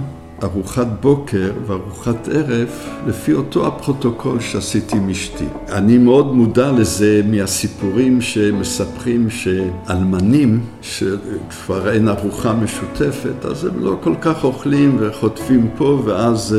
ארוחת 0.43 0.87
בוקר 1.01 1.51
וארוחת 1.67 2.27
ערב 2.27 2.69
לפי 3.07 3.33
אותו 3.33 3.67
הפרוטוקול 3.67 4.39
שעשיתי 4.39 4.97
עם 4.97 5.09
אשתי. 5.09 5.45
אני 5.69 5.97
מאוד 5.97 6.35
מודע 6.35 6.71
לזה 6.71 7.21
מהסיפורים 7.25 8.21
שמספרים 8.21 9.29
שאלמנים, 9.29 10.59
שכבר 10.81 11.89
אין 11.91 12.07
ארוחה 12.07 12.53
משותפת, 12.53 13.45
אז 13.45 13.65
הם 13.65 13.83
לא 13.83 13.97
כל 14.03 14.13
כך 14.21 14.43
אוכלים 14.43 14.97
וחוטפים 14.99 15.69
פה 15.77 16.01
ואז 16.05 16.55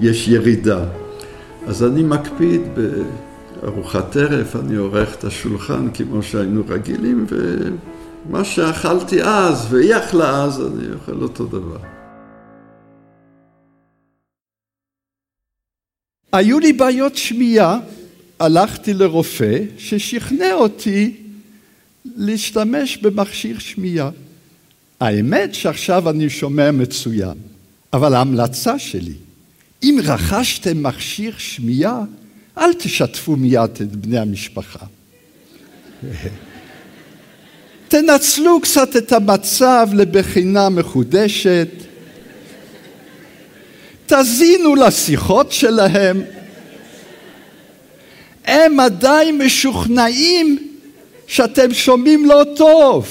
יש 0.00 0.28
ירידה. 0.28 0.84
אז 1.66 1.84
אני 1.84 2.02
מקפיד 2.02 2.62
בארוחת 3.62 4.16
ערב, 4.16 4.46
אני 4.64 4.76
עורך 4.76 5.14
את 5.14 5.24
השולחן 5.24 5.88
כמו 5.94 6.22
שהיינו 6.22 6.62
רגילים, 6.68 7.26
ומה 7.28 8.44
שאכלתי 8.44 9.22
אז 9.22 9.66
והיא 9.70 9.96
אכלה 9.96 10.44
אז, 10.44 10.60
אני 10.60 10.94
אוכל 10.94 11.22
אותו 11.22 11.44
דבר. 11.46 11.93
היו 16.34 16.58
לי 16.58 16.72
בעיות 16.72 17.16
שמיעה, 17.16 17.78
הלכתי 18.40 18.94
לרופא 18.94 19.58
ששכנע 19.78 20.52
אותי 20.52 21.16
להשתמש 22.16 22.96
במכשיר 22.96 23.58
שמיעה. 23.58 24.10
האמת 25.00 25.54
שעכשיו 25.54 26.10
אני 26.10 26.30
שומע 26.30 26.70
מצוין, 26.70 27.34
אבל 27.92 28.14
ההמלצה 28.14 28.78
שלי, 28.78 29.14
אם 29.82 29.98
רכשתם 30.04 30.82
מכשיר 30.82 31.34
שמיעה, 31.38 32.02
אל 32.58 32.72
תשתפו 32.72 33.36
מיד 33.36 33.70
את 33.82 33.96
בני 33.96 34.18
המשפחה. 34.18 34.86
תנצלו 37.88 38.60
קצת 38.60 38.96
את 38.96 39.12
המצב 39.12 39.88
לבחינה 39.92 40.68
מחודשת, 40.68 41.68
תזינו 44.06 44.74
לשיחות 44.74 45.52
שלהם. 45.52 46.22
הם 48.44 48.80
עדיין 48.80 49.38
משוכנעים 49.38 50.68
שאתם 51.26 51.74
שומעים 51.74 52.26
לא 52.26 52.44
טוב. 52.56 53.08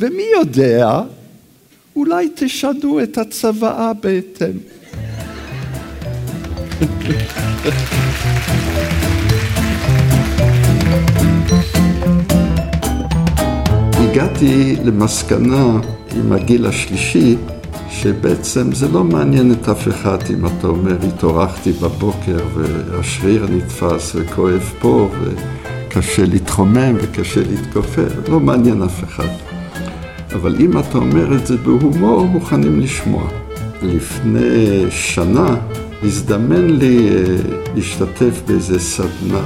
ומי 0.00 0.22
יודע, 0.38 1.00
אולי 1.96 2.28
תשנו 2.34 3.02
את 3.02 3.18
הצוואה 3.18 3.92
בהתאם. 3.92 4.58
הגעתי 13.92 14.76
למסקנה 14.84 15.80
עם 16.16 16.32
הגיל 16.32 16.66
השלישי 16.66 17.36
שבעצם 17.94 18.72
זה 18.72 18.88
לא 18.88 19.04
מעניין 19.04 19.52
את 19.52 19.68
אף 19.68 19.88
אחד 19.88 20.18
אם 20.30 20.46
אתה 20.46 20.66
אומר, 20.66 20.96
התעוררתי 21.08 21.72
בבוקר 21.72 22.38
והשריר 22.54 23.46
נתפס 23.50 24.12
וכואב 24.14 24.72
פה 24.80 25.10
וקשה 25.20 26.24
להתחומם 26.26 26.96
וקשה 27.02 27.40
להתכופף, 27.50 28.28
לא 28.28 28.40
מעניין 28.40 28.82
אף 28.82 29.04
אחד. 29.04 29.28
אבל 30.32 30.56
אם 30.60 30.78
אתה 30.78 30.98
אומר 30.98 31.36
את 31.36 31.46
זה 31.46 31.56
בהומור, 31.56 32.26
מוכנים 32.26 32.80
לשמוע. 32.80 33.28
לפני 33.82 34.84
שנה 34.90 35.56
הזדמן 36.02 36.70
לי 36.70 37.08
אה, 37.08 37.36
להשתתף 37.74 38.42
באיזה 38.46 38.80
סדנה, 38.80 39.44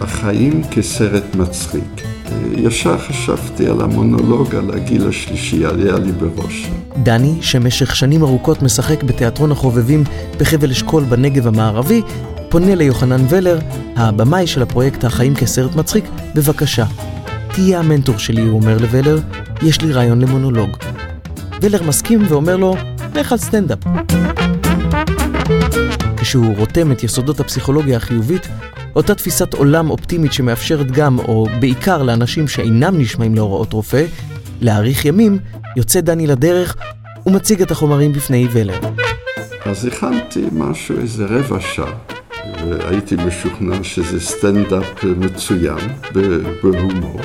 החיים 0.00 0.62
כסרט 0.70 1.36
מצחיק. 1.36 2.21
ישר 2.56 2.98
חשבתי 2.98 3.66
על 3.66 3.80
המונולוג 3.80 4.54
על 4.54 4.70
הגיל 4.74 5.08
השלישי, 5.08 5.64
עליה 5.64 5.98
לי 5.98 6.12
בראש. 6.12 6.70
דני, 7.02 7.34
שמשך 7.40 7.96
שנים 7.96 8.22
ארוכות 8.22 8.62
משחק 8.62 9.02
בתיאטרון 9.02 9.52
החובבים 9.52 10.04
בחבל 10.38 10.70
אשכול 10.70 11.04
בנגב 11.04 11.46
המערבי, 11.46 12.02
פונה 12.48 12.74
ליוחנן 12.74 13.24
ולר, 13.28 13.58
הבמאי 13.96 14.46
של 14.46 14.62
הפרויקט 14.62 15.04
החיים 15.04 15.34
כסרט 15.34 15.76
מצחיק, 15.76 16.04
בבקשה. 16.34 16.84
תהיה 17.48 17.78
המנטור 17.78 18.18
שלי, 18.18 18.42
הוא 18.42 18.60
אומר 18.60 18.78
לוולר, 18.78 19.18
יש 19.62 19.80
לי 19.80 19.92
רעיון 19.92 20.20
למונולוג. 20.20 20.70
ולר 21.62 21.82
מסכים 21.82 22.22
ואומר 22.28 22.56
לו, 22.56 22.76
לך 23.14 23.32
על 23.32 23.38
סטנדאפ. 23.38 23.78
כשהוא 26.16 26.56
רותם 26.56 26.92
את 26.92 27.02
יסודות 27.02 27.40
הפסיכולוגיה 27.40 27.96
החיובית, 27.96 28.48
אותה 28.96 29.14
תפיסת 29.14 29.54
עולם 29.54 29.90
אופטימית 29.90 30.32
שמאפשרת 30.32 30.90
גם, 30.90 31.18
או 31.18 31.46
בעיקר 31.60 32.02
לאנשים 32.02 32.48
שאינם 32.48 32.98
נשמעים 32.98 33.34
להוראות 33.34 33.72
רופא, 33.72 34.04
להאריך 34.60 35.04
ימים, 35.04 35.38
יוצא 35.76 36.00
דני 36.00 36.26
לדרך 36.26 36.76
ומציג 37.26 37.62
את 37.62 37.70
החומרים 37.70 38.12
בפני 38.12 38.48
ולר. 38.52 38.78
אז 39.64 39.84
הכנתי 39.84 40.44
משהו, 40.52 40.98
איזה 40.98 41.26
רבע 41.26 41.60
שעה, 41.60 41.92
והייתי 42.68 43.16
משוכנע 43.26 43.76
שזה 43.82 44.20
סטנדאפ 44.20 45.04
מצוין, 45.04 45.88
בהומור. 46.62 47.20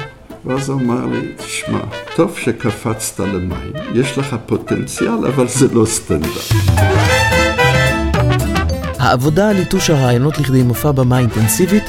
ואז 0.45 0.70
הוא 0.70 0.82
אמר 0.82 1.05
לי, 1.05 1.32
תשמע, 1.38 1.80
טוב 2.15 2.38
שקפצת 2.38 3.20
למים, 3.20 3.74
יש 3.93 4.18
לך 4.18 4.36
פוטנציאל, 4.45 5.26
אבל 5.28 5.47
זה 5.47 5.68
לא 5.74 5.86
סטנדאפ. 5.86 7.16
העבודה 9.08 9.49
על 9.49 9.55
ליטוש 9.55 9.89
הרעיונות 9.89 10.38
לכדי 10.38 10.64
מופע 10.64 10.91
במה 10.91 11.20
אינטנסיבית, 11.20 11.84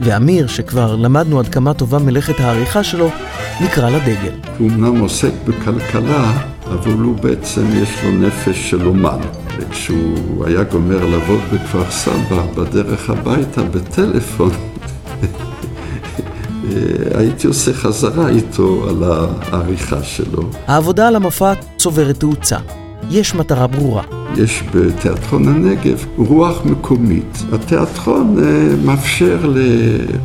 ואמיר, 0.00 0.46
שכבר 0.46 0.96
למדנו 0.96 1.38
עד 1.38 1.48
כמה 1.48 1.74
טובה 1.74 1.98
מלאכת 1.98 2.40
העריכה 2.40 2.84
שלו, 2.84 3.10
נקרא 3.60 3.90
לדגל. 3.90 4.32
הוא 4.58 4.70
אמנם 4.70 5.00
עוסק 5.00 5.30
בכלכלה, 5.46 6.32
אבל 6.66 6.92
הוא 6.92 7.16
בעצם 7.16 7.62
יש 7.74 8.04
לו 8.04 8.12
נפש 8.12 8.70
של 8.70 8.86
אומן. 8.86 9.18
וכשהוא 9.58 10.44
היה 10.46 10.62
גומר 10.62 11.06
לעבוד 11.06 11.40
בכפר 11.52 11.90
סבא, 11.90 12.42
בדרך 12.56 13.10
הביתה, 13.10 13.62
בטלפון, 13.62 14.50
הייתי 17.18 17.46
עושה 17.46 17.72
חזרה 17.72 18.28
איתו 18.28 18.86
על 18.88 19.02
העריכה 19.02 20.02
שלו. 20.02 20.42
העבודה 20.66 21.08
על 21.08 21.16
המופע 21.16 21.52
צוברת 21.76 22.20
תאוצה. 22.20 22.58
יש 23.10 23.34
מטרה 23.34 23.66
ברורה. 23.66 24.02
יש 24.36 24.62
בתיאטרון 24.74 25.48
הנגב 25.48 26.06
רוח 26.16 26.64
מקומית. 26.64 27.42
התיאטרון 27.52 28.36
אה, 28.38 28.76
מאפשר 28.84 29.46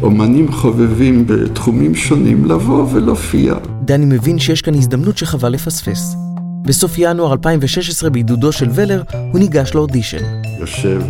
לאומנים 0.01 0.51
חובבים 0.51 1.27
בתחומים 1.27 1.95
שונים 1.95 2.45
לבוא 2.45 2.85
ולהופיע. 2.91 3.55
דני 3.81 4.05
מבין 4.05 4.39
שיש 4.39 4.61
כאן 4.61 4.75
הזדמנות 4.75 5.17
שחבל 5.17 5.49
לפספס. 5.49 6.15
בסוף 6.61 6.93
ינואר 6.97 7.31
2016 7.31 8.09
בעידודו 8.09 8.51
של 8.51 8.67
ולר 8.75 9.03
הוא 9.31 9.39
ניגש 9.39 9.75
לאודישן. 9.75 10.41
יושב 10.59 11.01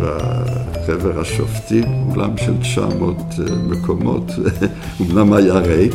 חבר 0.86 1.20
השופטים, 1.20 1.84
אולם 2.10 2.36
של 2.36 2.52
900 2.60 3.16
אה, 3.18 3.54
מקומות, 3.68 4.32
אומנם 5.00 5.32
היה 5.32 5.58
ריק, 5.58 5.94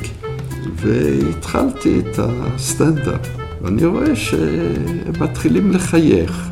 והתחלתי 0.76 2.00
את 2.00 2.20
הסטנדאפ. 2.20 3.45
ואני 3.62 3.86
רואה 3.86 4.16
שהם 4.16 5.14
מתחילים 5.20 5.72
לחייך. 5.72 6.50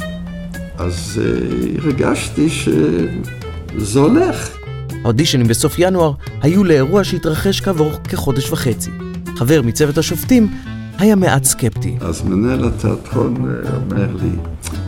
אז 0.77 1.21
uh, 1.21 1.81
הרגשתי 1.81 2.49
שזה 2.49 3.99
הולך. 3.99 4.57
האודישנים 5.03 5.47
בסוף 5.47 5.75
ינואר 5.79 6.13
היו 6.41 6.63
לאירוע 6.63 7.03
שהתרחש 7.03 7.61
כעבור 7.61 7.91
כחודש 8.03 8.51
וחצי. 8.51 8.89
חבר 9.35 9.61
מצוות 9.61 9.97
השופטים 9.97 10.47
היה 10.97 11.15
מעט 11.15 11.43
סקפטי. 11.43 11.97
אז 12.01 12.21
מנהל 12.21 12.67
התיאטרון 12.67 13.35
אה, 13.45 13.75
אומר 13.75 14.15
לי, 14.15 14.29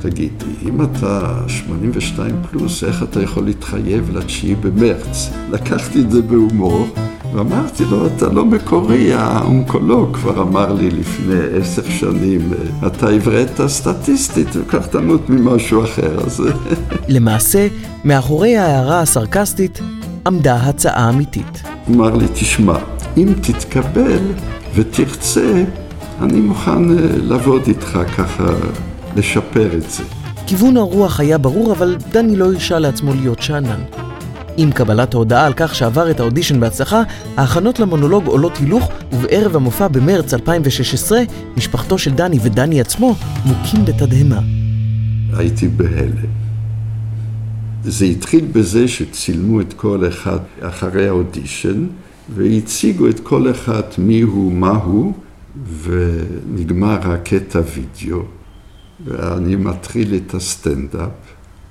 תגיד, 0.02 0.44
אם 0.64 0.82
אתה 0.82 1.42
82 1.48 2.36
פלוס, 2.52 2.84
איך 2.84 3.04
אתה 3.04 3.22
יכול 3.22 3.46
להתחייב 3.46 4.18
לתשיעי 4.18 4.56
במרץ? 4.56 5.30
לקחתי 5.52 6.02
את 6.02 6.12
זה 6.12 6.22
בהומור, 6.22 6.88
ואמרתי 7.34 7.86
לו, 7.86 8.08
אתה 8.08 8.30
לא 8.30 8.46
מקורי, 8.46 9.14
האונקולוג 9.14 10.16
כבר 10.16 10.42
אמר 10.42 10.74
לי 10.74 10.90
לפני 10.90 11.40
עשר 11.60 11.90
שנים, 11.90 12.54
אתה 12.88 13.10
עברת 13.10 13.62
סטטיסטית, 13.68 14.48
וכך 14.54 14.88
תמות 14.88 15.30
ממשהו 15.30 15.84
אחר, 15.84 16.26
אז... 16.26 16.44
למעשה, 17.16 17.68
מאחורי 18.04 18.58
ההערה 18.58 19.02
הסרקסטית 19.02 19.80
עמדה 20.28 20.56
הצעה 20.56 21.10
אמיתית. 21.10 21.64
אמר 21.90 22.16
לי, 22.16 22.26
תשמע, 22.34 22.78
אם 23.18 23.34
תתקבל 23.42 24.20
ותרצה, 24.76 25.64
אני 26.22 26.42
מוכן 26.42 26.92
אה, 26.92 27.06
לעבוד 27.18 27.62
איתך 27.68 28.00
ככה, 28.18 28.48
לשפר 29.16 29.78
את 29.78 29.90
זה. 29.90 30.04
כיוון 30.48 30.78
הרוח 30.78 31.20
היה 31.20 31.38
ברור, 31.38 31.72
אבל 31.72 31.98
דני 32.12 32.36
לא 32.36 32.46
הרשה 32.46 32.80
לעצמו 32.80 33.14
להיות 33.14 33.42
שאנן. 33.42 34.05
עם 34.58 34.72
קבלת 34.72 35.14
ההודעה 35.14 35.46
על 35.46 35.54
כך 35.56 35.76
שעבר 35.76 36.12
את 36.12 36.20
האודישן 36.20 36.60
בהצלחה, 36.60 37.04
ההכנות 37.38 37.80
למונולוג 37.80 38.26
עולות 38.28 38.58
הילוך, 38.58 38.92
ובערב 39.14 39.56
המופע 39.56 39.88
במרץ 39.88 40.34
2016, 40.34 41.20
משפחתו 41.58 41.98
של 41.98 42.12
דני 42.12 42.40
ודני 42.42 42.82
עצמו 42.82 43.16
מוכים 43.46 43.86
בתדהמה. 43.86 44.40
הייתי 45.34 45.68
בהלם. 45.68 46.46
זה 47.84 48.06
התחיל 48.06 48.46
בזה 48.52 48.88
שצילמו 48.88 49.62
את 49.62 49.74
כל 49.74 50.08
אחד 50.08 50.40
אחרי 50.60 51.08
האודישן, 51.08 51.88
והציגו 52.36 53.10
את 53.10 53.20
כל 53.20 53.52
אחד 53.52 53.82
מי 53.98 54.22
הוא, 54.22 54.54
מה 54.54 54.70
הוא, 54.70 55.14
ונגמר 55.84 57.12
הקטע 57.12 57.62
וידאו, 57.76 58.22
ואני 59.06 59.56
מתחיל 59.56 60.16
את 60.16 60.34
הסטנדאפ, 60.34 61.25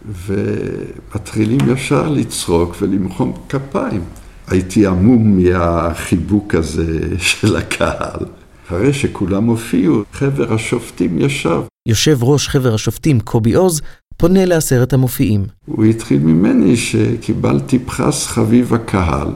ומתחילים 0.07 1.59
ישר 1.73 2.09
לצחוק 2.09 2.77
ולמחום 2.81 3.33
כפיים. 3.49 4.05
הייתי 4.47 4.87
עמום 4.87 5.39
מהחיבוק 5.39 6.55
הזה 6.55 7.09
של 7.19 7.57
הקהל. 7.57 8.27
אחרי 8.67 8.93
שכולם 8.93 9.45
הופיעו, 9.45 10.03
חבר 10.13 10.55
השופטים 10.55 11.19
ישב. 11.19 11.61
יושב 11.89 12.19
ראש 12.23 12.49
חבר 12.49 12.75
השופטים, 12.75 13.21
קובי 13.21 13.55
עוז, 13.55 13.81
פונה 14.17 14.45
לעשרת 14.45 14.93
המופיעים. 14.93 15.47
הוא 15.67 15.85
התחיל 15.85 16.19
ממני 16.19 16.77
שקיבלתי 16.77 17.79
פרס 17.79 18.27
חביב 18.27 18.75
הקהל. 18.75 19.29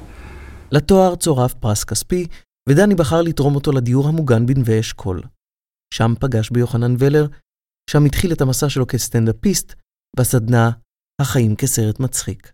לתואר 0.72 1.14
צורף 1.14 1.54
פרס 1.54 1.84
כספי, 1.84 2.26
ודני 2.68 2.94
בחר 2.94 3.22
לתרום 3.22 3.54
אותו 3.54 3.72
לדיור 3.72 4.08
המוגן 4.08 4.46
בנווה 4.46 4.80
אשכול. 4.80 5.22
שם 5.94 6.14
פגש 6.20 6.50
ביוחנן 6.50 6.94
ולר, 6.98 7.26
שם 7.90 8.04
התחיל 8.04 8.32
את 8.32 8.40
המסע 8.40 8.68
שלו 8.68 8.86
כסטנדאפיסט, 8.86 9.74
בסדנה 10.18 10.70
"החיים 11.20 11.56
כסרט 11.56 12.00
מצחיק". 12.00 12.52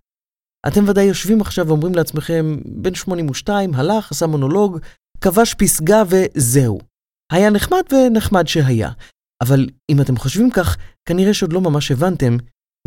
אתם 0.67 0.89
ודאי 0.89 1.05
יושבים 1.05 1.41
עכשיו 1.41 1.69
ואומרים 1.69 1.95
לעצמכם, 1.95 2.57
בן 2.65 2.95
82, 2.95 3.75
הלך, 3.75 4.11
עשה 4.11 4.27
מונולוג, 4.27 4.79
כבש 5.21 5.55
פסגה 5.55 6.03
וזהו. 6.09 6.79
היה 7.33 7.51
נחמד 7.51 7.83
ונחמד 7.93 8.47
שהיה. 8.47 8.91
אבל 9.43 9.67
אם 9.91 10.01
אתם 10.01 10.17
חושבים 10.17 10.51
כך, 10.51 10.77
כנראה 11.09 11.35
שעוד 11.35 11.53
לא 11.53 11.61
ממש 11.61 11.91
הבנתם 11.91 12.37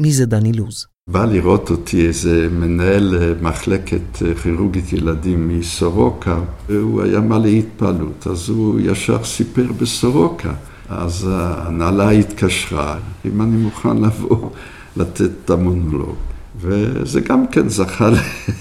מי 0.02 0.12
זה 0.12 0.26
דני 0.26 0.54
לוז. 0.54 0.88
בא 1.10 1.26
לראות 1.26 1.70
אותי 1.70 2.08
איזה 2.08 2.48
מנהל 2.52 3.16
אה, 3.22 3.34
מחלקת 3.42 4.22
אה, 4.22 4.36
כירורגית 4.36 4.94
ילדים 4.94 5.48
מסורוקה, 5.48 6.42
והוא 6.68 7.04
היה 7.04 7.20
מלא 7.20 7.48
התפעלות, 7.48 8.28
אז 8.28 8.50
הוא 8.50 8.80
ישר 8.80 9.24
סיפר 9.24 9.72
בסורוקה. 9.82 10.54
אז 10.90 11.28
ההנהלה 11.32 12.10
התקשרה, 12.10 12.98
אם 13.26 13.42
אני 13.42 13.58
מוכן 13.58 13.98
לבוא 13.98 14.50
לתת 14.98 15.30
את 15.46 15.50
המונולוג. 15.50 16.16
וזה 16.58 17.22
גם 17.22 17.48
כן 17.48 17.70
זכה 17.70 18.10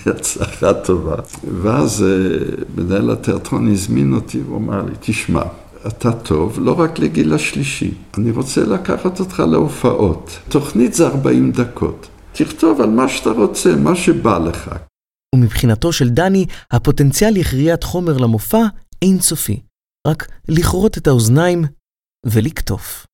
להצלחה 0.07 0.75
טובה. 0.75 1.17
ואז 1.63 2.03
אה, 2.03 2.65
מנהל 2.77 3.11
התיאטרון 3.11 3.73
הזמין 3.73 4.15
אותי, 4.15 4.41
הוא 4.49 4.57
אמר 4.57 4.83
לי, 4.83 4.93
תשמע, 5.01 5.43
אתה 5.87 6.13
טוב 6.13 6.59
לא 6.61 6.81
רק 6.81 6.99
לגיל 6.99 7.35
השלישי, 7.35 7.95
אני 8.19 8.31
רוצה 8.31 8.65
לקחת 8.65 9.21
אותך 9.21 9.43
להופעות. 9.51 10.39
תוכנית 10.49 10.95
זה 10.95 11.07
40 11.07 11.53
דקות. 11.53 12.09
תכתוב 12.33 12.81
על 12.81 12.91
מה 12.91 13.09
שאתה 13.09 13.31
רוצה, 13.31 13.77
מה 13.77 13.97
שבא 13.97 14.39
לך. 14.39 14.71
ומבחינתו 15.35 15.93
של 15.93 16.09
דני, 16.09 16.47
הפוטנציאל 16.71 17.35
לכריית 17.35 17.85
חומר 17.85 18.19
למופע 18.19 18.63
אינסופי. 19.03 19.61
רק 20.07 20.29
לכרות 20.49 20.99
את 20.99 21.07
האוזניים 21.07 21.65
ולקטוף. 22.25 23.07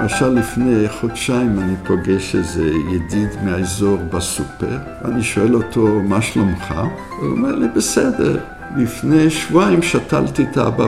למשל 0.00 0.28
לפני 0.28 0.88
חודשיים 0.88 1.58
אני 1.58 1.74
פוגש 1.86 2.34
איזה 2.34 2.70
ידיד 2.92 3.28
מהאזור 3.44 3.96
בסופר, 3.96 4.78
ואני 5.02 5.22
שואל 5.22 5.54
אותו, 5.54 5.86
מה 5.86 6.22
שלומך? 6.22 6.74
הוא 7.20 7.30
אומר 7.30 7.54
לי, 7.54 7.66
בסדר. 7.76 8.40
לפני 8.76 9.30
שבועיים 9.30 9.82
שתלתי 9.82 10.42
את 10.42 10.56
האבא 10.56 10.86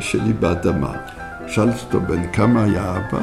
שלי 0.00 0.32
באדמה. 0.32 0.92
שאלתי 1.46 1.78
אותו, 1.86 2.00
בן 2.00 2.32
כמה 2.32 2.64
היה 2.64 2.96
אבא? 2.96 3.20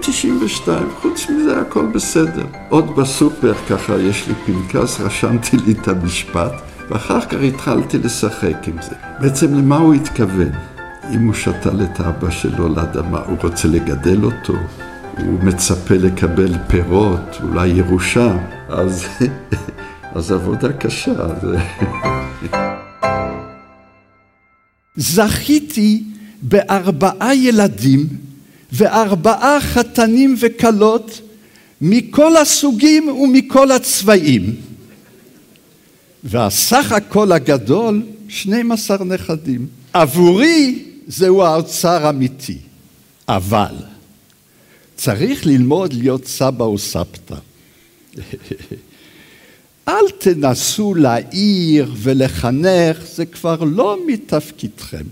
92, 0.00 0.78
אה, 0.78 0.94
חוץ 1.00 1.30
מזה 1.30 1.60
הכל 1.60 1.86
בסדר. 1.86 2.46
עוד 2.68 2.96
בסופר 2.96 3.54
ככה 3.70 3.96
יש 3.96 4.28
לי 4.28 4.34
פנקס, 4.34 5.00
רשמתי 5.00 5.56
לי 5.56 5.72
את 5.72 5.88
המשפט, 5.88 6.52
ואחר 6.88 7.20
כך 7.20 7.38
התחלתי 7.48 7.98
לשחק 7.98 8.68
עם 8.68 8.76
זה. 8.82 8.94
בעצם 9.20 9.54
למה 9.54 9.76
הוא 9.76 9.94
התכוון? 9.94 10.50
אם 11.14 11.26
הוא 11.26 11.34
שתל 11.34 11.82
את 11.82 12.00
האבא 12.00 12.30
שלו 12.30 12.68
לאדמה, 12.68 13.18
הוא 13.18 13.36
רוצה 13.42 13.68
לגדל 13.68 14.24
אותו, 14.24 14.54
הוא 15.18 15.40
מצפה 15.42 15.94
לקבל 15.94 16.54
פירות, 16.66 17.36
אולי 17.42 17.68
ירושה, 17.68 18.36
אז, 18.68 19.04
אז 20.14 20.32
עבודה 20.32 20.72
קשה. 20.72 21.12
זכיתי 24.96 26.04
בארבעה 26.42 27.34
ילדים 27.34 28.06
וארבעה 28.72 29.60
חתנים 29.60 30.34
וכלות 30.40 31.20
מכל 31.80 32.36
הסוגים 32.36 33.08
ומכל 33.08 33.70
הצבעים. 33.70 34.67
והסך 36.30 36.92
הכל 36.92 37.32
הגדול, 37.32 38.02
12 38.28 39.04
נכדים. 39.04 39.66
עבורי 39.92 40.84
זהו 41.06 41.42
האוצר 41.42 42.10
אמיתי. 42.10 42.58
אבל 43.28 43.74
צריך 44.96 45.46
ללמוד 45.46 45.92
להיות 45.92 46.26
סבא 46.26 46.64
או 46.64 46.78
סבתא. 46.78 47.34
אל 49.88 50.10
תנסו 50.18 50.94
להעיר 50.94 51.94
ולחנך, 51.96 52.98
זה 53.14 53.26
כבר 53.26 53.64
לא 53.64 53.98
מתפקידכם. 54.06 55.04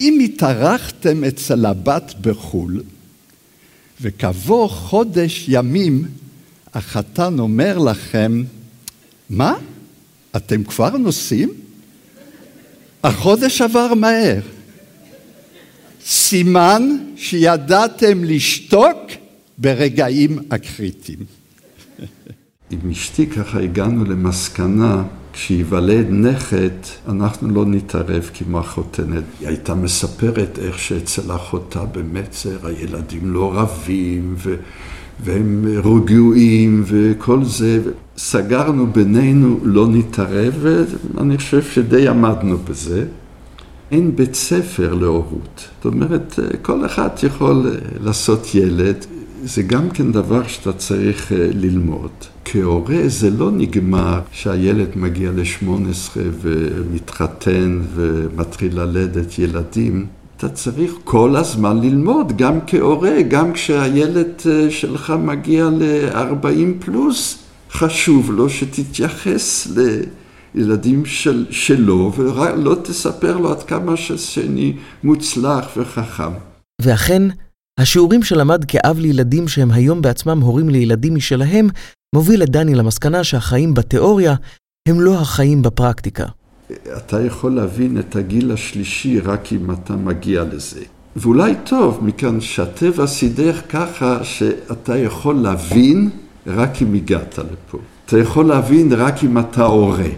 אם 0.00 0.18
התארחתם 0.24 1.24
אצל 1.24 1.66
הבת 1.66 2.14
בחו"ל, 2.20 2.82
וכעבור 4.00 4.68
חודש 4.68 5.44
ימים 5.48 6.08
החתן 6.74 7.38
אומר 7.38 7.78
לכם, 7.78 8.42
מה? 9.30 9.54
אתם 10.36 10.64
כבר 10.64 10.96
נוסעים? 10.96 11.52
החודש 13.04 13.60
עבר 13.60 13.94
מהר. 13.94 14.40
סימן 16.04 16.96
שידעתם 17.16 18.24
לשתוק 18.24 18.98
ברגעים 19.58 20.38
הקריטיים. 20.50 21.18
עם 22.70 22.90
אשתי 22.90 23.26
ככה 23.26 23.60
הגענו 23.60 24.04
למסקנה, 24.04 25.02
כשייוולד 25.32 26.06
נכד, 26.10 26.70
אנחנו 27.08 27.48
לא 27.48 27.66
נתערב 27.66 28.30
כמו 28.34 28.58
החותנת. 28.58 29.24
היא 29.40 29.48
הייתה 29.48 29.74
מספרת 29.74 30.58
איך 30.58 30.78
שאצל 30.78 31.32
אחותה 31.34 31.84
במצר 31.84 32.66
הילדים 32.66 33.32
לא 33.32 33.52
רבים, 33.54 34.34
ו... 34.38 34.54
והם 35.24 35.64
רגועים 35.78 36.82
וכל 36.86 37.44
זה. 37.44 37.80
סגרנו 38.16 38.86
בינינו, 38.86 39.58
לא 39.62 39.88
נתערב, 39.88 40.66
ואני 41.14 41.36
חושב 41.36 41.62
שדי 41.62 42.08
עמדנו 42.08 42.58
בזה. 42.58 43.04
אין 43.90 44.16
בית 44.16 44.34
ספר 44.34 44.94
להורות. 44.94 45.68
זאת 45.76 45.94
אומרת, 45.94 46.38
כל 46.62 46.86
אחד 46.86 47.08
יכול 47.22 47.70
לעשות 48.00 48.54
ילד, 48.54 48.96
זה 49.44 49.62
גם 49.62 49.90
כן 49.90 50.12
דבר 50.12 50.46
שאתה 50.46 50.72
צריך 50.72 51.32
ללמוד. 51.54 52.10
כהורה 52.44 53.02
זה 53.06 53.30
לא 53.30 53.50
נגמר 53.50 54.20
שהילד 54.32 54.88
מגיע 54.96 55.30
ל-18 55.30 56.18
ומתחתן 56.40 57.80
ומתחיל 57.94 58.80
ללדת 58.80 59.38
ילדים. 59.38 60.06
אתה 60.44 60.50
צריך 60.50 60.92
כל 61.04 61.36
הזמן 61.36 61.80
ללמוד, 61.80 62.36
גם 62.36 62.58
כהורה, 62.66 63.22
גם 63.22 63.52
כשהילד 63.52 64.40
שלך 64.70 65.12
מגיע 65.18 65.64
ל-40 65.64 66.84
פלוס, 66.84 67.38
חשוב 67.70 68.30
לו 68.30 68.50
שתתייחס 68.50 69.68
לילדים 70.54 71.04
של, 71.06 71.46
שלו, 71.50 72.12
ולא 72.16 72.76
תספר 72.84 73.36
לו 73.36 73.50
עד 73.52 73.62
כמה 73.62 73.96
ששני 73.96 74.76
מוצלח 75.04 75.76
וחכם. 75.76 76.32
ואכן, 76.80 77.22
השיעורים 77.80 78.22
שלמד 78.22 78.64
כאב 78.64 78.98
לילדים 78.98 79.48
שהם 79.48 79.70
היום 79.70 80.02
בעצמם 80.02 80.40
הורים 80.40 80.68
לילדים 80.68 81.14
משלהם, 81.14 81.68
מוביל 82.14 82.42
את 82.42 82.48
דני 82.48 82.74
למסקנה 82.74 83.24
שהחיים 83.24 83.74
בתיאוריה 83.74 84.34
הם 84.88 85.00
לא 85.00 85.14
החיים 85.20 85.62
בפרקטיקה. 85.62 86.26
אתה 86.96 87.24
יכול 87.26 87.52
להבין 87.52 87.98
את 87.98 88.16
הגיל 88.16 88.52
השלישי 88.52 89.20
רק 89.20 89.52
אם 89.52 89.70
אתה 89.70 89.96
מגיע 89.96 90.44
לזה. 90.52 90.80
ואולי 91.16 91.54
טוב, 91.64 91.98
מכאן 92.02 92.40
שהטבע 92.40 93.06
סידר 93.06 93.54
ככה 93.68 94.24
שאתה 94.24 94.98
יכול 94.98 95.34
להבין 95.34 96.10
רק 96.46 96.82
אם 96.82 96.94
הגעת 96.94 97.38
לפה. 97.38 97.78
אתה 98.06 98.18
יכול 98.18 98.46
להבין 98.46 98.92
רק 98.92 99.24
אם 99.24 99.38
אתה 99.38 99.64
הורה. 99.64 100.08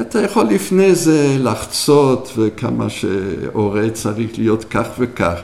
אתה 0.00 0.20
יכול 0.20 0.44
לפני 0.44 0.94
זה 0.94 1.36
לחצות 1.40 2.32
וכמה 2.38 2.90
שהורה 2.90 3.90
צריך 3.90 4.38
להיות 4.38 4.64
כך 4.64 4.86
וכך, 4.98 5.40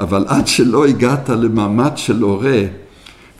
אבל 0.00 0.24
עד 0.28 0.46
שלא 0.46 0.86
הגעת 0.86 1.28
למעמד 1.28 1.92
של 1.96 2.22
הורה 2.22 2.62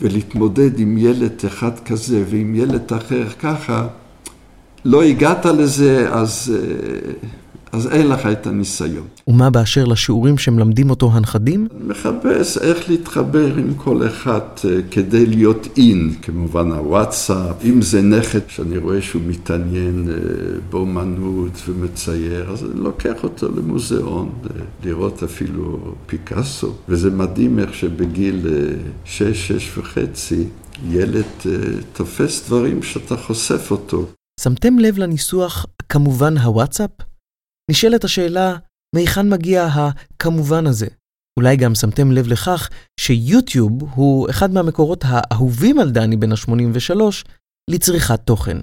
ולהתמודד 0.02 0.78
עם 0.78 0.98
ילד 0.98 1.32
אחד 1.46 1.78
כזה 1.78 2.24
ועם 2.30 2.54
ילד 2.54 2.92
אחר 2.92 3.28
ככה, 3.42 3.86
לא 4.84 5.02
הגעת 5.02 5.46
לזה, 5.46 6.08
אז, 6.10 6.54
אה, 6.56 7.12
אז 7.72 7.86
אין 7.86 8.08
לך 8.08 8.26
את 8.26 8.46
הניסיון. 8.46 9.06
ומה 9.28 9.50
באשר 9.50 9.84
לשיעורים 9.84 10.38
שמלמדים 10.38 10.90
אותו 10.90 11.10
הנכדים? 11.12 11.68
מחפש 11.86 12.58
איך 12.58 12.90
להתחבר 12.90 13.56
עם 13.56 13.74
כל 13.74 14.06
אחד 14.06 14.40
אה, 14.64 14.70
כדי 14.90 15.26
להיות 15.26 15.68
אין, 15.76 16.14
כמובן 16.22 16.72
הוואטסאפ. 16.72 17.64
אם 17.64 17.82
זה 17.82 18.02
נכד 18.02 18.40
שאני 18.48 18.78
רואה 18.78 19.02
שהוא 19.02 19.22
מתעניין 19.26 20.08
אה, 20.08 20.14
באומנות 20.70 21.62
ומצייר, 21.68 22.50
אז 22.50 22.64
אני 22.64 22.80
לוקח 22.80 23.22
אותו 23.22 23.48
למוזיאון, 23.56 24.30
לראות 24.84 25.22
אפילו 25.22 25.78
פיקאסו. 26.06 26.72
וזה 26.88 27.10
מדהים 27.10 27.58
איך 27.58 27.74
שבגיל 27.74 28.46
שש, 29.04 29.48
שש 29.48 29.78
וחצי, 29.78 30.44
ילד 30.90 31.24
תופס 31.92 32.46
דברים 32.46 32.82
שאתה 32.82 33.16
חושף 33.16 33.70
אותו. 33.70 34.06
שמתם 34.42 34.78
לב 34.78 34.98
לניסוח 34.98 35.66
כמובן 35.88 36.38
הוואטסאפ? 36.38 36.90
נשאלת 37.70 38.04
השאלה, 38.04 38.56
מהיכן 38.94 39.28
מגיע 39.28 39.66
הכמובן 39.66 40.66
הזה? 40.66 40.86
אולי 41.38 41.56
גם 41.56 41.74
שמתם 41.74 42.12
לב 42.12 42.26
לכך 42.26 42.70
שיוטיוב 43.00 43.82
הוא 43.94 44.30
אחד 44.30 44.50
מהמקורות 44.50 45.04
האהובים 45.06 45.78
על 45.78 45.90
דני 45.90 46.16
בן 46.16 46.32
ה-83 46.32 46.96
לצריכת 47.70 48.20
תוכן. 48.24 48.56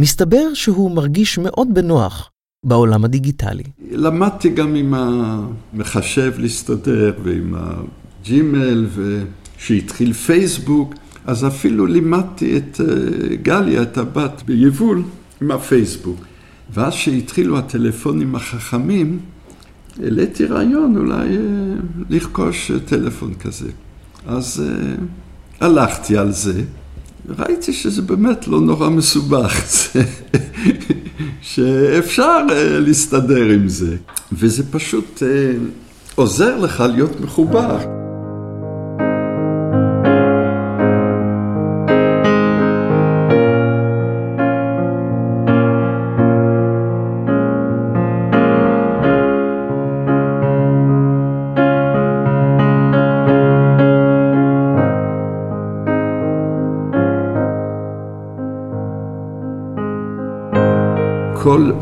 מסתבר 0.00 0.54
שהוא 0.54 0.90
מרגיש 0.90 1.38
מאוד 1.38 1.68
בנוח 1.74 2.30
בעולם 2.66 3.04
הדיגיטלי. 3.04 3.64
למדתי 3.90 4.48
גם 4.48 4.74
עם 4.74 4.94
המחשב 4.94 6.32
להסתדר 6.38 7.18
ועם 7.22 7.54
הג'ימל, 7.54 8.86
וכשהתחיל 8.88 10.12
פייסבוק, 10.12 10.94
אז 11.28 11.46
אפילו 11.46 11.86
לימדתי 11.86 12.56
את 12.56 12.80
אה, 12.80 13.36
גליה, 13.36 13.82
את 13.82 13.98
הבת, 13.98 14.42
ביבול 14.46 15.02
עם 15.42 15.50
הפייסבוק. 15.50 16.16
ואז 16.74 16.92
שהתחילו 16.92 17.58
הטלפונים 17.58 18.34
החכמים, 18.34 19.18
העליתי 20.02 20.44
רעיון 20.44 20.96
אולי 20.96 21.36
אה, 21.36 21.42
לרכוש 22.10 22.70
טלפון 22.84 23.34
כזה. 23.34 23.68
אז 24.26 24.64
אה, 24.66 24.94
הלכתי 25.60 26.16
על 26.16 26.32
זה, 26.32 26.62
ראיתי 27.38 27.72
שזה 27.72 28.02
באמת 28.02 28.48
לא 28.48 28.60
נורא 28.60 28.88
מסובך, 28.90 29.54
שאפשר 31.42 32.46
להסתדר 32.80 33.44
עם 33.50 33.68
זה. 33.68 33.96
וזה 34.32 34.72
פשוט 34.72 35.22
עוזר 36.14 36.58
לך 36.58 36.80
להיות 36.80 37.20
מחובר. 37.20 37.97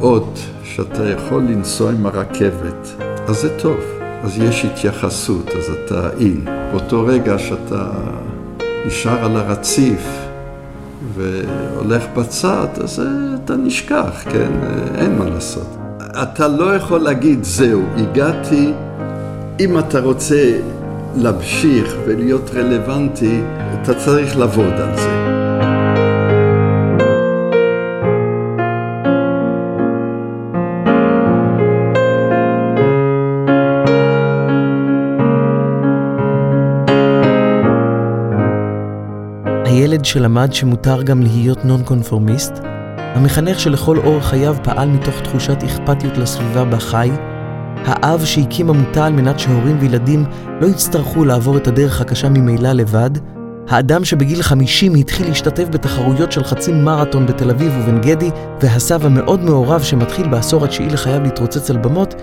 עוד 0.01 0.39
שאתה 0.63 1.09
יכול 1.09 1.43
לנסוע 1.43 1.91
עם 1.91 2.07
הרכבת, 2.07 2.89
אז 3.29 3.37
זה 3.37 3.59
טוב. 3.59 3.77
אז 4.23 4.39
יש 4.39 4.65
התייחסות, 4.65 5.49
אז 5.49 5.71
אתה 5.85 6.09
אין. 6.21 6.45
באותו 6.73 7.05
רגע 7.07 7.39
שאתה 7.39 7.91
נשאר 8.87 9.25
על 9.25 9.37
הרציף 9.37 10.07
והולך 11.15 12.05
בצד, 12.17 12.69
אז 12.85 13.03
אתה 13.45 13.57
נשכח, 13.57 14.25
כן? 14.25 14.53
אין 14.95 15.19
מה 15.19 15.25
לעשות. 15.25 15.77
אתה 16.23 16.49
לא 16.49 16.75
יכול 16.77 17.01
להגיד, 17.01 17.45
זהו, 17.45 17.83
הגעתי. 17.97 18.73
אם 19.61 19.79
אתה 19.79 20.01
רוצה 20.01 20.59
להמשיך 21.17 21.95
ולהיות 22.07 22.51
רלוונטי, 22.55 23.41
אתה 23.75 23.95
צריך 23.95 24.37
לעבוד 24.37 24.73
על 24.73 24.97
זה. 24.97 25.26
שלמד 40.07 40.53
שמותר 40.53 41.03
גם 41.03 41.23
להיות 41.23 41.65
נון 41.65 41.83
קונפורמיסט, 41.83 42.53
המחנך 42.99 43.61
שלכל 43.61 43.99
אורח 43.99 44.27
חייו 44.27 44.57
פעל 44.63 44.89
מתוך 44.89 45.21
תחושת 45.21 45.63
אכפתיות 45.65 46.19
לסביבה 46.19 46.65
בה 46.65 46.79
חי, 46.79 47.11
האב 47.85 48.25
שהקים 48.25 48.71
עמותה 48.71 49.07
על 49.07 49.13
מנת 49.13 49.39
שהורים 49.39 49.77
וילדים 49.81 50.25
לא 50.61 50.67
יצטרכו 50.67 51.25
לעבור 51.25 51.57
את 51.57 51.67
הדרך 51.67 52.01
הקשה 52.01 52.29
ממילא 52.29 52.73
לבד, 52.73 53.11
האדם 53.69 54.05
שבגיל 54.05 54.43
50 54.43 54.95
התחיל 54.95 55.29
להשתתף 55.29 55.69
בתחרויות 55.71 56.33
של 56.33 56.45
חצי 56.45 56.73
מרתון 56.73 57.27
בתל 57.27 57.51
אביב 57.51 57.73
ובן 57.79 58.01
גדי, 58.01 58.31
והסב 58.61 59.07
המאוד 59.07 59.45
מעורב 59.45 59.83
שמתחיל 59.83 60.29
בעשור 60.29 60.65
התשיעי 60.65 60.89
לחייו 60.89 61.23
להתרוצץ 61.23 61.71
על 61.71 61.77
במות, 61.77 62.15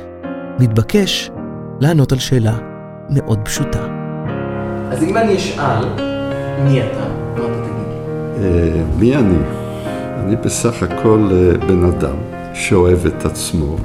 מתבקש 0.59 1.31
לענות 1.79 2.11
על 2.11 2.19
שאלה 2.19 2.57
מאוד 3.09 3.39
פשוטה. 3.43 3.79
אז 4.91 5.03
אם 5.03 5.17
אני 5.17 5.35
אשאל, 5.35 5.85
מי 6.63 6.81
אתה? 6.81 7.12
אה, 8.43 8.83
מי 8.99 9.15
אני? 9.15 9.37
אני 10.23 10.35
בסך 10.35 10.83
הכל 10.83 11.29
אה, 11.31 11.67
בן 11.67 11.83
אדם 11.83 12.15
שאוהב 12.53 13.05
את 13.05 13.25
עצמו, 13.25 13.77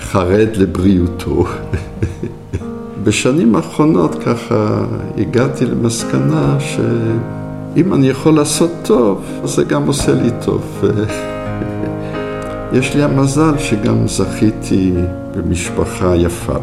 חרד 0.00 0.48
לבריאותו. 0.56 1.44
בשנים 3.04 3.56
האחרונות 3.56 4.14
ככה 4.24 4.84
הגעתי 5.18 5.66
למסקנה 5.66 6.56
שאם 6.60 7.94
אני 7.94 8.08
יכול 8.08 8.34
לעשות 8.34 8.70
טוב, 8.82 9.24
זה 9.44 9.64
גם 9.64 9.86
עושה 9.86 10.14
לי 10.14 10.30
טוב. 10.44 10.84
יש 12.78 12.94
לי 12.96 13.02
המזל 13.02 13.58
שגם 13.58 14.08
זכיתי 14.08 14.92
במשפחה 15.36 16.16
יפה. 16.16 16.56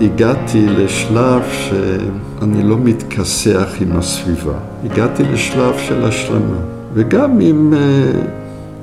הגעתי 0.00 0.66
לשלב 0.66 1.42
שאני 1.50 2.62
לא 2.62 2.76
מתכסח 2.78 3.68
עם 3.80 3.96
הסביבה. 3.96 4.58
הגעתי 4.84 5.22
לשלב 5.22 5.74
של 5.78 6.04
השלמה. 6.04 6.75
וגם 6.96 7.40
אם 7.40 7.72
uh, 7.72 8.26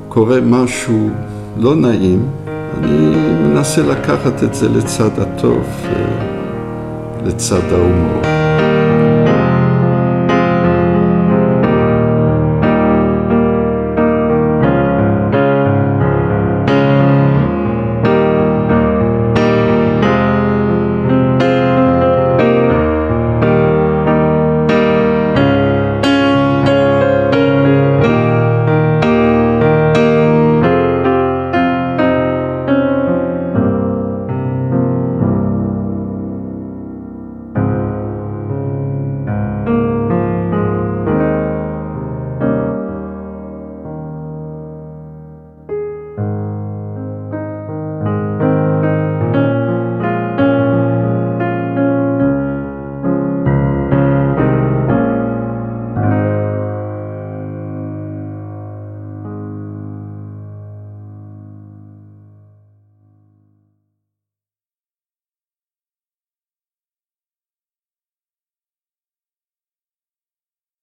קורה 0.09 0.41
משהו 0.41 1.09
לא 1.57 1.75
נעים, 1.75 2.29
אני 2.77 3.15
מנסה 3.43 3.81
לקחת 3.81 4.43
את 4.43 4.53
זה 4.53 4.69
לצד 4.69 5.19
הטוב, 5.19 5.63
uh, 5.83 7.27
לצד 7.27 7.71
ההומור. 7.71 8.42